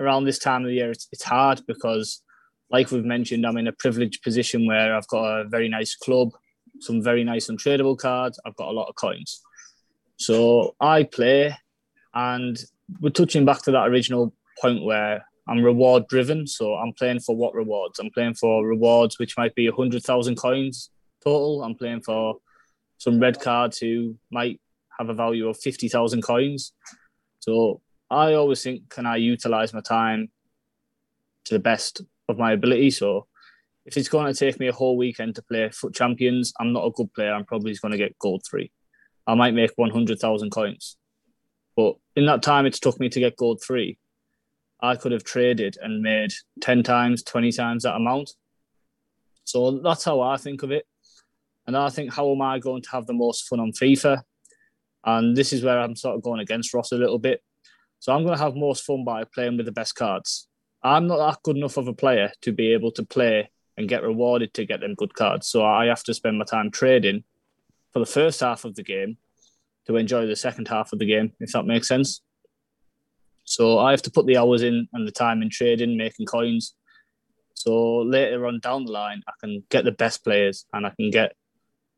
[0.00, 2.22] around this time of the year, it's, it's hard because,
[2.70, 6.30] like we've mentioned, I'm in a privileged position where I've got a very nice club,
[6.80, 8.40] some very nice untradeable cards.
[8.44, 9.40] I've got a lot of coins.
[10.16, 11.54] So I play,
[12.14, 12.58] and
[13.00, 16.46] we're touching back to that original point where I'm reward driven.
[16.46, 17.98] So I'm playing for what rewards?
[17.98, 20.90] I'm playing for rewards which might be 100,000 coins
[21.24, 21.62] total.
[21.62, 22.36] I'm playing for
[22.98, 24.60] some red cards who might
[24.98, 26.72] have a value of 50,000 coins.
[27.40, 27.80] So
[28.10, 30.30] I always think, can I utilize my time
[31.44, 32.90] to the best of my ability?
[32.90, 33.26] So
[33.86, 36.86] if it's going to take me a whole weekend to play FUT Champions, I'm not
[36.86, 37.32] a good player.
[37.32, 38.72] I'm probably going to get gold three.
[39.26, 40.96] I might make 100,000 coins.
[41.76, 43.98] But in that time it's took me to get gold three,
[44.82, 48.30] I could have traded and made 10 times, 20 times that amount.
[49.44, 50.86] So that's how I think of it.
[51.66, 54.22] And I think, how am I going to have the most fun on FIFA?
[55.04, 57.42] And this is where I'm sort of going against Ross a little bit.
[58.00, 60.48] So I'm going to have most fun by playing with the best cards.
[60.82, 64.02] I'm not that good enough of a player to be able to play and get
[64.02, 65.46] rewarded to get them good cards.
[65.46, 67.24] So I have to spend my time trading
[67.92, 69.18] for the first half of the game
[69.86, 72.22] to enjoy the second half of the game, if that makes sense.
[73.44, 76.74] So I have to put the hours in and the time in trading, making coins.
[77.54, 81.10] So later on down the line, I can get the best players and I can
[81.10, 81.34] get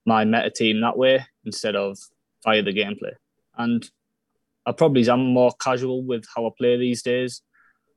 [0.04, 1.98] my meta team that way instead of
[2.42, 3.12] via the gameplay.
[3.56, 3.88] And
[4.66, 7.42] I probably am more casual with how I play these days.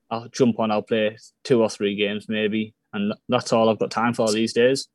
[0.10, 3.92] I'll jump on, I'll play two or three games maybe, and that's all I've got
[3.92, 4.88] time for these days.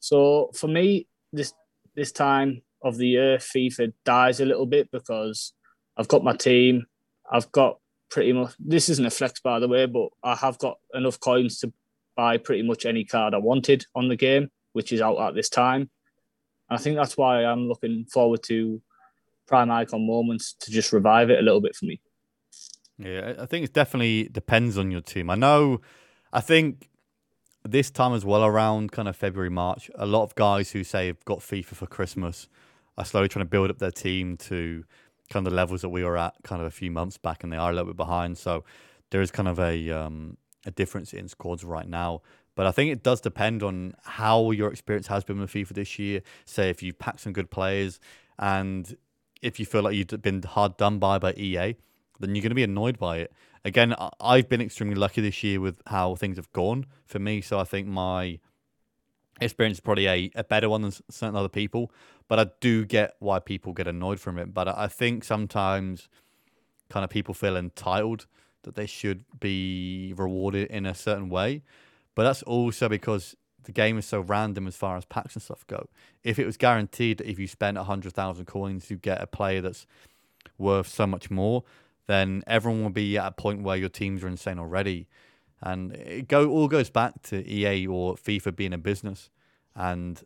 [0.00, 1.52] So for me, this
[1.94, 5.52] this time of the year, FIFA dies a little bit because
[5.96, 6.86] I've got my team.
[7.30, 7.78] I've got
[8.10, 8.54] pretty much.
[8.58, 11.72] This isn't a flex, by the way, but I have got enough coins to
[12.16, 15.48] buy pretty much any card I wanted on the game, which is out at this
[15.48, 15.90] time.
[16.70, 18.80] And I think that's why I'm looking forward to
[19.48, 22.00] prime icon moments to just revive it a little bit for me.
[22.98, 25.30] Yeah, I think it definitely depends on your team.
[25.30, 25.80] I know,
[26.32, 26.88] I think
[27.64, 31.06] this time as well, around kind of February, March, a lot of guys who say
[31.06, 32.48] have got FIFA for Christmas
[32.96, 34.84] are slowly trying to build up their team to
[35.30, 37.52] kind of the levels that we were at kind of a few months back, and
[37.52, 38.36] they are a little bit behind.
[38.38, 38.64] So
[39.10, 42.22] there is kind of a um, a difference in squads right now.
[42.54, 45.98] But I think it does depend on how your experience has been with FIFA this
[45.98, 46.22] year.
[46.44, 48.00] Say if you've packed some good players
[48.36, 48.96] and
[49.42, 51.76] if you feel like you've been hard done by by EA,
[52.20, 53.32] then you're going to be annoyed by it.
[53.64, 57.40] Again, I've been extremely lucky this year with how things have gone for me.
[57.40, 58.38] So I think my
[59.40, 61.92] experience is probably a, a better one than certain other people.
[62.28, 64.54] But I do get why people get annoyed from it.
[64.54, 66.08] But I think sometimes
[66.88, 68.26] kind of people feel entitled
[68.62, 71.62] that they should be rewarded in a certain way.
[72.14, 75.66] But that's also because the game is so random as far as packs and stuff
[75.66, 75.88] go.
[76.22, 79.26] If it was guaranteed that if you spent a hundred thousand coins, you get a
[79.26, 79.86] player that's
[80.56, 81.64] worth so much more,
[82.06, 85.06] then everyone will be at a point where your teams are insane already.
[85.60, 89.28] And it go all goes back to EA or FIFA being a business.
[89.74, 90.22] And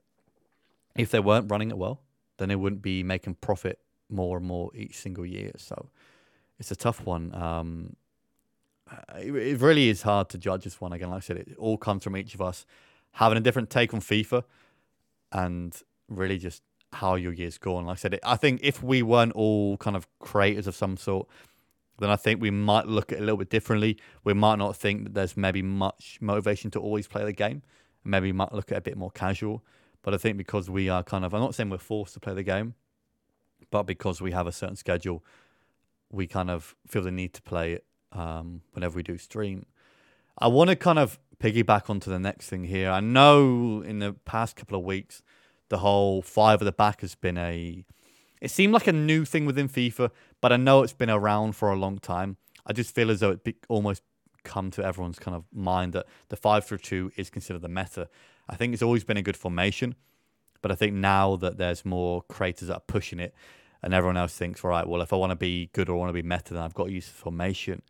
[0.94, 2.00] if they weren't running it well,
[2.36, 3.78] then they wouldn't be making profit
[4.08, 5.52] more and more each single year.
[5.56, 5.88] So
[6.58, 7.34] it's a tough one.
[7.34, 7.96] Um,
[9.16, 10.92] it, it really is hard to judge this one.
[10.92, 12.66] Again, like I said, it all comes from each of us
[13.12, 14.44] having a different take on FIFA
[15.30, 16.62] and really just
[16.92, 17.86] how your year's gone.
[17.86, 21.28] Like I said, I think if we weren't all kind of creators of some sort,
[21.98, 23.98] then I think we might look at it a little bit differently.
[24.24, 27.62] We might not think that there's maybe much motivation to always play the game.
[28.04, 29.62] Maybe we might look at it a bit more casual.
[30.02, 32.34] But I think because we are kind of, I'm not saying we're forced to play
[32.34, 32.74] the game,
[33.70, 35.24] but because we have a certain schedule,
[36.10, 39.64] we kind of feel the need to play it um, whenever we do stream.
[40.38, 42.88] I want to kind of piggyback onto the next thing here.
[42.88, 45.22] I know in the past couple of weeks,
[45.70, 47.84] the whole five at the back has been a.
[48.40, 50.10] It seemed like a new thing within FIFA,
[50.40, 52.36] but I know it's been around for a long time.
[52.64, 54.02] I just feel as though it be, almost
[54.44, 58.08] come to everyone's kind of mind that the five through two is considered the meta.
[58.48, 59.94] I think it's always been a good formation,
[60.60, 63.34] but I think now that there's more creators that are pushing it,
[63.82, 66.12] and everyone else thinks, right, well, if I want to be good or want to
[66.12, 67.82] be meta, then I've got to use the formation.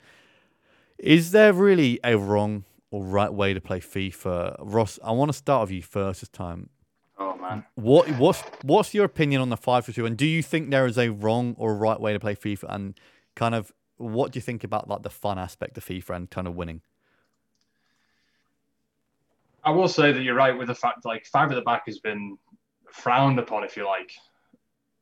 [0.99, 4.57] Is there really a wrong or right way to play FIFA?
[4.61, 6.71] Ross, I want to start with you first this time.
[7.19, 7.65] Oh man.
[7.75, 10.07] What what's what's your opinion on the five for two?
[10.07, 12.67] And do you think there is a wrong or right way to play FIFA?
[12.69, 13.01] And
[13.35, 16.47] kind of what do you think about like the fun aspect of FIFA and kind
[16.47, 16.83] of winning?
[19.65, 21.99] I will say that you're right with the fact like five at the back has
[21.99, 22.37] been
[22.91, 24.13] frowned upon, if you like,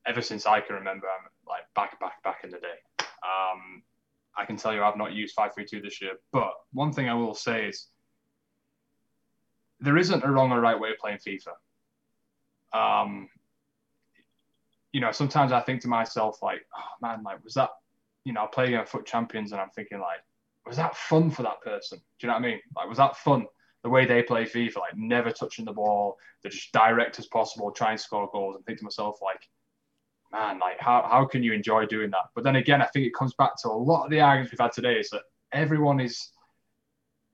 [0.06, 1.06] ever since I can remember.
[1.06, 2.78] I'm like back, back, back in the day.
[3.00, 3.82] Um,
[4.40, 7.08] I can tell you I've not used five three two this year, but one thing
[7.08, 7.88] I will say is
[9.80, 11.52] there isn't a wrong or right way of playing FIFA.
[12.72, 13.28] Um,
[14.92, 17.70] you know, sometimes I think to myself like, oh man, like was that,
[18.24, 20.20] you know, playing against FUT champions, and I'm thinking like,
[20.66, 21.98] was that fun for that person?
[21.98, 22.60] Do you know what I mean?
[22.76, 23.46] Like, was that fun?
[23.82, 27.70] The way they play FIFA, like never touching the ball, they're just direct as possible,
[27.70, 29.48] try and score goals, and think to myself like,
[30.32, 32.30] man, like how, how can you enjoy doing that?
[32.34, 34.60] But then again, I think it comes back to a lot of the arguments we've
[34.60, 36.30] had today is that everyone is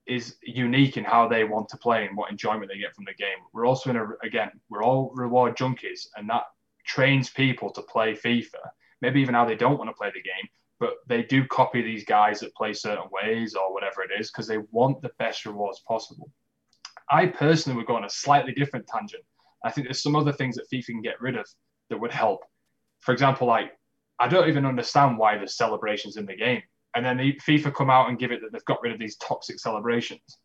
[0.07, 3.13] is unique in how they want to play and what enjoyment they get from the
[3.13, 3.37] game.
[3.53, 6.43] We're also in a again, we're all reward junkies, and that
[6.85, 8.61] trains people to play FIFA.
[9.01, 10.49] Maybe even how they don't want to play the game,
[10.79, 14.47] but they do copy these guys that play certain ways or whatever it is because
[14.47, 16.31] they want the best rewards possible.
[17.09, 19.23] I personally would go on a slightly different tangent.
[19.63, 21.47] I think there's some other things that FIFA can get rid of
[21.89, 22.43] that would help.
[23.07, 23.71] For example, like
[24.19, 26.61] I don't even understand why there's celebrations in the game
[26.93, 29.15] and then the FIFA come out and give it that they've got rid of these
[29.15, 30.39] toxic celebrations.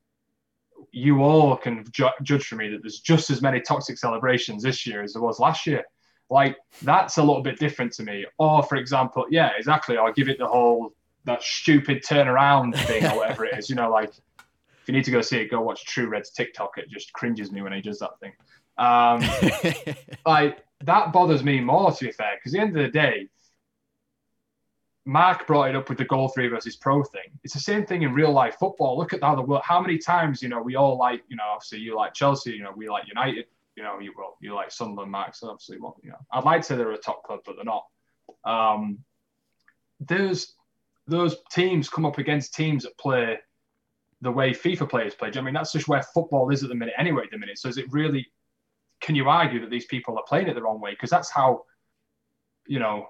[0.93, 4.87] You all can ju- judge for me that there's just as many toxic celebrations this
[4.87, 5.83] year as there was last year.
[6.31, 8.27] Like that's a little bit different to me.
[8.39, 9.97] Or for example, yeah, exactly.
[9.99, 10.93] I'll give it the whole
[11.25, 13.69] that stupid turnaround thing or whatever it is.
[13.69, 16.79] You know, like if you need to go see it, go watch True Red's TikTok.
[16.79, 18.35] It just cringes me when he does that thing.
[18.79, 19.21] Um,
[20.27, 23.29] like that bothers me more, to be fair, because at the end of the day,
[25.05, 27.39] Mark brought it up with the goal three versus pro thing.
[27.43, 28.97] It's the same thing in real life football.
[28.97, 31.45] Look at how the world, how many times, you know, we all like, you know,
[31.53, 34.71] obviously you like Chelsea, you know, we like United, you know, you well, you like
[34.71, 37.41] Sunderland, Mark, so obviously, well, you know, I'd like to say they're a top club,
[37.45, 37.87] but they're not.
[38.45, 38.99] Um,
[40.01, 40.55] those
[41.51, 43.39] teams come up against teams that play
[44.21, 45.33] the way FIFA players play.
[45.35, 47.59] I mean, that's just where football is at the minute anyway, at the minute.
[47.59, 48.27] So is it really,
[49.03, 50.93] can you argue that these people are playing it the wrong way?
[50.93, 51.65] Because that's how,
[52.66, 53.09] you know,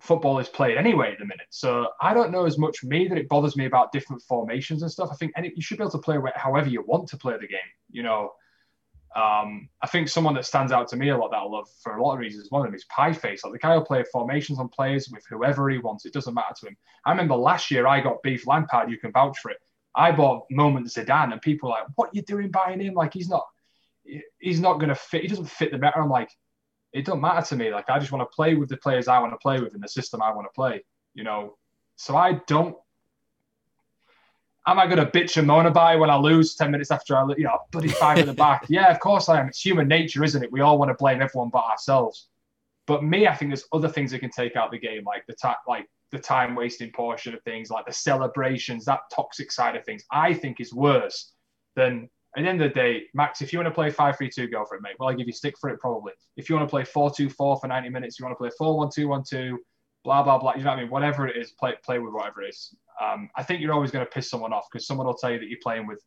[0.00, 1.46] football is played anyway at the minute.
[1.50, 4.90] So I don't know as much me that it bothers me about different formations and
[4.90, 5.08] stuff.
[5.10, 7.46] I think any, you should be able to play however you want to play the
[7.46, 7.60] game.
[7.90, 8.32] You know,
[9.16, 11.96] um, I think someone that stands out to me a lot that I love for
[11.96, 12.50] a lot of reasons.
[12.50, 13.44] One of them is Pie Face.
[13.44, 16.04] Like the guy will play formations on players with whoever he wants.
[16.04, 16.76] It doesn't matter to him.
[17.06, 18.90] I remember last year I got Beef Lampard.
[18.90, 19.58] You can vouch for it.
[19.94, 22.94] I bought Moment Zidane, and people are like, "What are you doing buying him?
[22.94, 23.46] Like he's not,
[24.38, 25.22] he's not going to fit.
[25.22, 26.30] He doesn't fit the meta." I'm like,
[26.92, 27.72] it don't matter to me.
[27.72, 29.80] Like I just want to play with the players I want to play with in
[29.80, 30.84] the system I want to play.
[31.14, 31.56] You know,
[31.96, 32.76] so I don't.
[34.66, 37.26] Am I going to bitch and moan about when I lose ten minutes after I,
[37.36, 38.66] you know, bloody five in the back?
[38.68, 39.48] Yeah, of course I am.
[39.48, 40.50] It's human nature, isn't it?
[40.50, 42.28] We all want to blame everyone but ourselves.
[42.86, 45.34] But me, I think there's other things that can take out the game, like the
[45.34, 49.84] time, like the time wasting portion of things, like the celebrations, that toxic side of
[49.84, 50.04] things.
[50.10, 51.32] I think is worse
[51.76, 54.28] than at the end of the day, Max, if you want to play 5 3
[54.28, 54.94] 2, go for it, mate.
[54.98, 56.12] Well, I give you stick for it probably.
[56.36, 58.50] If you want to play 4 2 4 for 90 minutes, you want to play
[58.58, 59.58] 4 1 2 1 2,
[60.02, 60.54] blah, blah, blah.
[60.54, 60.90] You know what I mean?
[60.90, 62.74] Whatever it is, play, play with whatever it is.
[63.00, 65.38] Um, I think you're always going to piss someone off because someone will tell you
[65.38, 66.00] that you're playing with,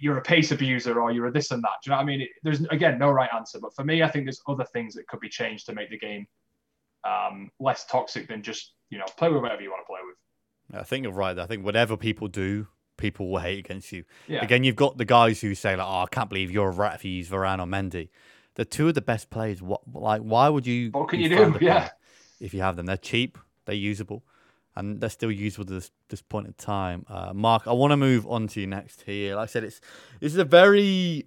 [0.00, 1.74] you're a pace abuser or you're a this and that.
[1.84, 2.22] Do you know what I mean?
[2.22, 3.60] It, there's, again, no right answer.
[3.60, 5.98] But for me, I think there's other things that could be changed to make the
[5.98, 6.26] game
[7.04, 10.80] um, less toxic than just, you know, play with whatever you want to play with.
[10.80, 11.38] I think you're right.
[11.38, 12.66] I think whatever people do
[13.00, 14.04] people will hate against you.
[14.28, 14.44] Yeah.
[14.44, 16.94] Again, you've got the guys who say like, "Oh, I can't believe you're a rat
[16.94, 18.10] if you use Varane or Mendy."
[18.54, 19.62] They're two of the best players.
[19.62, 20.90] What like why would you?
[20.90, 21.58] What can you do?
[21.60, 21.90] Yeah.
[22.40, 23.36] If you have them, they're cheap,
[23.66, 24.24] they're usable,
[24.74, 27.04] and they're still usable to this this point in time.
[27.08, 29.36] Uh, Mark, I want to move on to you next here.
[29.36, 29.80] Like I said, it's
[30.20, 31.26] this is a very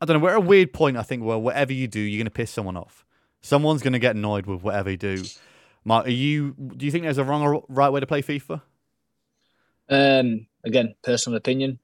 [0.00, 0.24] I don't know.
[0.24, 0.96] We're at a weird point.
[0.96, 3.04] I think where whatever you do, you're going to piss someone off.
[3.40, 5.22] Someone's going to get annoyed with whatever you do.
[5.84, 6.54] Mark, are you?
[6.76, 8.62] Do you think there's a wrong or right way to play FIFA?
[9.88, 11.78] Um, again, personal opinion.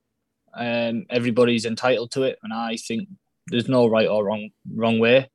[0.55, 3.09] Um, everybody's entitled to it, and I think
[3.49, 5.31] there's no right or wrong wrong way.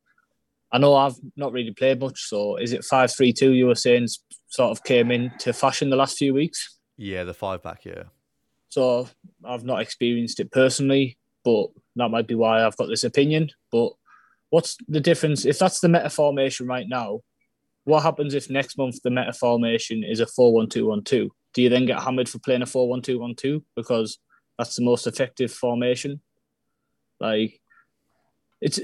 [0.72, 3.52] I know I've not really played much, so is it five three two?
[3.52, 4.08] You were saying
[4.48, 6.78] sort of came into fashion the last few weeks.
[6.96, 7.84] Yeah, the five back.
[7.84, 8.04] Yeah.
[8.68, 9.08] So
[9.44, 13.50] I've not experienced it personally, but that might be why I've got this opinion.
[13.70, 13.92] But
[14.50, 17.20] what's the difference if that's the meta formation right now?
[17.84, 21.32] What happens if next month the meta formation is a four one two one two?
[21.54, 24.18] Do you then get hammered for playing a four one two one two because
[24.58, 26.20] that's the most effective formation?
[27.20, 27.60] Like,
[28.60, 28.80] it's.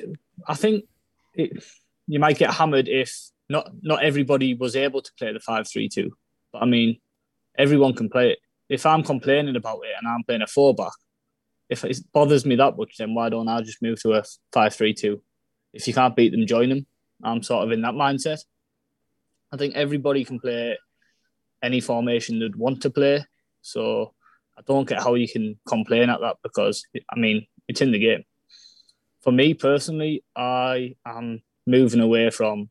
[0.47, 0.85] I think
[1.35, 1.63] it,
[2.07, 3.13] you might get hammered if
[3.49, 6.13] not not everybody was able to play the five three two.
[6.53, 6.99] But I mean,
[7.59, 8.39] everyone can play it.
[8.69, 10.93] If I'm complaining about it and I'm playing a four back,
[11.69, 14.23] if it bothers me that much, then why don't I just move to a
[14.53, 15.21] five three two?
[15.73, 16.87] If you can't beat them, join them.
[17.23, 18.41] I'm sort of in that mindset.
[19.53, 20.79] I think everybody can play
[21.63, 23.25] any formation they'd want to play.
[23.63, 24.15] So
[24.59, 27.99] I don't get how you can complain at that because I mean it's in the
[27.99, 28.25] game.
[29.23, 32.71] For me personally, I am moving away from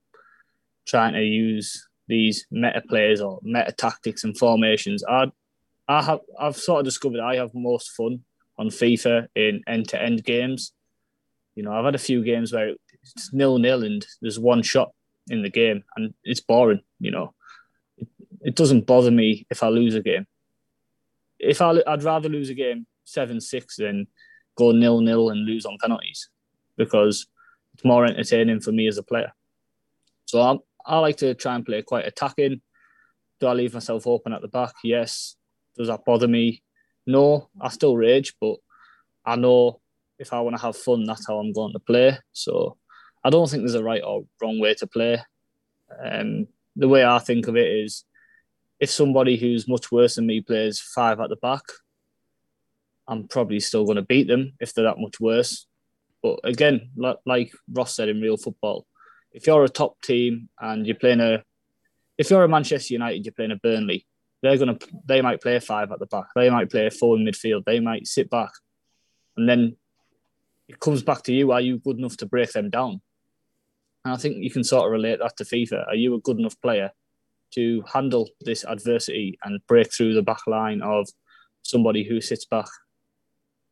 [0.88, 5.04] trying to use these meta players or meta tactics and formations.
[5.08, 5.32] I
[5.88, 8.24] I have I've sort of discovered I have most fun
[8.58, 10.74] on FIFA in end to end games.
[11.56, 14.92] You know, I've had a few games where it's nil nil and there's one shot
[15.30, 16.82] in the game and it's boring.
[17.00, 17.34] You know,
[18.42, 20.26] it, doesn't bother me if I lose a game.
[21.40, 24.08] If I, I'd rather lose a game seven six than
[24.56, 26.30] go nil nil and lose on penalties
[26.78, 27.28] because
[27.74, 29.32] it's more entertaining for me as a player.
[30.26, 32.62] So I I like to try and play quite attacking.
[33.40, 34.74] Do I leave myself open at the back?
[34.84, 35.36] Yes.
[35.78, 36.62] Does that bother me?
[37.06, 37.50] No.
[37.62, 38.58] I still rage, but
[39.26, 39.82] I know
[40.18, 42.18] if I want to have fun, that's how I'm going to play.
[42.34, 42.78] So
[43.24, 45.22] I don't think there's a right or wrong way to play.
[46.04, 48.04] Um, the way I think of it is
[48.80, 51.64] if somebody who's much worse than me plays five at the back,
[53.08, 55.68] I'm probably still going to beat them if they're that much worse.
[56.22, 58.86] But again, like Ross said in real football,
[59.32, 61.44] if you're a top team and you're playing a,
[62.18, 64.06] if you're a Manchester United, you're playing a Burnley,
[64.42, 67.66] they're gonna, they might play five at the back, they might play four in midfield,
[67.66, 68.52] they might sit back,
[69.36, 69.76] and then
[70.68, 73.02] it comes back to you: Are you good enough to break them down?
[74.06, 75.88] And I think you can sort of relate that to FIFA.
[75.88, 76.92] Are you a good enough player
[77.52, 81.08] to handle this adversity and break through the back line of
[81.64, 82.68] somebody who sits back?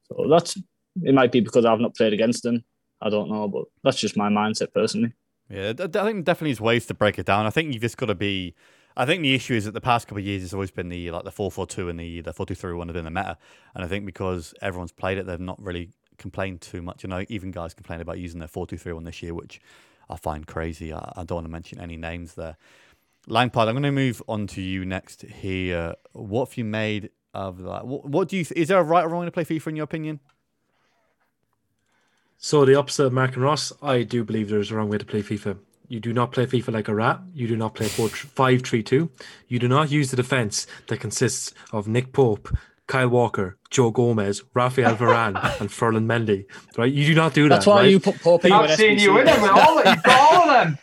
[0.08, 0.58] So that's
[1.04, 1.14] it.
[1.14, 2.64] Might be because I've not played against them.
[3.02, 5.14] I don't know, but that's just my mindset personally.
[5.50, 7.46] Yeah, I think definitely is ways to break it down.
[7.46, 8.56] I think you've just got to be.
[8.98, 11.12] I think the issue is that the past couple of years it's always been the
[11.12, 13.12] like the four four two and the the four two three one have been the
[13.12, 13.38] meta,
[13.76, 17.04] and I think because everyone's played it, they've not really complained too much.
[17.04, 19.62] You know, even guys complain about using their four two three one this year, which
[20.10, 20.92] I find crazy.
[20.92, 22.58] I, I don't want to mention any names there.
[23.28, 25.96] Lampard, I'm going to move on to you next here.
[26.14, 27.86] What have you made of that?
[27.86, 28.46] What, what do you?
[28.56, 30.22] Is there a right or wrong way to play FIFA in your opinion?
[32.38, 35.06] So the opposite of Mark and Ross, I do believe there's a wrong way to
[35.06, 35.58] play FIFA.
[35.90, 37.20] You do not play FIFA like a rat.
[37.34, 39.10] You do not play 4 5 3 2.
[39.48, 42.56] You do not use the defense that consists of Nick Pope,
[42.88, 46.46] Kyle Walker, Joe Gomez, Rafael Varane, and Ferland Mendy.
[46.78, 46.92] Right?
[46.92, 47.56] You do not do that.
[47.56, 47.92] That's why right?
[47.92, 48.54] you put Pope in.
[48.54, 50.78] I've seen you in them with all, you've got all of them.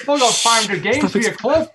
[0.00, 1.70] I've got 500 games Stop for your club.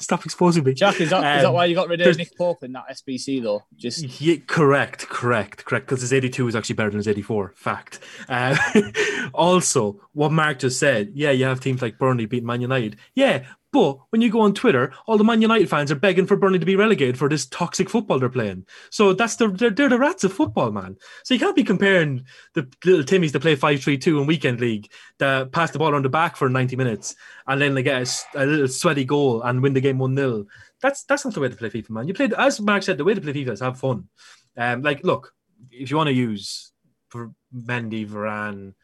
[0.00, 0.74] Stop exposing me.
[0.74, 2.72] Jack, is that, um, is that um, why you got rid of Nick Pope in
[2.72, 3.64] that SBC though?
[3.76, 5.86] Just yeah, correct, correct, correct.
[5.86, 7.52] Because his 82 is actually better than his 84.
[7.54, 8.00] Fact.
[8.28, 8.56] Uh,
[9.34, 11.12] also, what Mark just said.
[11.14, 12.96] Yeah, you have teams like Burnley beat Man United.
[13.14, 16.36] Yeah, but when you go on Twitter, all the Man United fans are begging for
[16.36, 18.66] Burnley to be relegated for this toxic football they're playing.
[18.90, 20.96] So that's the they're, they're the rats of football, man.
[21.24, 22.24] So you can't be comparing
[22.54, 25.94] the little Timmies that play five three two in weekend league that pass the ball
[25.94, 27.14] on the back for ninety minutes
[27.46, 28.02] and then they get
[28.34, 30.46] a, a little sweaty goal and win the game one 0
[30.80, 32.08] That's that's not the way to play FIFA, man.
[32.08, 34.08] You play as Mark said, the way to play FIFA is have fun.
[34.56, 35.32] Um, like look,
[35.70, 36.72] if you want to use
[37.14, 38.74] Mendy, Varane,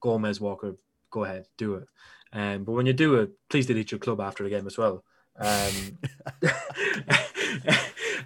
[0.00, 0.76] Gomez, Walker,
[1.10, 1.84] go ahead, do it.
[2.32, 5.04] Um, but when you do it, please delete your club after the game as well.
[5.38, 5.98] Um,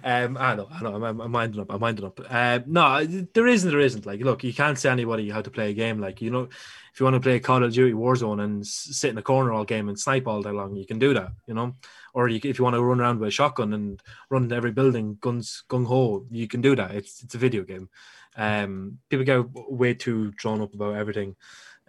[0.03, 2.19] um, I know, I know, I'm, I'm minding up, I'm minding up.
[2.29, 4.05] Uh, no, there isn't, there isn't.
[4.05, 5.99] Like, look, you can't say anybody how to play a game.
[5.99, 6.49] Like, you know,
[6.97, 9.65] if you want to play Call of Duty Warzone and sit in a corner all
[9.65, 11.75] game and snipe all day long, you can do that, you know.
[12.13, 14.71] Or you, if you want to run around with a shotgun and run into every
[14.71, 16.95] building, guns gung ho, you can do that.
[16.95, 17.89] It's it's a video game.
[18.35, 21.35] Um, people get way too drawn up about everything.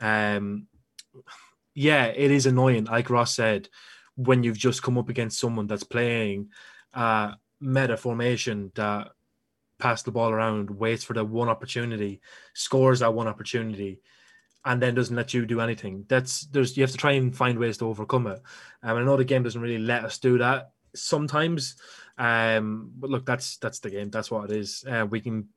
[0.01, 0.66] Um,
[1.79, 2.87] yeah, it is annoying.
[2.87, 3.69] Like Ross said,
[4.17, 6.49] when you've just come up against someone that's playing
[6.93, 9.13] uh, meta formation that
[9.79, 12.21] pass the ball around, waits for the one opportunity,
[12.53, 14.01] scores that one opportunity,
[14.65, 16.05] and then doesn't let you do anything.
[16.09, 18.43] That's there's you have to try and find ways to overcome it.
[18.83, 21.77] Um, I know the game doesn't really let us do that sometimes,
[22.19, 24.11] um, but look, that's that's the game.
[24.11, 24.85] That's what it is.
[24.85, 25.49] Uh, we can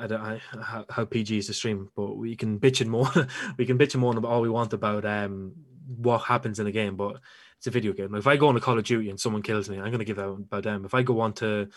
[0.00, 3.10] I don't I, how, how PG is the stream, but we can bitch and more.
[3.58, 5.52] we can bitch and moan about all we want about um
[5.96, 7.20] what happens in a game, but
[7.58, 8.14] it's a video game.
[8.14, 10.18] If I go on a Call of Duty and someone kills me, I'm gonna give
[10.18, 10.84] out about them.
[10.84, 11.68] If I go on to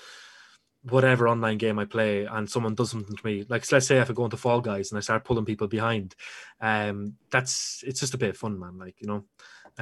[0.84, 4.10] whatever online game I play and someone does something to me, like let's say if
[4.10, 6.16] I go into Fall Guys and I start pulling people behind,
[6.62, 8.78] um, that's it's just a bit of fun, man.
[8.78, 9.26] Like you know,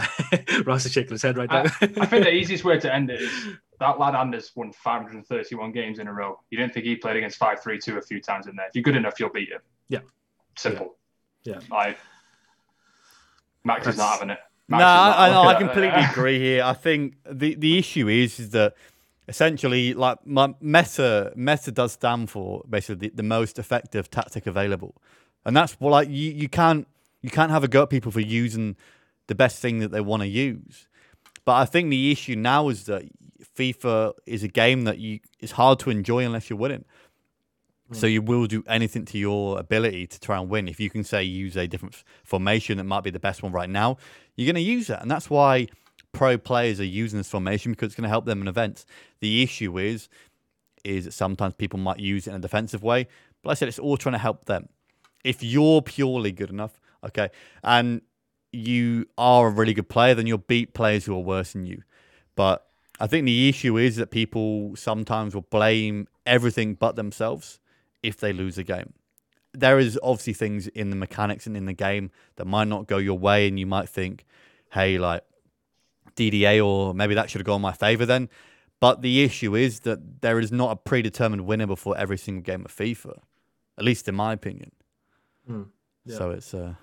[0.65, 1.63] Ross is shaking his head right now.
[1.63, 3.31] I, I think the easiest way to end it is
[3.79, 6.39] that lad Anders won 531 games in a row.
[6.49, 8.67] You didn't think he played against 532 a few times in there.
[8.67, 9.61] If you're good enough, you'll beat him.
[9.89, 9.99] Yeah.
[10.57, 10.95] Simple.
[11.43, 11.59] Yeah.
[11.69, 11.97] Like,
[13.63, 14.39] Max is not having it.
[14.69, 16.63] No, Max is not I, I, I looking at- completely agree here.
[16.63, 18.75] I think the, the issue is is that
[19.27, 24.95] essentially, like my meta meta does stand for basically the, the most effective tactic available,
[25.45, 26.87] and that's what like you, you can't
[27.21, 28.75] you can't have a go at people for using
[29.27, 30.87] the best thing that they want to use.
[31.45, 33.03] But I think the issue now is that
[33.57, 36.85] FIFA is a game that you it's hard to enjoy unless you're winning.
[37.93, 38.13] So hmm.
[38.13, 40.67] you will do anything to your ability to try and win.
[40.67, 43.69] If you can say use a different formation that might be the best one right
[43.69, 43.97] now,
[44.35, 45.67] you're going to use it, and that's why
[46.11, 48.85] pro players are using this formation because it's going to help them in events.
[49.21, 50.09] The issue is,
[50.83, 53.07] is that sometimes people might use it in a defensive way,
[53.41, 54.67] but like I said it's all trying to help them.
[55.23, 57.29] If you're purely good enough, okay,
[57.63, 58.01] and
[58.51, 61.83] you are a really good player, then you'll beat players who are worse than you.
[62.35, 62.65] But
[62.99, 67.59] I think the issue is that people sometimes will blame everything but themselves
[68.01, 68.93] if they lose a game.
[69.53, 72.97] There is obviously things in the mechanics and in the game that might not go
[72.97, 74.25] your way, and you might think,
[74.71, 75.23] hey, like
[76.15, 78.29] DDA, or maybe that should have gone my favor then.
[78.79, 82.63] But the issue is that there is not a predetermined winner before every single game
[82.65, 83.17] of FIFA,
[83.77, 84.71] at least in my opinion.
[85.47, 85.63] Hmm,
[86.05, 86.17] yeah.
[86.17, 86.75] So it's uh,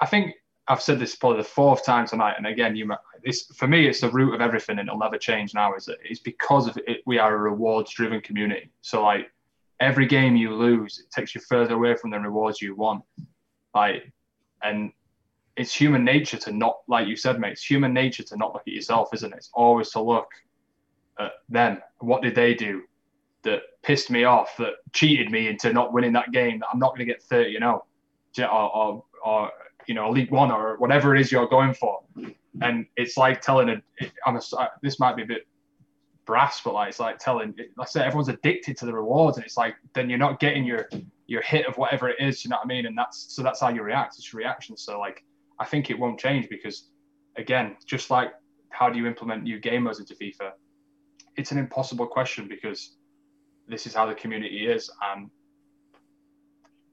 [0.00, 0.34] I think
[0.68, 2.90] I've said this probably the fourth time tonight, and again, you,
[3.22, 5.54] it's for me, it's the root of everything, and it'll never change.
[5.54, 8.70] Now is it's because of it, we are a rewards-driven community.
[8.80, 9.30] So like
[9.80, 13.04] every game you lose, it takes you further away from the rewards you want.
[13.74, 14.12] Like,
[14.62, 14.92] and
[15.56, 17.52] it's human nature to not, like you said, mate.
[17.52, 19.36] It's human nature to not look at yourself, isn't it?
[19.36, 20.28] It's always to look
[21.18, 21.80] at them.
[22.00, 22.82] What did they do
[23.42, 24.56] that pissed me off?
[24.58, 26.58] That cheated me into not winning that game?
[26.60, 27.84] That I'm not going to get 30 you know,
[28.38, 29.50] or, or, or
[29.86, 32.00] you know, League One or whatever it is you're going for.
[32.62, 33.82] And it's like telling a,
[34.26, 35.46] a, this might be a bit
[36.26, 39.46] brass, but like it's like telling, like I said, everyone's addicted to the rewards, and
[39.46, 40.88] it's like then you're not getting your
[41.26, 42.44] your hit of whatever it is.
[42.44, 42.86] You know what I mean?
[42.86, 44.16] And that's so that's how you react.
[44.18, 44.76] It's your reaction.
[44.76, 45.24] So like
[45.58, 46.90] I think it won't change because
[47.36, 48.32] again, just like
[48.70, 50.52] how do you implement new game modes into FIFA?
[51.36, 52.96] It's an impossible question because
[53.68, 55.30] this is how the community is, and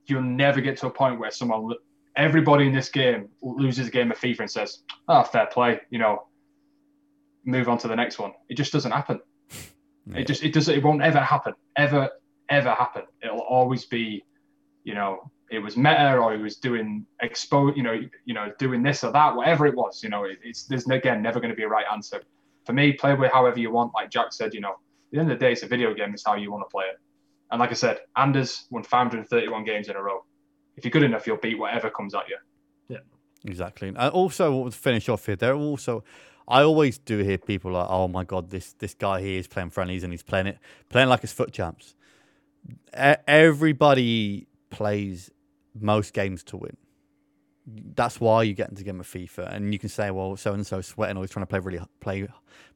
[0.05, 1.73] you'll never get to a point where someone
[2.15, 5.99] everybody in this game loses a game of FIFA and says, "Oh, fair play," you
[5.99, 6.27] know,
[7.45, 8.33] move on to the next one.
[8.49, 9.19] It just doesn't happen.
[10.05, 10.17] Yeah.
[10.19, 11.53] It just it does it won't ever happen.
[11.77, 12.09] Ever
[12.49, 13.03] ever happen.
[13.23, 14.25] It'll always be,
[14.83, 18.83] you know, it was meta or he was doing expo, you know, you know, doing
[18.83, 20.03] this or that, whatever it was.
[20.03, 22.21] You know, it, it's there's again never going to be a right answer.
[22.65, 23.93] For me, play with however you want.
[23.93, 24.77] Like Jack said, you know, at
[25.11, 26.13] the end of the day, it's a video game.
[26.13, 26.99] It's how you want to play it.
[27.51, 30.25] And like I said, Anders won 531 games in a row.
[30.75, 32.37] If you're good enough, you'll beat whatever comes at you.
[32.89, 32.99] Yeah,
[33.45, 33.89] exactly.
[33.89, 36.03] And also, to finish off here, there are also,
[36.47, 39.69] I always do hear people like, "Oh my god, this this guy here is playing
[39.69, 40.57] friendlies and he's playing it,
[40.89, 41.95] playing like his FUT champs."
[42.97, 45.31] E- everybody plays
[45.79, 46.77] most games to win.
[47.65, 50.65] That's why you get into game of FIFA, and you can say, "Well, so and
[50.67, 52.27] so sweating, always trying to play really play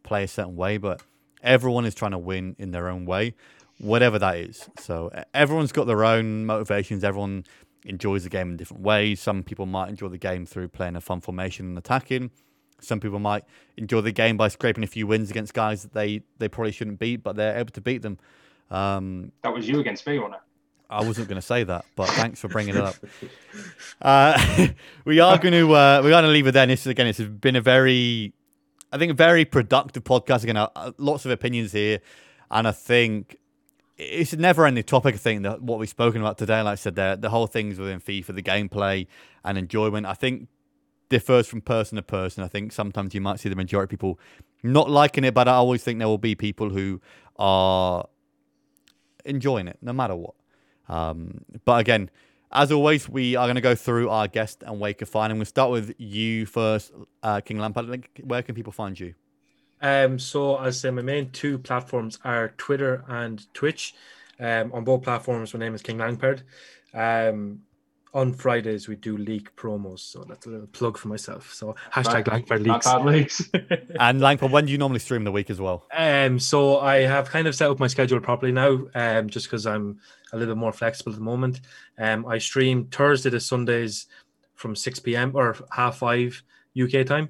[0.04, 1.02] play a certain way," but
[1.44, 3.34] everyone is trying to win in their own way,
[3.80, 4.70] whatever that is.
[4.80, 7.04] So everyone's got their own motivations.
[7.04, 7.44] Everyone
[7.86, 9.20] enjoys the game in different ways.
[9.20, 12.32] Some people might enjoy the game through playing a fun formation and attacking.
[12.80, 13.44] Some people might
[13.76, 17.00] enjoy the game by scraping a few wins against guys that they, they probably shouldn't
[17.00, 18.20] beat, but they're able to beat them.
[18.70, 20.42] Um, That was you against me, wasn't it?
[20.90, 22.96] I wasn't going to say that, but thanks for bringing it up.
[24.02, 24.68] Uh,
[25.06, 26.62] we are going to uh, we're going to leave it there.
[26.62, 28.32] And This is again, it's been a very,
[28.92, 30.44] I think, a very productive podcast.
[30.44, 32.00] Again, uh, uh, lots of opinions here,
[32.52, 33.38] and I think
[33.98, 35.16] it's a never-ending topic.
[35.16, 37.80] I think that what we've spoken about today, like I said, there, the whole things
[37.80, 39.08] within FIFA, the gameplay
[39.44, 40.48] and enjoyment, I think
[41.10, 42.44] differs from person to person.
[42.44, 44.20] I think sometimes you might see the majority of people
[44.62, 47.02] not liking it, but I always think there will be people who
[47.38, 48.08] are
[49.26, 50.36] enjoying it, no matter what.
[50.90, 52.10] Um, but again,
[52.52, 55.40] as always, we are going to go through our guest and wake Waker find, and
[55.40, 56.92] we'll start with you first,
[57.24, 58.08] uh, King Lampard.
[58.24, 59.16] Where can people find you?
[59.82, 63.94] Um, so as I say, my main two platforms are Twitter and Twitch.
[64.40, 66.44] Um, on both platforms, my name is King Lampard.
[66.94, 67.62] Um,
[68.14, 71.54] on Fridays we do leak promos, so that's a little plug for myself.
[71.54, 72.28] So hashtag Right.
[72.28, 72.86] Lampard leaks.
[72.86, 73.50] bad leaks.
[74.00, 75.86] And Lampard, when do you normally stream the week as well?
[75.96, 79.68] Um, so I have kind of set up my schedule properly now, um, just because
[79.68, 80.00] I'm
[80.34, 81.62] a little bit more flexible at the moment.
[81.98, 84.08] Um, I stream Thursday to Sundays
[84.56, 85.32] from 6 p.m.
[85.36, 86.42] or half five
[86.82, 87.30] UK time,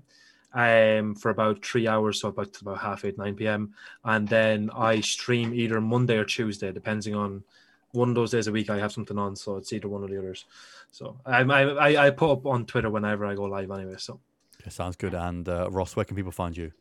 [0.53, 3.73] um, for about three hours, so about about half eight, 9 p.m.
[4.03, 7.43] And then I stream either Monday or Tuesday, depending on
[7.91, 10.07] one of those days a week I have something on, so it's either one or
[10.07, 10.45] the others.
[10.91, 13.95] So I I, I- I put up on Twitter whenever I go live anyway.
[13.97, 14.19] So
[14.61, 15.13] Okay, sounds good.
[15.13, 16.71] And uh, Ross, where can people find you?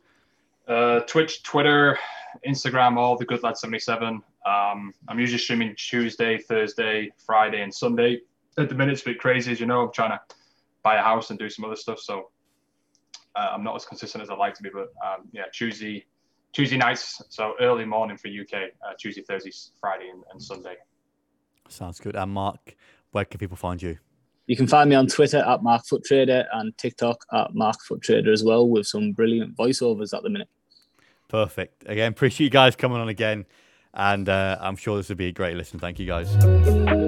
[0.67, 1.97] Uh, Twitch, Twitter,
[2.45, 4.21] Instagram, all the Good Lad 77.
[4.45, 8.21] Um, I'm usually streaming Tuesday, Thursday, Friday, and Sunday.
[8.57, 9.83] At the minute, it's a bit crazy, as you know.
[9.85, 10.19] I'm trying to
[10.83, 12.31] buy a house and do some other stuff, so
[13.37, 14.69] uh, I'm not as consistent as I'd like to be.
[14.69, 16.05] But um, yeah, Tuesday,
[16.53, 18.71] Tuesday nights, so early morning for UK.
[18.85, 20.75] Uh, Tuesday, Thursday, Friday, and, and Sunday.
[21.69, 22.15] Sounds good.
[22.15, 22.75] And Mark,
[23.11, 23.97] where can people find you?
[24.47, 28.01] You can find me on Twitter at Mark FUT Trader and TikTok at Mark FUT
[28.01, 30.47] Trader as well, with some brilliant voiceovers at the minute.
[31.27, 31.83] Perfect.
[31.85, 33.45] Again, appreciate you guys coming on again.
[33.93, 35.79] And uh, I'm sure this will be a great listen.
[35.79, 37.06] Thank you guys.